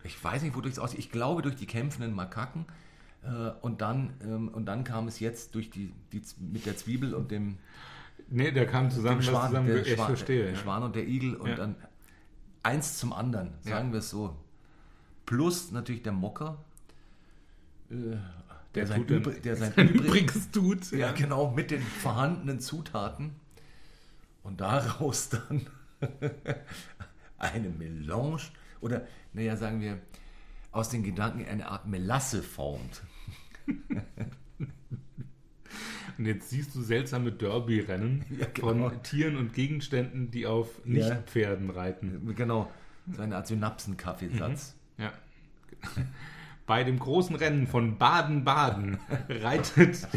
ich 0.04 0.22
weiß 0.24 0.44
nicht, 0.44 0.56
wodurch 0.56 0.74
es 0.74 0.80
aussieht. 0.80 1.00
Ich 1.00 1.12
glaube 1.12 1.42
durch 1.42 1.56
die 1.56 1.66
kämpfenden 1.66 2.14
Makaken. 2.14 2.66
Äh, 3.24 3.52
und, 3.62 3.82
dann, 3.82 4.14
ähm, 4.22 4.50
und 4.50 4.66
dann 4.66 4.84
kam 4.84 5.08
es 5.08 5.20
jetzt 5.20 5.56
durch 5.56 5.70
die, 5.70 5.92
die 6.12 6.22
mit 6.40 6.66
der 6.66 6.76
Zwiebel 6.78 7.14
und 7.14 7.32
dem, 7.32 7.58
Nee, 8.30 8.52
der 8.52 8.66
kam 8.68 8.90
zusammen, 8.90 9.22
Schwan, 9.22 9.50
zusammen 9.50 9.68
der, 9.68 9.86
ich 9.86 9.94
Schwan, 9.94 10.08
verstehe. 10.08 10.44
der 10.44 10.52
ja. 10.54 10.58
Schwan 10.58 10.84
und 10.84 10.96
der 10.96 11.08
Igel 11.08 11.36
und 11.36 11.50
Ja. 11.50 11.56
dann 11.56 11.76
eins 12.64 12.98
zum 12.98 13.12
anderen, 13.14 13.54
sagen 13.62 13.92
wir 13.92 14.00
es 14.00 14.10
so. 14.10 14.36
Plus 15.26 15.72
natürlich 15.72 16.04
der 16.04 16.14
Mocker, 16.14 16.58
äh, 17.90 17.96
der, 17.96 18.20
Der 18.74 18.88
sein, 18.88 19.06
Übri 19.06 19.40
der 19.42 19.56
sein 19.58 19.74
Übriges 19.90 20.52
tut. 20.52 20.92
Ja, 20.92 21.12
genau, 21.12 21.52
mit 21.52 21.72
den 21.72 21.82
vorhandenen 21.82 22.60
Zutaten. 22.60 23.32
Und 24.44 24.62
daraus 24.62 25.30
dann 25.30 25.66
eine 27.38 27.70
Melange 27.70 28.42
oder, 28.82 29.08
naja, 29.34 29.56
sagen 29.56 29.82
wir, 29.82 30.00
aus 30.72 30.90
den 30.90 31.04
Gedanken 31.04 31.46
eine 31.46 31.68
Art 31.70 31.88
Melasse 31.88 32.44
formt. 32.44 33.04
Und 36.18 36.26
jetzt 36.26 36.50
siehst 36.50 36.76
du 36.76 36.82
seltsame 36.82 37.32
Derby-Rennen 37.32 38.24
Ja, 38.40 38.46
genau. 38.54 38.90
von 38.90 39.04
Tieren 39.04 39.36
und 39.38 39.54
Gegenständen, 39.54 40.30
die 40.30 40.46
auf 40.46 40.70
Ja. 40.86 40.92
Nicht-Pferden 41.10 41.70
reiten. 41.70 42.36
Genau, 42.36 42.72
so 43.12 43.22
eine 43.22 43.36
Art 43.36 43.48
Synapsenkaffeesatz. 43.48 44.76
Ja. 44.98 45.12
Bei 46.68 46.84
dem 46.84 47.00
großen 47.00 47.36
Rennen 47.36 47.68
von 47.68 47.98
Baden-Baden 47.98 49.00
reitet 49.28 50.08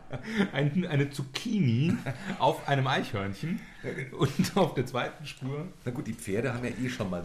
ein, 0.52 0.86
eine 0.86 1.10
Zucchini 1.10 1.94
auf 2.38 2.68
einem 2.68 2.86
Eichhörnchen 2.86 3.60
und 4.18 4.56
auf 4.56 4.74
der 4.74 4.86
zweiten 4.86 5.24
Spur. 5.26 5.68
Na 5.84 5.90
gut, 5.92 6.06
die 6.06 6.14
Pferde 6.14 6.52
haben 6.54 6.64
ja 6.64 6.70
eh 6.70 6.88
schon 6.88 7.10
mal 7.10 7.24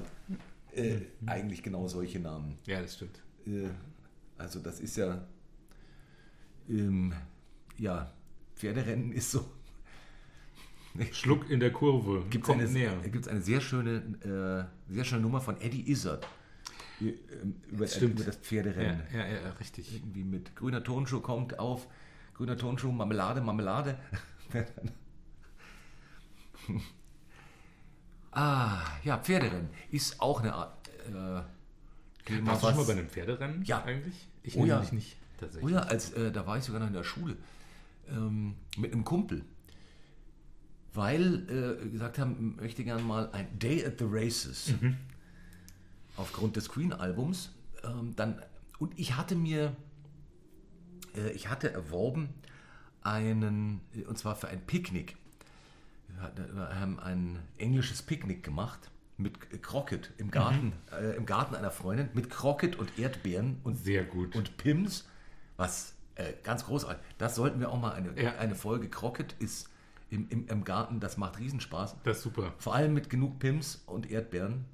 äh, 0.73 0.97
eigentlich 1.25 1.63
genau 1.63 1.87
solche 1.87 2.19
Namen. 2.19 2.57
Ja, 2.65 2.81
das 2.81 2.95
stimmt. 2.95 3.21
Äh, 3.45 3.69
also 4.37 4.59
das 4.59 4.79
ist 4.79 4.97
ja, 4.97 5.25
ähm, 6.69 7.13
ja, 7.77 8.11
Pferderennen 8.55 9.11
ist 9.11 9.31
so, 9.31 9.45
Schluck 11.11 11.49
in 11.49 11.59
der 11.59 11.71
Kurve. 11.71 12.25
gibt 12.29 12.47
es 12.49 12.53
eine, 12.75 13.09
gibt's 13.09 13.27
eine 13.27 13.41
sehr 13.41 13.61
schöne, 13.61 14.69
äh, 14.89 14.93
sehr 14.93 15.03
schöne 15.03 15.21
Nummer 15.21 15.41
von 15.41 15.59
Eddie 15.61 15.89
Izzard 15.91 16.27
äh, 16.99 17.13
über, 17.71 17.85
Das 17.85 17.95
stimmt. 17.95 18.15
über 18.19 18.23
das 18.25 18.35
Ja, 18.35 18.41
Pferderennen. 18.41 19.01
ja, 19.13 19.27
ja, 19.27 19.49
richtig. 19.59 19.93
Irgendwie 19.95 20.23
mit 20.23 20.55
grüner 20.55 20.83
Tonschuh 20.83 21.19
kommt 21.21 21.59
auf, 21.59 21.87
grüner 22.37 22.57
Tonschuh, 22.57 22.91
Marmelade, 22.91 23.41
Marmelade. 23.41 23.97
ah, 28.31 28.79
ja, 29.03 29.17
Pferderennen 29.17 29.69
ist 29.91 30.21
auch 30.21 30.41
eine 30.41 30.53
Art 30.53 30.89
äh, 31.07 31.41
Warst 32.45 32.63
du 32.63 32.67
schon 32.67 32.77
mal 32.77 32.85
bei 32.85 32.91
einem 32.93 33.09
Pferderennen 33.09 33.63
Ja. 33.63 33.83
eigentlich? 33.83 34.27
Ich 34.43 34.57
Oh 34.57 34.65
ja. 34.65 34.83
nicht. 34.91 35.15
Oh 35.17 35.39
Tatsächlich. 35.41 35.71
ja, 35.71 35.79
als, 35.81 36.11
äh, 36.13 36.31
da 36.31 36.45
war 36.45 36.57
ich 36.57 36.63
sogar 36.63 36.79
noch 36.81 36.87
in 36.87 36.93
der 36.93 37.03
Schule 37.03 37.37
ähm, 38.09 38.55
mit 38.77 38.91
einem 38.91 39.03
Kumpel, 39.05 39.43
weil 40.93 41.79
äh, 41.83 41.89
gesagt 41.89 42.17
haben, 42.19 42.55
möchte 42.59 42.83
gern 42.83 43.05
mal 43.05 43.29
ein 43.31 43.47
Day 43.59 43.85
at 43.85 43.99
the 43.99 44.05
Races 44.07 44.73
aufgrund 46.17 46.55
des 46.55 46.69
Queen-Albums. 46.69 47.51
Ähm, 47.83 48.13
dann 48.15 48.41
und 48.79 48.97
ich 48.99 49.15
hatte 49.15 49.35
mir, 49.35 49.75
ich 51.33 51.49
hatte 51.49 51.71
erworben 51.73 52.29
einen 53.03 53.81
äh, 53.95 54.03
und 54.03 54.17
zwar 54.17 54.35
für 54.35 54.47
ein 54.47 54.61
Picknick. 54.65 55.15
Wir 56.35 56.45
wir 56.55 56.79
haben 56.79 56.99
ein 56.99 57.39
englisches 57.57 58.01
Picknick 58.01 58.43
gemacht 58.43 58.89
mit 59.17 59.61
Crockett 59.63 60.11
im 60.17 60.29
Garten, 60.31 60.73
äh, 60.91 61.15
im 61.15 61.25
Garten 61.25 61.55
einer 61.55 61.71
Freundin 61.71 62.09
mit 62.13 62.29
Crockett 62.29 62.75
und 62.77 62.97
Erdbeeren 62.99 63.57
und 63.63 63.75
Sehr 63.77 64.03
gut. 64.03 64.35
und 64.35 64.57
Pims, 64.57 65.07
was 65.57 65.95
äh, 66.15 66.33
ganz 66.43 66.65
großartig. 66.65 67.03
Das 67.17 67.35
sollten 67.35 67.59
wir 67.59 67.71
auch 67.71 67.79
mal 67.79 67.93
eine, 67.93 68.19
Ja. 68.21 68.35
eine 68.37 68.55
Folge. 68.55 68.89
Crockett 68.89 69.35
ist 69.39 69.69
im, 70.09 70.27
im, 70.29 70.47
im 70.47 70.63
Garten, 70.63 70.99
das 70.99 71.17
macht 71.17 71.39
Riesenspaß. 71.39 71.97
das 72.03 72.17
ist 72.17 72.23
super. 72.23 72.53
Vor 72.59 72.75
allem 72.75 72.93
mit 72.93 73.09
genug 73.09 73.39
Pims 73.39 73.83
und 73.87 74.09
Erdbeeren 74.09 74.65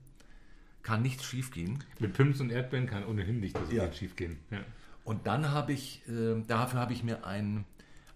kann 0.84 1.02
nichts 1.02 1.24
schiefgehen. 1.24 1.82
Mit 2.00 2.14
Pims 2.14 2.40
und 2.42 2.52
Erdbeeren 2.52 2.86
kann 2.88 3.06
ohnehin 3.06 3.40
nicht 3.40 3.58
so 3.58 3.64
Ja. 3.74 3.84
viel 3.86 3.94
schief 3.94 4.16
gehen. 4.18 4.38
Ja. 4.52 4.60
Und 5.04 5.28
dann 5.28 5.52
habe 5.52 5.74
ich, 5.74 6.02
äh, 6.08 6.42
dafür 6.48 6.80
habe 6.80 6.94
ich 6.94 7.04
mir 7.04 7.26
einen, 7.26 7.66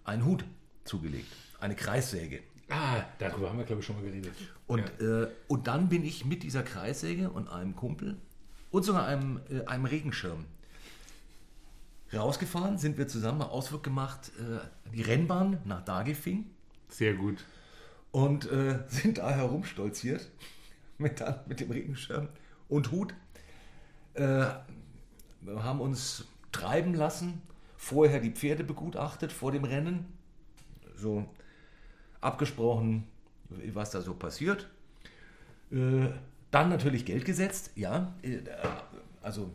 einen 0.04 0.24
Hut 0.24 0.44
zugelegt, 0.84 1.32
eine 1.60 1.74
Kreissäge. 1.74 2.40
Ah, 2.70 3.02
darüber 3.18 3.48
haben 3.48 3.58
wir, 3.58 3.64
glaube 3.64 3.80
ich, 3.80 3.86
schon 3.86 3.96
mal 3.96 4.04
geredet. 4.04 4.32
Und, 4.66 4.84
ja. 5.00 5.22
äh, 5.22 5.28
und 5.48 5.66
dann 5.66 5.88
bin 5.88 6.04
ich 6.04 6.24
mit 6.24 6.42
dieser 6.42 6.62
Kreissäge 6.62 7.30
und 7.30 7.48
einem 7.48 7.74
Kumpel 7.76 8.16
und 8.70 8.84
sogar 8.84 9.06
einem, 9.06 9.40
äh, 9.50 9.64
einem 9.64 9.84
Regenschirm 9.84 10.44
rausgefahren, 12.12 12.78
sind 12.78 12.96
wir 12.98 13.08
zusammen 13.08 13.38
mal 13.38 13.46
Ausflug 13.46 13.82
gemacht, 13.82 14.32
äh, 14.38 14.90
die 14.94 15.02
Rennbahn 15.02 15.58
nach 15.64 15.84
Dagefing 15.84 16.46
Sehr 16.88 17.14
gut. 17.14 17.44
und 18.12 18.50
äh, 18.50 18.80
sind 18.88 19.18
da 19.18 19.30
herumstolziert 19.30 20.30
mit, 20.98 21.22
mit 21.46 21.60
dem 21.60 21.70
Regenschirm 21.70 22.28
und 22.68 22.90
Hut. 22.90 23.14
Äh, 24.14 24.46
wir 25.40 25.62
haben 25.62 25.80
uns 25.80 26.24
treiben 26.58 26.94
lassen, 26.94 27.40
vorher 27.76 28.20
die 28.20 28.30
Pferde 28.30 28.64
begutachtet 28.64 29.32
vor 29.32 29.52
dem 29.52 29.64
Rennen, 29.64 30.06
so 30.96 31.24
abgesprochen, 32.20 33.04
was 33.72 33.90
da 33.90 34.00
so 34.00 34.14
passiert. 34.14 34.68
Äh, 35.70 36.08
dann 36.50 36.70
natürlich 36.70 37.04
Geld 37.04 37.24
gesetzt, 37.24 37.70
ja, 37.76 38.14
äh, 38.22 38.40
also 39.22 39.50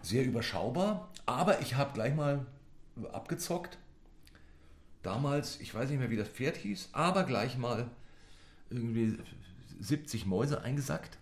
sehr 0.00 0.24
überschaubar, 0.24 1.10
aber 1.26 1.60
ich 1.60 1.76
habe 1.76 1.92
gleich 1.92 2.14
mal 2.14 2.44
abgezockt. 3.12 3.78
Damals, 5.02 5.60
ich 5.60 5.74
weiß 5.74 5.90
nicht 5.90 5.98
mehr, 5.98 6.10
wie 6.10 6.16
das 6.16 6.28
Pferd 6.28 6.56
hieß, 6.56 6.90
aber 6.92 7.24
gleich 7.24 7.58
mal 7.58 7.90
irgendwie 8.70 9.18
70 9.80 10.26
Mäuse 10.26 10.62
eingesackt 10.62 11.18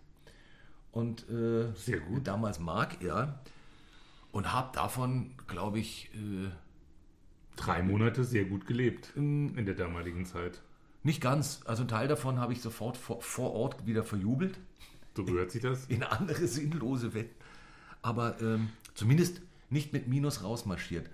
und 0.93 1.29
äh, 1.29 1.73
sehr 1.75 2.01
gut. 2.01 2.27
damals 2.27 2.59
Mark, 2.59 3.03
ja. 3.03 3.39
Und 4.33 4.53
habe 4.53 4.71
davon, 4.75 5.35
glaube 5.49 5.79
ich, 5.79 6.11
äh, 6.15 6.51
drei 7.57 7.83
Monate 7.83 8.25
sehr 8.25 8.45
gut 8.45 8.67
gelebt 8.67 9.13
in, 9.17 9.57
in 9.57 9.67
der 9.67 9.75
damaligen 9.75 10.25
Zeit. 10.25 10.63
Nicht 11.03 11.21
ganz. 11.21 11.63
Also 11.65 11.83
ein 11.83 11.89
Teil 11.89 12.09
davon 12.09 12.39
habe 12.39 12.53
ich 12.53 12.61
sofort 12.61 12.97
vor, 12.97 13.23
vor, 13.23 13.53
Ort 13.53 13.87
wieder 13.87 14.05
verjubelt. 14.05 14.59
So 15.17 15.25
gehört 15.25 15.51
sich 15.51 15.63
das? 15.63 15.87
In 15.87 16.03
andere 16.03 16.47
sinnlose 16.47 17.15
Wetten. 17.15 17.35
Aber 18.03 18.41
ähm, 18.41 18.71
zumindest 18.95 19.43
nicht 19.69 19.93
mit 19.93 20.09
Minus 20.09 20.43
rausmarschiert. 20.43 21.11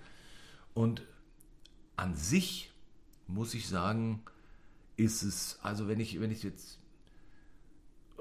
Und 0.75 1.03
an 1.97 2.15
sich 2.15 2.73
muss 3.27 3.55
ich 3.55 3.69
sagen, 3.69 4.23
ist 4.97 5.23
es, 5.23 5.59
also 5.63 5.89
wenn 5.89 6.01
ich, 6.01 6.21
wenn 6.21 6.31
ich 6.31 6.43
jetzt 6.43 6.79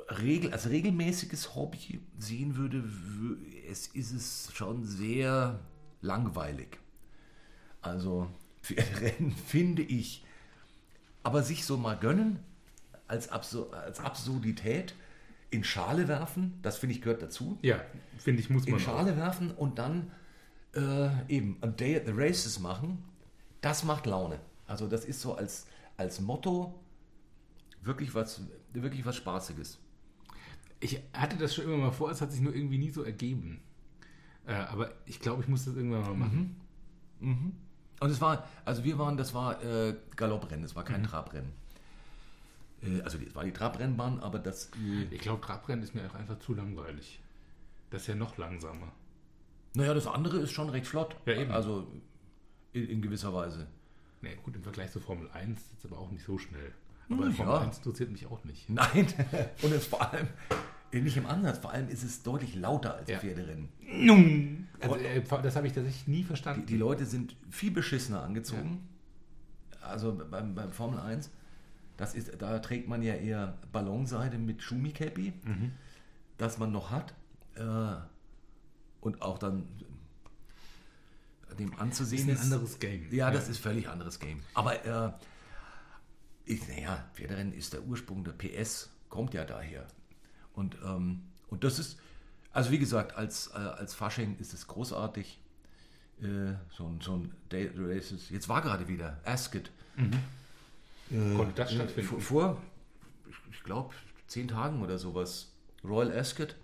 regel, 0.09 0.51
als 0.51 0.69
regelmäßiges 0.69 1.55
Hobby 1.55 2.01
sehen 2.17 2.55
würde, 2.55 2.83
es 3.69 3.87
ist 3.87 4.11
es 4.11 4.51
schon 4.53 4.85
sehr 4.85 5.59
langweilig. 6.01 6.79
Also 7.81 8.29
Pferderennen 8.61 9.31
finde 9.47 9.81
ich, 9.81 10.23
aber 11.23 11.43
sich 11.43 11.65
so 11.65 11.77
mal 11.77 11.97
gönnen 11.97 12.39
als, 13.07 13.29
Absur 13.29 13.73
als 13.73 13.99
Absurdität 13.99 14.95
in 15.51 15.63
Schale 15.63 16.07
werfen, 16.07 16.59
das 16.61 16.77
finde 16.77 16.95
ich 16.95 17.01
gehört 17.01 17.21
dazu. 17.21 17.57
Ja, 17.61 17.79
finde 18.17 18.41
ich 18.41 18.49
muss 18.49 18.65
man. 18.65 18.75
In 18.75 18.79
Schale 18.79 19.13
auch. 19.13 19.17
werfen 19.17 19.51
und 19.51 19.79
dann 19.79 20.11
äh, 20.75 21.09
eben 21.29 21.57
a 21.61 21.67
day 21.67 21.95
at 21.95 22.05
the 22.05 22.13
races 22.13 22.59
machen, 22.59 23.03
das 23.61 23.83
macht 23.83 24.05
Laune. 24.05 24.39
Also 24.67 24.87
das 24.87 25.05
ist 25.05 25.21
so 25.21 25.35
als, 25.35 25.67
als 25.97 26.19
Motto 26.19 26.79
wirklich 27.81 28.13
was, 28.13 28.41
wirklich 28.73 29.05
was 29.05 29.15
Spaßiges. 29.15 29.79
Ich 30.79 30.99
hatte 31.13 31.37
das 31.37 31.55
schon 31.55 31.65
immer 31.65 31.77
mal 31.77 31.91
vor, 31.91 32.11
es 32.11 32.21
hat 32.21 32.31
sich 32.31 32.41
nur 32.41 32.53
irgendwie 32.53 32.77
nie 32.77 32.91
so 32.91 33.03
ergeben. 33.03 33.61
Äh, 34.45 34.53
aber 34.53 34.91
ich 35.05 35.19
glaube, 35.19 35.41
ich 35.41 35.47
muss 35.47 35.65
das 35.65 35.75
irgendwann 35.75 36.01
mal 36.01 36.13
machen. 36.13 36.55
Mhm. 37.19 37.29
Mhm. 37.29 37.51
Und 37.99 38.09
es 38.09 38.21
war, 38.21 38.47
also 38.65 38.83
wir 38.83 38.99
waren, 38.99 39.17
das 39.17 39.33
war 39.33 39.63
äh, 39.63 39.95
Galopprennen, 40.15 40.63
das 40.63 40.75
war 40.75 40.83
kein 40.83 41.01
mhm. 41.01 41.07
Trabrennen. 41.07 41.51
Äh, 42.83 43.01
also 43.01 43.17
es 43.17 43.35
war 43.35 43.43
die 43.43 43.53
Trabrennbahn, 43.53 44.19
aber 44.19 44.39
das. 44.39 44.69
Äh, 44.75 45.03
ich 45.11 45.21
glaube, 45.21 45.41
Trabrennen 45.41 45.83
ist 45.83 45.95
mir 45.95 46.05
auch 46.09 46.15
einfach 46.15 46.39
zu 46.39 46.53
langweilig. 46.53 47.21
Das 47.89 48.01
ist 48.01 48.07
ja 48.07 48.15
noch 48.15 48.37
langsamer. 48.37 48.91
Naja, 49.73 49.93
das 49.93 50.07
andere 50.07 50.37
ist 50.39 50.51
schon 50.51 50.69
recht 50.69 50.87
flott. 50.87 51.15
Ja, 51.25 51.33
eben. 51.33 51.51
Also 51.51 51.87
in, 52.73 52.87
in 52.87 53.01
gewisser 53.01 53.33
Weise. 53.33 53.67
Nee, 54.21 54.37
gut, 54.43 54.55
im 54.55 54.63
Vergleich 54.63 54.91
zur 54.91 55.01
Formel 55.01 55.29
1 55.31 55.59
ist 55.59 55.79
es 55.79 55.85
aber 55.85 55.99
auch 55.99 56.11
nicht 56.11 56.25
so 56.25 56.37
schnell. 56.37 56.73
Aber 57.09 57.25
hm, 57.25 57.33
Formel 57.33 57.53
ja. 57.53 57.61
1 57.61 57.77
interessiert 57.77 58.11
mich 58.11 58.25
auch 58.27 58.43
nicht. 58.43 58.69
Nein, 58.69 59.07
und 59.61 59.71
es 59.71 59.87
vor 59.87 60.11
allem 60.11 60.27
nicht 60.91 61.17
im 61.17 61.25
Ansatz, 61.25 61.57
vor 61.57 61.71
allem 61.71 61.89
ist 61.89 62.03
es 62.03 62.23
deutlich 62.23 62.55
lauter 62.55 62.95
als 62.95 63.09
ja. 63.09 63.19
Pferderennen. 63.19 63.67
Also, 64.79 64.95
äh, 64.95 65.21
das 65.43 65.55
habe 65.57 65.67
ich 65.67 65.73
tatsächlich 65.73 66.07
nie 66.07 66.23
verstanden. 66.23 66.65
Die, 66.65 66.73
die, 66.73 66.79
Leute 66.79 67.05
sind 67.05 67.35
viel 67.49 67.71
beschissener 67.71 68.23
angezogen. 68.23 68.87
Ja. 69.81 69.87
Also 69.87 70.15
beim, 70.15 70.55
beim, 70.55 70.71
Formel 70.71 70.99
1, 70.99 71.29
das 71.97 72.15
ist, 72.15 72.41
da 72.41 72.59
trägt 72.59 72.87
man 72.87 73.01
ja 73.01 73.13
eher 73.13 73.57
Ballonseide 73.71 74.37
mit 74.37 74.61
Schumi-Cappy, 74.61 75.33
mhm. 75.43 75.71
das 76.37 76.57
man 76.59 76.71
noch 76.71 76.91
hat. 76.91 77.13
Äh, 77.55 77.95
und 79.01 79.21
auch 79.21 79.37
dann 79.37 79.67
dem 81.59 81.77
anzusehen 81.79 82.27
ist. 82.29 82.39
Ein 82.39 82.47
ist, 82.47 82.53
anderes 82.53 82.79
Game. 82.79 83.05
Ja, 83.11 83.31
das 83.31 83.49
ist 83.49 83.59
völlig 83.59 83.87
anderes 83.87 84.19
Game. 84.19 84.41
Aber 84.53 84.85
äh, 84.85 85.11
naja, 86.67 87.09
Pferderennen 87.13 87.53
ist 87.53 87.73
der 87.73 87.83
Ursprung 87.83 88.23
der 88.23 88.33
PS, 88.33 88.89
kommt 89.09 89.33
ja 89.33 89.45
daher. 89.45 89.87
Und, 90.53 90.77
ähm, 90.85 91.23
und 91.47 91.63
das 91.63 91.79
ist, 91.79 91.97
also 92.51 92.71
wie 92.71 92.79
gesagt, 92.79 93.15
als, 93.15 93.47
äh, 93.53 93.57
als 93.57 93.93
Fasching 93.93 94.37
ist 94.39 94.53
es 94.53 94.67
großartig. 94.67 95.39
Äh, 96.21 96.53
so, 96.69 96.87
ein, 96.87 97.01
so 97.01 97.17
ein 97.17 97.31
Day 97.51 97.69
Races. 97.75 98.29
Jetzt 98.29 98.47
war 98.47 98.61
gerade 98.61 98.87
wieder 98.87 99.19
Asket. 99.25 99.69
Mhm. 99.97 100.13
Äh, 101.11 101.35
Konnte 101.35 101.53
das 101.55 101.73
stattfinden? 101.73 102.07
Vor, 102.07 102.21
vor 102.21 102.61
ich 103.51 103.63
glaube, 103.63 103.93
zehn 104.27 104.47
Tagen 104.47 104.81
oder 104.81 104.97
sowas. 104.97 105.51
Royal 105.83 106.17
Ascot. 106.17 106.55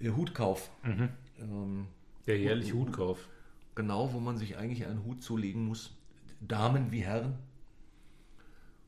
Äh, 0.00 0.10
Hutkauf. 0.10 0.70
Mhm. 0.82 1.08
Ähm, 1.40 1.86
der 2.26 2.38
jährliche 2.38 2.74
Hutkauf. 2.74 3.28
Genau, 3.74 4.12
wo 4.12 4.20
man 4.20 4.36
sich 4.36 4.56
eigentlich 4.56 4.86
einen 4.86 5.04
Hut 5.04 5.22
zulegen 5.22 5.64
muss. 5.64 5.94
Damen 6.40 6.92
wie 6.92 7.00
Herren. 7.00 7.34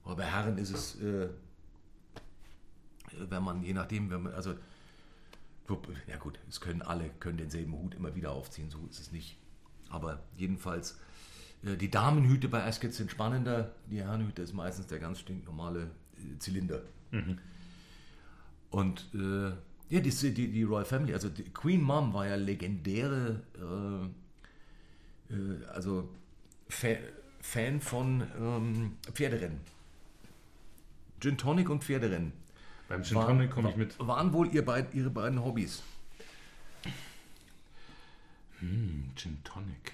Aber 0.05 0.17
bei 0.17 0.25
Herren 0.25 0.59
ist 0.59 0.71
es 0.71 1.01
äh, 1.01 1.29
wenn 3.19 3.43
man, 3.43 3.63
je 3.63 3.73
nachdem, 3.73 4.11
wenn 4.11 4.23
man, 4.23 4.35
also, 4.35 4.55
ja 6.09 6.17
gut, 6.17 6.39
es 6.49 6.61
können 6.61 6.83
alle, 6.83 7.11
können 7.21 7.39
denselben 7.39 7.73
Hut 7.73 7.95
immer 7.95 8.15
wieder 8.17 8.33
aufziehen, 8.33 8.71
so 8.71 8.79
ist 8.91 8.99
es 8.99 9.13
nicht. 9.13 9.37
Aber 9.89 10.21
jedenfalls, 10.37 10.99
äh, 11.63 11.77
die 11.77 11.91
Damenhüte 11.91 12.49
bei 12.49 12.65
Ascot 12.65 12.93
sind 12.93 13.11
spannender, 13.11 13.73
die 13.87 14.01
Herrenhüte 14.01 14.43
ist 14.43 14.53
meistens 14.53 14.89
der 14.89 14.99
ganz 14.99 15.21
stinknormale 15.21 15.91
äh, 16.17 16.39
Zylinder. 16.39 16.83
Mhm. 17.13 17.39
Und 18.71 19.09
äh, 19.15 19.51
ja, 19.89 20.01
die, 20.01 20.11
die, 20.11 20.33
die, 20.33 20.63
Royal 20.63 20.85
Family, 20.85 21.15
also 21.15 21.31
Queen 21.55 21.83
Mom 21.83 22.13
war 22.15 22.27
ja 22.27 22.37
legendäre, 22.37 23.43
äh, 25.31 25.35
äh, 25.35 25.65
also 25.67 26.09
Fa 26.69 26.89
Fan 27.43 27.81
von 27.81 28.23
ähm, 28.39 28.97
Pferderennen. 29.15 29.61
Gin 31.21 31.37
Tonic 31.37 31.69
und 31.69 31.85
Pferderennen. 31.85 32.33
Beim 32.89 33.05
Gin 33.05 33.21
Tonic 33.21 33.51
komme 33.51 33.71
ich 33.71 33.77
mit. 33.77 33.99
Waren 33.99 34.33
wohl 34.33 34.53
ihr 34.53 34.65
beid, 34.65 34.95
Ihre 34.95 35.11
beiden 35.11 35.45
Hobbys? 35.45 35.83
Hm, 38.59 39.11
Gin 39.15 39.39
Tonic. 39.45 39.93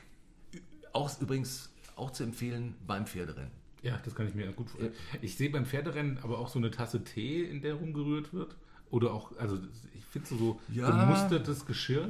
Auch 0.92 1.20
übrigens 1.20 1.70
auch 1.96 2.10
zu 2.10 2.22
empfehlen 2.22 2.74
beim 2.86 3.06
Pferderennen. 3.06 3.50
Ja, 3.82 4.00
das 4.04 4.14
kann 4.14 4.26
ich 4.26 4.34
mir 4.34 4.50
gut 4.52 4.70
vorstellen. 4.70 4.94
Ich 5.20 5.36
sehe 5.36 5.50
beim 5.50 5.66
Pferderennen 5.66 6.18
aber 6.22 6.38
auch 6.38 6.48
so 6.48 6.58
eine 6.58 6.70
Tasse 6.70 7.04
Tee, 7.04 7.42
in 7.42 7.60
der 7.60 7.74
rumgerührt 7.74 8.32
wird. 8.32 8.56
Oder 8.90 9.12
auch, 9.12 9.36
also 9.38 9.58
ich 9.94 10.04
finde 10.04 10.28
so, 10.28 10.36
so 10.36 10.60
ja. 10.72 10.88
gemustertes 10.90 11.66
Geschirr. 11.66 12.08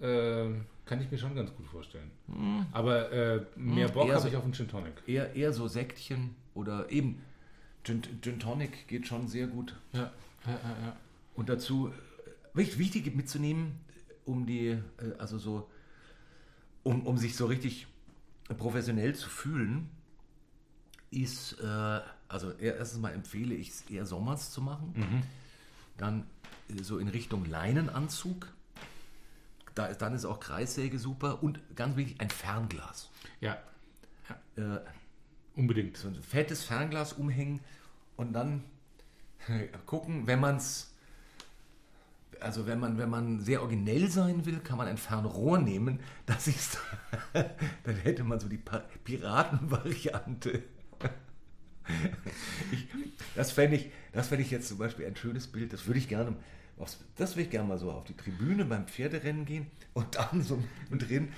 Äh, 0.00 0.48
kann 0.86 1.00
ich 1.00 1.10
mir 1.10 1.18
schon 1.18 1.34
ganz 1.34 1.54
gut 1.54 1.66
vorstellen. 1.66 2.10
Hm. 2.26 2.66
Aber 2.72 3.12
äh, 3.12 3.44
mehr 3.56 3.88
hm, 3.88 3.94
Bock 3.94 4.10
habe 4.10 4.20
so, 4.20 4.28
ich 4.28 4.36
auf 4.36 4.44
einen 4.44 4.54
Gin 4.54 4.68
Tonic. 4.68 4.94
Eher, 5.06 5.34
eher 5.34 5.52
so 5.52 5.68
Säckchen 5.68 6.34
oder 6.54 6.90
eben 6.90 7.20
Gin, 7.84 8.02
Gin 8.22 8.38
Tonic 8.38 8.88
geht 8.88 9.06
schon 9.06 9.28
sehr 9.28 9.46
gut. 9.46 9.76
Ja, 9.92 10.12
ja, 10.46 10.52
ja. 10.52 10.86
ja. 10.86 10.96
Und 11.34 11.48
dazu, 11.48 11.92
wichtig 12.54 13.14
mitzunehmen, 13.14 13.80
um 14.24 14.46
die, 14.46 14.68
äh, 14.68 14.82
also 15.18 15.38
so, 15.38 15.70
um, 16.82 17.06
um 17.06 17.18
sich 17.18 17.36
so 17.36 17.46
richtig 17.46 17.86
professionell 18.56 19.14
zu 19.14 19.28
fühlen, 19.28 19.88
ist, 21.10 21.58
äh, 21.60 22.00
also 22.28 22.52
erstens 22.52 23.00
mal 23.00 23.12
empfehle 23.12 23.54
ich 23.54 23.70
es 23.70 23.82
eher 23.90 24.06
sommers 24.06 24.52
zu 24.52 24.62
machen. 24.62 24.92
Mhm. 24.96 25.22
Dann 25.96 26.26
äh, 26.68 26.82
so 26.82 26.98
in 26.98 27.08
Richtung 27.08 27.44
Leinenanzug. 27.44 28.48
Da 29.74 29.92
dann 29.92 30.14
ist 30.14 30.24
auch 30.24 30.40
Kreissäge 30.40 30.98
super 30.98 31.42
und 31.42 31.60
ganz 31.76 31.96
wichtig, 31.96 32.20
ein 32.20 32.30
Fernglas. 32.30 33.08
Ja. 33.40 33.56
ja. 34.56 34.76
Äh, 34.76 34.80
Unbedingt. 35.60 35.98
So 35.98 36.08
ein 36.08 36.14
fettes 36.14 36.64
Fernglas 36.64 37.12
umhängen 37.12 37.60
und 38.16 38.32
dann 38.32 38.64
gucken, 39.86 40.26
wenn 40.26 40.40
man 40.40 40.56
es 40.56 40.86
also 42.40 42.66
wenn 42.66 42.80
man, 42.80 42.96
wenn 42.96 43.10
man 43.10 43.40
sehr 43.40 43.60
originell 43.60 44.08
sein 44.08 44.46
will, 44.46 44.60
kann 44.60 44.78
man 44.78 44.88
ein 44.88 44.96
Fernrohr 44.96 45.58
nehmen. 45.58 46.00
Das 46.26 46.46
ist, 46.46 46.78
dann 47.34 47.96
hätte 47.96 48.24
man 48.24 48.40
so 48.40 48.48
die 48.48 48.60
Piratenvariante. 49.04 50.62
Das 53.34 53.52
fände 53.52 53.76
ich, 53.76 53.90
das 54.12 54.32
ich 54.32 54.50
jetzt 54.50 54.68
zum 54.68 54.78
Beispiel 54.78 55.06
ein 55.06 55.16
schönes 55.16 55.48
Bild. 55.48 55.74
Das 55.74 55.86
würde 55.86 55.98
ich 55.98 56.08
gerne, 56.08 56.34
das 57.16 57.34
würde 57.34 57.42
ich 57.42 57.50
gerne 57.50 57.68
mal 57.68 57.78
so 57.78 57.90
auf 57.90 58.04
die 58.04 58.16
Tribüne 58.16 58.64
beim 58.64 58.86
Pferderennen 58.86 59.44
gehen 59.44 59.66
und 59.92 60.14
dann 60.14 60.40
so 60.42 60.62
drin 60.90 61.32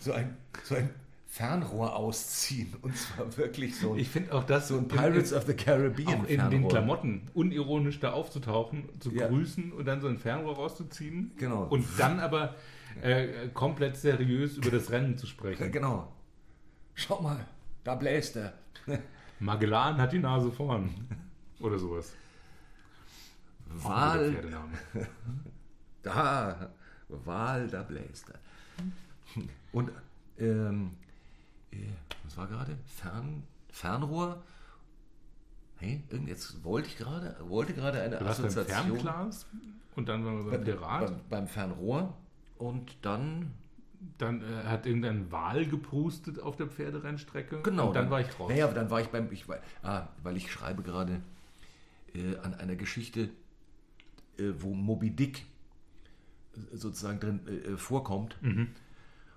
so 0.00 0.12
ein, 0.12 0.36
so 0.64 0.74
ein 0.74 0.90
Fernrohr 1.32 1.96
ausziehen. 1.96 2.74
Und 2.82 2.94
zwar 2.94 3.34
wirklich 3.38 3.78
so 3.78 3.94
ein, 3.94 3.98
ich 3.98 4.10
finde 4.10 4.34
auch 4.34 4.44
das 4.44 4.68
so 4.68 4.76
ein 4.76 4.86
Pirates 4.86 5.32
in, 5.32 5.38
of 5.38 5.46
the 5.46 5.54
Caribbean. 5.54 6.20
Auch 6.20 6.28
in 6.28 6.50
den 6.50 6.68
Klamotten 6.68 7.30
unironisch 7.32 7.98
da 8.00 8.12
aufzutauchen, 8.12 8.90
zu 9.00 9.10
ja. 9.12 9.28
grüßen 9.28 9.72
und 9.72 9.86
dann 9.86 10.02
so 10.02 10.08
ein 10.08 10.18
Fernrohr 10.18 10.56
rauszuziehen. 10.56 11.32
Genau. 11.38 11.62
Und 11.64 11.86
dann 11.96 12.20
aber 12.20 12.54
äh, 13.00 13.48
komplett 13.54 13.96
seriös 13.96 14.58
über 14.58 14.70
das 14.70 14.90
Rennen 14.90 15.16
zu 15.16 15.26
sprechen. 15.26 15.72
Genau. 15.72 16.12
Schau 16.94 17.22
mal, 17.22 17.46
da 17.82 17.94
bläst 17.94 18.36
er. 18.36 18.52
Magellan 19.40 19.96
hat 19.96 20.12
die 20.12 20.18
Nase 20.18 20.52
vorn. 20.52 20.90
Oder 21.60 21.78
sowas. 21.78 22.12
Wahl. 23.68 24.36
Da, 26.02 26.72
Wahl, 27.08 27.68
da 27.68 27.84
bläst 27.84 28.28
er. 28.28 28.40
Und 29.70 29.92
ähm, 30.36 30.90
äh, 30.90 31.01
was 32.24 32.36
war 32.36 32.46
gerade? 32.46 32.78
Fern, 32.86 33.42
Fernrohr? 33.70 34.42
Hey, 35.76 36.02
jetzt 36.26 36.62
wollte 36.64 36.88
ich 36.88 36.96
gerade, 36.96 37.36
wollte 37.48 37.74
gerade 37.74 38.00
eine 38.00 38.18
du 38.18 38.26
Assoziation. 38.26 38.76
Ein 38.76 39.00
Fernglas 39.00 39.46
Und 39.96 40.08
dann 40.08 40.24
waren 40.24 40.44
wir 40.44 40.52
beim 40.52 40.64
Pirat. 40.64 41.06
Beim, 41.06 41.20
beim 41.28 41.46
Fernrohr. 41.48 42.16
Und 42.58 42.96
dann 43.02 43.52
Dann 44.18 44.42
äh, 44.42 44.64
hat 44.66 44.86
irgendein 44.86 45.30
Wal 45.30 45.66
geprustet 45.66 46.40
auf 46.40 46.56
der 46.56 46.66
Pferderennstrecke. 46.66 47.62
Genau. 47.62 47.88
Und 47.88 47.94
dann 47.94 48.10
war 48.10 48.20
ich 48.20 48.28
draußen. 48.28 48.54
Naja, 48.54 48.68
dann 48.72 48.90
war 48.90 49.00
ich 49.00 49.08
beim, 49.08 49.30
ich, 49.30 49.46
ah, 49.82 50.08
weil 50.22 50.36
ich 50.36 50.50
schreibe 50.50 50.82
gerade 50.82 51.20
äh, 52.14 52.36
an 52.38 52.54
einer 52.54 52.76
Geschichte, 52.76 53.30
äh, 54.38 54.52
wo 54.58 54.74
Moby 54.74 55.10
Dick 55.10 55.46
äh, 56.54 56.76
sozusagen 56.76 57.20
drin 57.20 57.40
äh, 57.46 57.76
vorkommt. 57.76 58.36
Mhm. 58.42 58.68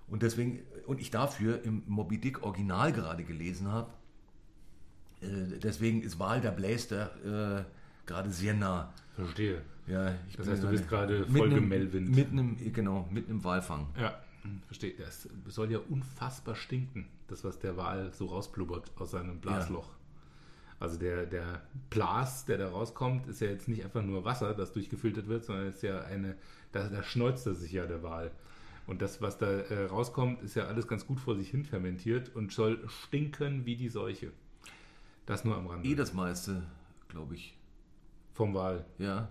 Und 0.08 0.22
deswegen, 0.22 0.60
und 0.86 1.00
ich 1.00 1.10
dafür 1.10 1.62
im 1.64 1.82
Moby 1.86 2.18
Dick 2.18 2.42
Original 2.42 2.92
gerade 2.92 3.24
gelesen 3.24 3.70
habe, 3.70 3.90
äh, 5.20 5.58
deswegen 5.62 6.02
ist 6.02 6.18
Wahl 6.18 6.40
der 6.40 6.50
Bläster 6.50 7.10
äh, 7.24 7.64
gerade 8.06 8.30
sehr 8.30 8.54
nah. 8.54 8.92
Verstehe. 9.14 9.62
Ja, 9.86 10.14
ich 10.28 10.36
Das 10.36 10.48
heißt, 10.48 10.62
du 10.62 10.68
bist 10.68 10.88
gerade 10.88 11.24
voll 11.26 11.48
gemelvint. 11.48 12.14
Mitten 12.14 12.38
im, 12.38 12.72
genau, 12.72 13.08
mitten 13.10 13.30
im 13.30 13.44
Walfang. 13.44 13.86
Ja, 13.98 14.18
verstehe. 14.66 14.94
Das 14.98 15.28
soll 15.46 15.70
ja 15.70 15.78
unfassbar 15.88 16.56
stinken, 16.56 17.06
das, 17.28 17.44
was 17.44 17.58
der 17.58 17.76
Wal 17.76 18.12
so 18.12 18.26
rausblubbert 18.26 18.90
aus 18.96 19.12
seinem 19.12 19.38
Blasloch. 19.40 19.90
Also 20.78 20.98
der, 20.98 21.24
der 21.24 21.62
Blas, 21.88 22.44
der 22.44 22.58
da 22.58 22.68
rauskommt, 22.68 23.26
ist 23.28 23.40
ja 23.40 23.48
jetzt 23.48 23.66
nicht 23.68 23.84
einfach 23.84 24.02
nur 24.02 24.24
Wasser, 24.24 24.52
das 24.52 24.72
durchgefiltert 24.72 25.26
wird, 25.26 25.44
sondern 25.44 25.68
ist 25.68 25.82
ja 25.82 26.02
eine, 26.02 26.36
da, 26.72 26.88
da 26.88 27.02
schneuzt 27.02 27.46
er 27.46 27.54
sich 27.54 27.72
ja 27.72 27.86
der 27.86 28.02
Wal. 28.02 28.30
Und 28.86 29.02
das, 29.02 29.20
was 29.20 29.36
da 29.38 29.46
äh, 29.46 29.86
rauskommt, 29.86 30.42
ist 30.42 30.54
ja 30.54 30.64
alles 30.66 30.86
ganz 30.86 31.06
gut 31.06 31.18
vor 31.18 31.34
sich 31.36 31.50
hin 31.50 31.64
fermentiert 31.64 32.34
und 32.36 32.52
soll 32.52 32.88
stinken 32.88 33.66
wie 33.66 33.76
die 33.76 33.88
Seuche. 33.88 34.30
Das 35.26 35.44
nur 35.44 35.56
am 35.56 35.66
Rande. 35.66 35.88
Eh 35.88 35.94
das 35.96 36.12
meiste, 36.12 36.62
glaube 37.08 37.34
ich. 37.34 37.56
Vom 38.32 38.54
Wal. 38.54 38.84
Ja, 38.98 39.28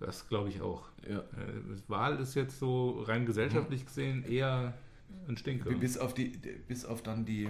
Das 0.00 0.28
glaube 0.28 0.50
ich 0.50 0.60
auch. 0.60 0.88
ja. 1.08 1.20
Äh, 1.20 1.22
das 1.70 1.88
Wal 1.88 2.20
ist 2.20 2.34
jetzt 2.34 2.58
so 2.58 3.00
rein 3.02 3.24
gesellschaftlich 3.24 3.86
gesehen 3.86 4.22
eher 4.24 4.74
ein 5.28 5.36
Stinker. 5.38 5.70
Bis 5.70 5.96
auf 5.96 6.12
die, 6.12 6.28
bis 6.68 6.84
auf 6.84 7.02
dann 7.02 7.24
die, 7.24 7.44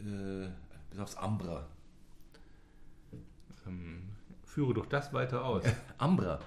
äh, 0.00 0.48
bis 0.90 0.98
aufs 0.98 1.16
Ambra. 1.16 1.66
Ähm, 3.66 4.02
führe 4.44 4.74
doch 4.74 4.86
das 4.86 5.12
weiter 5.14 5.44
aus. 5.44 5.64
Ambra 5.98 6.40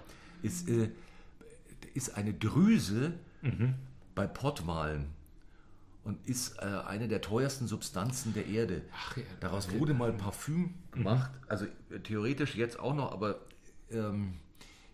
ist, 0.44 0.70
äh, 0.70 0.90
ist 1.94 2.18
eine 2.18 2.34
Drüse 2.34 3.14
bei 4.16 4.28
Pottwalen 4.28 5.08
und 6.04 6.26
ist 6.28 6.58
äh, 6.60 6.66
eine 6.66 7.08
der 7.08 7.22
teuersten 7.22 7.68
Substanzen 7.68 8.34
der 8.34 8.48
Erde. 8.48 8.82
Ach 8.94 9.18
ja, 9.18 9.24
Daraus 9.40 9.68
okay. 9.68 9.80
wurde 9.80 9.94
mal 9.94 10.12
Parfüm 10.14 10.74
gemacht, 10.92 11.32
also 11.48 11.66
äh, 11.66 12.00
theoretisch 12.04 12.56
jetzt 12.56 12.80
auch 12.80 12.94
noch, 12.94 13.12
aber 13.12 13.40
ähm, 13.90 14.34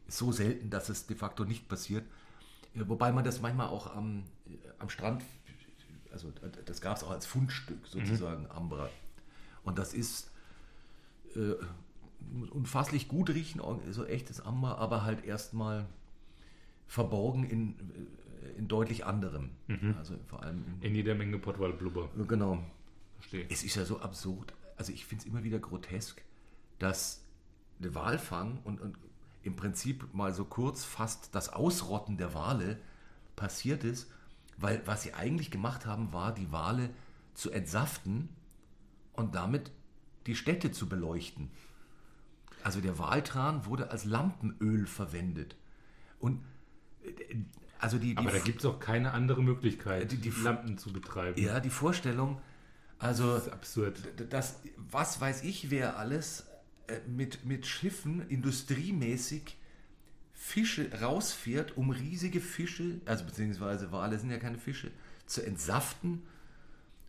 ist 0.08 0.18
so 0.18 0.32
selten, 0.32 0.70
dass 0.70 0.90
es 0.90 1.08
de 1.08 1.16
facto 1.16 1.46
nicht 1.46 1.68
passiert. 1.68 2.06
Äh, 2.76 2.88
wobei 2.88 3.12
man 3.12 3.24
das 3.24 3.42
manchmal 3.42 3.68
auch 3.68 3.96
am, 3.96 4.24
äh, 4.48 4.52
am 4.78 4.90
Strand, 4.90 5.24
also 6.12 6.32
das 6.66 6.82
gab 6.82 6.98
es 6.98 7.04
auch 7.04 7.12
als 7.12 7.26
Fundstück 7.26 7.88
sozusagen, 7.88 8.48
Ambra. 8.50 8.90
Und 9.64 9.78
das 9.78 9.94
ist 9.94 10.32
äh, 11.36 11.54
unfasslich 12.52 13.08
gut 13.08 13.30
riechen, 13.30 13.62
so 13.92 14.06
echtes 14.06 14.42
Amber, 14.42 14.78
aber 14.78 15.04
halt 15.04 15.24
erstmal 15.26 15.86
verborgen 16.90 17.44
in, 17.44 17.76
in 18.58 18.68
deutlich 18.68 19.06
anderem. 19.06 19.52
Also 19.98 20.16
vor 20.26 20.42
allem 20.44 20.66
in, 20.82 20.90
In 20.90 20.96
jeder 20.96 21.16
Menge 21.16 21.38
Pottwal-Blubber. 21.38 22.10
genau. 22.28 22.64
Verstehe. 23.20 23.46
Es 23.50 23.64
ist 23.64 23.76
ja 23.76 23.86
so 23.86 24.00
absurd. 24.02 24.54
Also 24.76 24.92
ich 24.92 25.06
finde 25.06 25.24
es 25.24 25.30
immer 25.30 25.44
wieder 25.44 25.60
grotesk, 25.60 26.22
dass 26.80 27.24
der 27.78 27.94
Walfang 27.94 28.60
und, 28.64 28.82
und 28.82 28.98
im 29.44 29.56
Prinzip 29.56 30.14
mal 30.14 30.34
so 30.34 30.46
kurz 30.46 30.84
fast 30.84 31.36
das 31.36 31.50
Ausrotten 31.54 32.18
der 32.18 32.34
Wale 32.34 32.80
passiert 33.36 33.84
ist, 33.84 34.10
weil 34.58 34.82
was 34.86 35.04
sie 35.04 35.14
eigentlich 35.14 35.52
gemacht 35.52 35.86
haben, 35.86 36.12
war 36.12 36.34
die 36.34 36.52
Wale 36.52 36.90
zu 37.36 37.52
entsaften 37.52 38.30
und 39.14 39.36
damit 39.36 39.72
die 40.26 40.36
Städte 40.36 40.72
zu 40.72 40.90
beleuchten. 40.90 41.52
Also 42.64 42.82
der 42.82 42.98
Waltran 42.98 43.66
wurde 43.66 43.92
als 43.92 44.06
Lampenöl 44.06 44.88
verwendet. 44.88 45.56
Und 46.20 46.42
also 47.80 47.98
die, 47.98 48.12
die 48.16 48.18
Aber 48.18 48.32
da 48.32 48.40
gibt 48.40 48.60
es 48.60 48.66
auch 48.66 48.80
keine 48.80 49.12
andere 49.14 49.42
Möglichkeit, 49.44 50.12
Die- 50.12 50.18
die- 50.18 50.30
Lampen 50.42 50.78
zu 50.78 50.92
betreiben. 50.92 51.42
ja, 51.42 51.60
die 51.60 51.70
Vorstellung, 51.70 52.42
also 52.98 53.36
Das 53.36 53.48
ist 53.48 53.54
absurd. 53.54 53.96
das, 54.30 54.60
was 54.78 55.22
weiß 55.22 55.44
ich, 55.44 55.70
wer 55.72 55.98
alles 55.98 56.46
äh, 56.88 57.00
mit, 57.08 57.46
mit 57.46 57.66
Schiffen 57.66 58.28
industriemäßig 58.30 59.56
Fische 60.34 60.90
rausfährt, 61.02 61.76
um 61.78 61.90
riesige 61.92 62.40
Fische, 62.42 63.02
also 63.06 63.26
beziehungsweise 63.26 63.92
Wale 63.92 64.18
sind 64.18 64.32
ja 64.32 64.38
keine 64.40 64.58
Fische, 64.58 64.90
zu 65.26 65.46
entsaften 65.46 66.24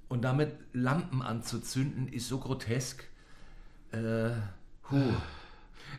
und 0.09 0.23
damit 0.23 0.53
Lampen 0.73 1.23
anzuzünden, 1.23 2.09
ist 2.09 2.29
so 2.29 2.39
grotesk. 2.39 3.05
Äh, 3.93 4.31
huh. 4.91 5.13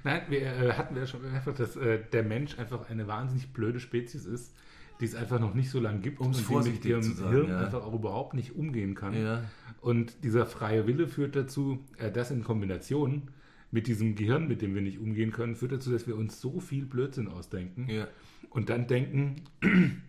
Nein, 0.03 0.21
wir 0.29 0.41
äh, 0.41 0.73
hatten 0.73 0.95
ja 0.95 1.05
schon 1.05 1.25
einfach, 1.25 1.53
dass 1.53 1.75
äh, 1.75 1.99
der 2.11 2.23
Mensch 2.23 2.57
einfach 2.57 2.89
eine 2.89 3.07
wahnsinnig 3.07 3.53
blöde 3.53 3.79
Spezies 3.79 4.25
ist, 4.25 4.55
die 4.99 5.05
es 5.05 5.15
einfach 5.15 5.39
noch 5.39 5.53
nicht 5.53 5.69
so 5.69 5.79
lange 5.79 5.99
gibt 5.99 6.19
Um's 6.19 6.47
und 6.47 6.65
die 6.65 6.71
mit 6.71 6.86
ihrem 6.86 7.01
sagen, 7.01 7.32
Hirn 7.32 7.49
ja. 7.49 7.59
einfach 7.61 7.84
auch 7.84 7.93
überhaupt 7.93 8.34
nicht 8.34 8.55
umgehen 8.55 8.93
kann. 8.95 9.19
Ja. 9.19 9.43
Und 9.82 10.23
dieser 10.23 10.45
freie 10.45 10.86
Wille 10.86 11.07
führt 11.07 11.36
dazu, 11.36 11.79
äh, 11.97 12.11
das 12.11 12.32
in 12.32 12.43
Kombination 12.43 13.29
mit 13.71 13.88
diesem 13.88 14.15
Gehirn, 14.15 14.47
mit 14.47 14.61
dem 14.61 14.75
wir 14.75 14.82
nicht 14.82 14.99
umgehen 14.99 15.32
können, 15.32 15.55
führt 15.55 15.71
dazu, 15.71 15.91
dass 15.91 16.05
wir 16.05 16.15
uns 16.17 16.39
so 16.39 16.59
viel 16.59 16.86
Blödsinn 16.86 17.27
ausdenken 17.27 17.88
Ja. 17.89 18.07
und 18.49 18.69
dann 18.69 18.86
denken, 18.88 19.41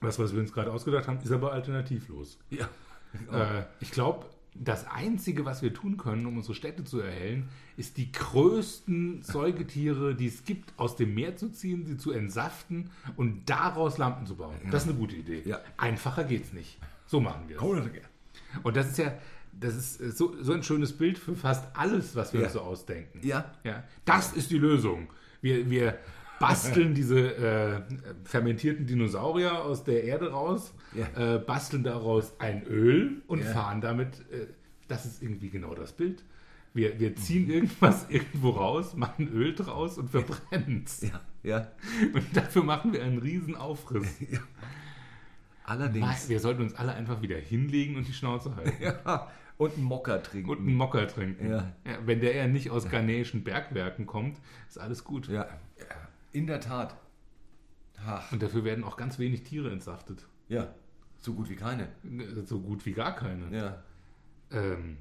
das, 0.00 0.18
was 0.18 0.32
wir 0.32 0.40
uns 0.40 0.52
gerade 0.52 0.72
ausgedacht 0.72 1.06
haben, 1.06 1.18
ist 1.18 1.30
aber 1.30 1.52
alternativlos. 1.52 2.38
Ja. 2.50 2.68
Äh, 3.30 3.64
ich 3.80 3.92
glaube, 3.92 4.26
das 4.54 4.86
Einzige, 4.86 5.44
was 5.44 5.62
wir 5.62 5.74
tun 5.74 5.96
können, 5.96 6.26
um 6.26 6.36
unsere 6.36 6.54
Städte 6.54 6.84
zu 6.84 7.00
erhellen, 7.00 7.48
ist 7.76 7.96
die 7.96 8.12
größten 8.12 9.22
Säugetiere, 9.22 10.14
die 10.14 10.26
es 10.28 10.44
gibt, 10.44 10.72
aus 10.76 10.96
dem 10.96 11.14
Meer 11.14 11.36
zu 11.36 11.50
ziehen, 11.50 11.84
sie 11.86 11.96
zu 11.96 12.12
entsaften 12.12 12.90
und 13.16 13.50
daraus 13.50 13.98
Lampen 13.98 14.26
zu 14.26 14.36
bauen. 14.36 14.54
Das 14.70 14.84
ist 14.84 14.90
eine 14.90 14.98
gute 14.98 15.16
Idee. 15.16 15.42
Ja. 15.44 15.60
Einfacher 15.76 16.24
geht's 16.24 16.52
nicht. 16.52 16.78
So 17.06 17.20
machen 17.20 17.48
wir 17.48 17.56
es. 17.56 17.62
Und 18.62 18.76
das 18.76 18.90
ist 18.90 18.98
ja, 18.98 19.12
das 19.52 19.74
ist 19.74 20.00
äh, 20.00 20.10
so, 20.10 20.34
so 20.40 20.52
ein 20.52 20.62
schönes 20.62 20.92
Bild 20.96 21.18
für 21.18 21.34
fast 21.34 21.64
alles, 21.76 22.14
was 22.14 22.32
wir 22.32 22.40
Ja. 22.40 22.46
uns 22.46 22.52
so 22.54 22.60
ausdenken. 22.60 23.20
Ja. 23.26 23.52
Ja, 23.64 23.82
das 24.04 24.32
ist 24.32 24.50
die 24.50 24.58
Lösung. 24.58 25.08
Wir, 25.40 25.68
wir 25.68 25.98
basteln 26.40 26.94
diese 26.94 27.34
äh, 27.36 27.80
fermentierten 28.24 28.86
Dinosaurier 28.86 29.62
aus 29.64 29.84
der 29.84 30.04
Erde 30.04 30.30
raus, 30.30 30.72
Ja. 30.94 31.34
äh, 31.36 31.38
basteln 31.38 31.82
daraus 31.84 32.38
ein 32.40 32.64
Öl 32.66 33.22
und 33.26 33.40
Ja. 33.40 33.46
fahren 33.52 33.80
damit. 33.80 34.20
Äh, 34.30 34.46
das 34.88 35.06
ist 35.06 35.22
irgendwie 35.22 35.50
genau 35.50 35.74
das 35.74 35.92
Bild. 35.92 36.22
Wir, 36.72 36.98
wir 37.00 37.14
ziehen 37.16 37.48
irgendwas 37.50 38.06
irgendwo 38.10 38.50
raus, 38.50 38.94
machen 38.94 39.28
Öl 39.28 39.54
draus 39.54 39.98
und 39.98 40.10
verbrennen 40.10 40.82
es. 40.84 41.02
Ja. 41.02 41.20
Ja. 41.42 41.68
Und 42.12 42.36
dafür 42.36 42.62
machen 42.64 42.92
wir 42.92 43.02
einen 43.02 43.18
riesen 43.18 43.54
Aufriss. 43.56 44.08
Allerdings. 45.64 46.28
Wir 46.28 46.40
sollten 46.40 46.62
uns 46.62 46.74
alle 46.74 46.92
einfach 46.94 47.22
wieder 47.22 47.36
hinlegen 47.36 47.96
und 47.96 48.06
die 48.08 48.12
Schnauze 48.12 48.54
halten. 48.56 48.72
Ja. 48.82 49.30
Und 49.56 49.74
einen 49.74 49.84
Mocker 49.84 50.20
trinken. 50.20 50.50
Und 50.50 50.58
einen 50.58 50.74
Mocker 50.74 51.06
trinken. 51.06 51.48
Ja. 51.48 51.72
wenn 52.04 52.20
der 52.20 52.34
ja 52.34 52.48
nicht 52.48 52.70
aus 52.70 52.88
ghanäischen 52.88 53.44
Bergwerken 53.44 54.04
kommt, 54.04 54.38
ist 54.68 54.78
alles 54.78 55.04
gut. 55.04 55.28
ja. 55.28 55.46
In 56.32 56.48
der 56.48 56.58
Tat. 56.60 56.96
Ach. 58.04 58.32
Und 58.32 58.42
dafür 58.42 58.64
werden 58.64 58.82
auch 58.82 58.96
ganz 58.96 59.20
wenig 59.20 59.44
Tiere 59.44 59.70
entsaftet. 59.70 60.26
Ja. 60.48 60.74
So 61.24 61.32
gut 61.32 61.48
wie 61.48 61.56
keine. 61.56 61.88
So 62.44 62.60
gut 62.60 62.84
wie 62.84 62.92
gar 62.92 63.16
keine. 63.16 63.56
Ja. 63.56 63.82
Ähm, 64.50 64.98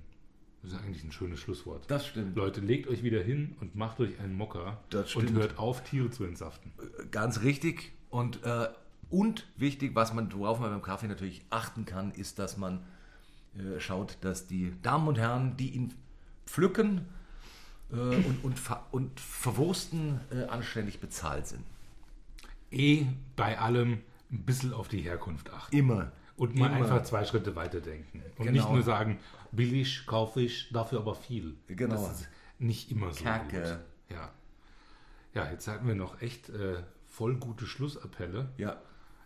das 0.61 0.71
ist 0.71 0.79
eigentlich 0.79 1.03
ein 1.03 1.11
schönes 1.11 1.41
Schlusswort. 1.41 1.83
Das 1.91 2.07
stimmt. 2.07 2.37
Leute, 2.37 2.61
legt 2.61 2.87
euch 2.87 3.03
wieder 3.03 3.21
hin 3.21 3.57
und 3.59 3.75
macht 3.75 3.99
euch 3.99 4.17
einen 4.21 4.33
Mocker 4.33 4.79
Das 4.89 5.13
und 5.17 5.23
stimmt. 5.23 5.37
hört 5.37 5.59
auf, 5.59 5.83
Tiere 5.83 6.09
zu 6.11 6.23
entsaften. 6.23 6.71
Ganz 7.11 7.41
richtig. 7.41 7.91
Und, 8.09 8.41
äh, 8.45 8.69
und 9.09 9.49
wichtig, 9.57 9.95
was 9.95 10.13
man, 10.13 10.31
worauf 10.31 10.61
man 10.61 10.69
beim 10.69 10.81
Kaffee 10.81 11.09
natürlich 11.09 11.43
achten 11.49 11.83
kann, 11.83 12.11
ist, 12.11 12.39
dass 12.39 12.55
man 12.55 12.79
äh, 13.57 13.81
schaut, 13.81 14.17
dass 14.21 14.47
die 14.47 14.71
Damen 14.81 15.09
und 15.09 15.17
Herren, 15.17 15.57
die 15.57 15.71
ihn 15.71 15.93
pflücken 16.45 17.01
äh, 17.91 17.95
und, 17.95 18.45
und, 18.45 18.57
und 18.91 19.19
verwursten, 19.19 20.21
äh, 20.31 20.43
anständig 20.45 21.01
bezahlt 21.01 21.47
sind. 21.47 21.65
Eh 22.71 23.07
bei 23.35 23.59
allem 23.59 23.99
ein 24.33 24.43
bisschen 24.45 24.73
auf 24.73 24.87
die 24.87 24.99
Herkunft 25.01 25.51
achten. 25.51 25.75
Immer. 25.75 26.11
Und 26.35 26.55
mal 26.55 26.65
Immer. 26.67 26.77
einfach 26.77 27.03
zwei 27.03 27.23
Schritte 27.25 27.55
weiter 27.55 27.79
denken. 27.79 28.23
Und 28.37 28.47
Genau. 28.47 28.51
nicht 28.51 28.69
nur 28.71 28.81
sagen, 28.81 29.19
billig 29.51 30.05
kaufe 30.07 30.41
ich, 30.41 30.69
dafür 30.71 30.99
aber 30.99 31.13
viel. 31.15 31.55
Genau. 31.67 31.93
Das 31.95 32.21
ist 32.21 32.29
nicht 32.59 32.91
immer 32.91 33.11
so 33.13 33.23
Kacke. 33.23 33.61
gut. 34.09 34.17
Ja. 34.17 34.31
ja, 35.35 35.51
jetzt 35.51 35.67
hatten 35.67 35.87
wir 35.87 35.95
noch 35.95 36.21
echt 36.21 36.49
äh, 36.49 36.81
voll 37.05 37.35
gute 37.35 37.65
Schlussappelle. 37.67 38.49
Ja. 38.57 38.81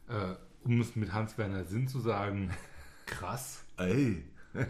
Äh, 0.10 0.36
um 0.66 0.82
es 0.82 0.96
mit 0.98 1.14
Hans-Werner 1.14 1.64
Sinn 1.64 1.88
zu 1.88 2.00
sagen, 2.02 2.52
krass. 3.06 3.64
Ey. 3.78 4.26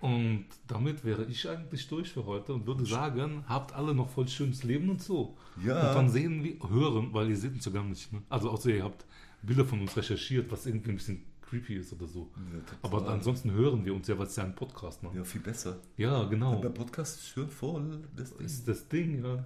Und 0.00 0.46
damit 0.68 1.04
wäre 1.04 1.24
ich 1.24 1.48
eigentlich 1.48 1.88
durch 1.88 2.12
für 2.12 2.24
heute 2.24 2.54
und 2.54 2.68
würde 2.68 2.86
sagen, 2.86 3.42
habt 3.48 3.72
alle 3.74 3.96
noch 3.96 4.08
voll 4.08 4.28
schönes 4.28 4.62
Leben 4.62 4.90
und 4.90 5.02
so. 5.02 5.36
Ja. 5.60 5.88
Und 5.88 5.96
dann 5.96 6.08
sehen 6.08 6.44
wir, 6.44 6.56
hören, 6.70 7.12
weil 7.12 7.28
ihr 7.30 7.36
seht 7.36 7.52
uns 7.54 7.64
ja 7.64 7.72
gar 7.72 7.82
nicht. 7.82 8.12
Ne? 8.12 8.22
Also 8.28 8.48
außer 8.50 8.70
ihr 8.70 8.84
habt 8.84 9.04
Bilder 9.42 9.64
von 9.64 9.80
uns 9.80 9.96
recherchiert, 9.96 10.50
was 10.50 10.66
irgendwie 10.66 10.90
ein 10.90 10.96
bisschen 10.96 11.24
creepy 11.48 11.76
ist 11.76 11.92
oder 11.92 12.06
so. 12.06 12.30
Ja, 12.52 12.60
Aber 12.82 13.08
ansonsten 13.08 13.52
hören 13.52 13.84
wir 13.84 13.94
uns 13.94 14.08
ja, 14.08 14.18
weil 14.18 14.26
es 14.26 14.36
ja 14.36 14.44
ein 14.44 14.54
Podcast 14.54 15.02
macht. 15.02 15.14
Ja, 15.14 15.24
viel 15.24 15.40
besser. 15.40 15.78
Ja, 15.96 16.24
genau. 16.24 16.56
Und 16.56 16.62
der 16.62 16.70
Podcast 16.70 17.16
ist 17.16 17.28
schön 17.28 17.48
voll. 17.48 18.04
Das 18.16 18.36
Ding. 18.36 18.46
Ist 18.46 18.68
das 18.68 18.88
Ding, 18.88 19.24
ja. 19.24 19.34
ja. 19.36 19.44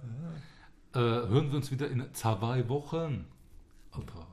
Äh, 0.95 1.27
hören 1.29 1.49
wir 1.49 1.57
uns 1.57 1.71
wieder 1.71 1.89
in 1.89 2.05
zwei 2.13 2.67
Wochen. 2.69 3.25
Alter. 3.91 4.27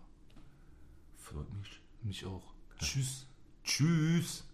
Freut 1.17 1.53
mich. 1.55 1.81
Mich 2.03 2.25
auch. 2.27 2.55
Ja. 2.81 2.87
Tschüss. 2.87 3.27
Tschüss. 3.65 4.45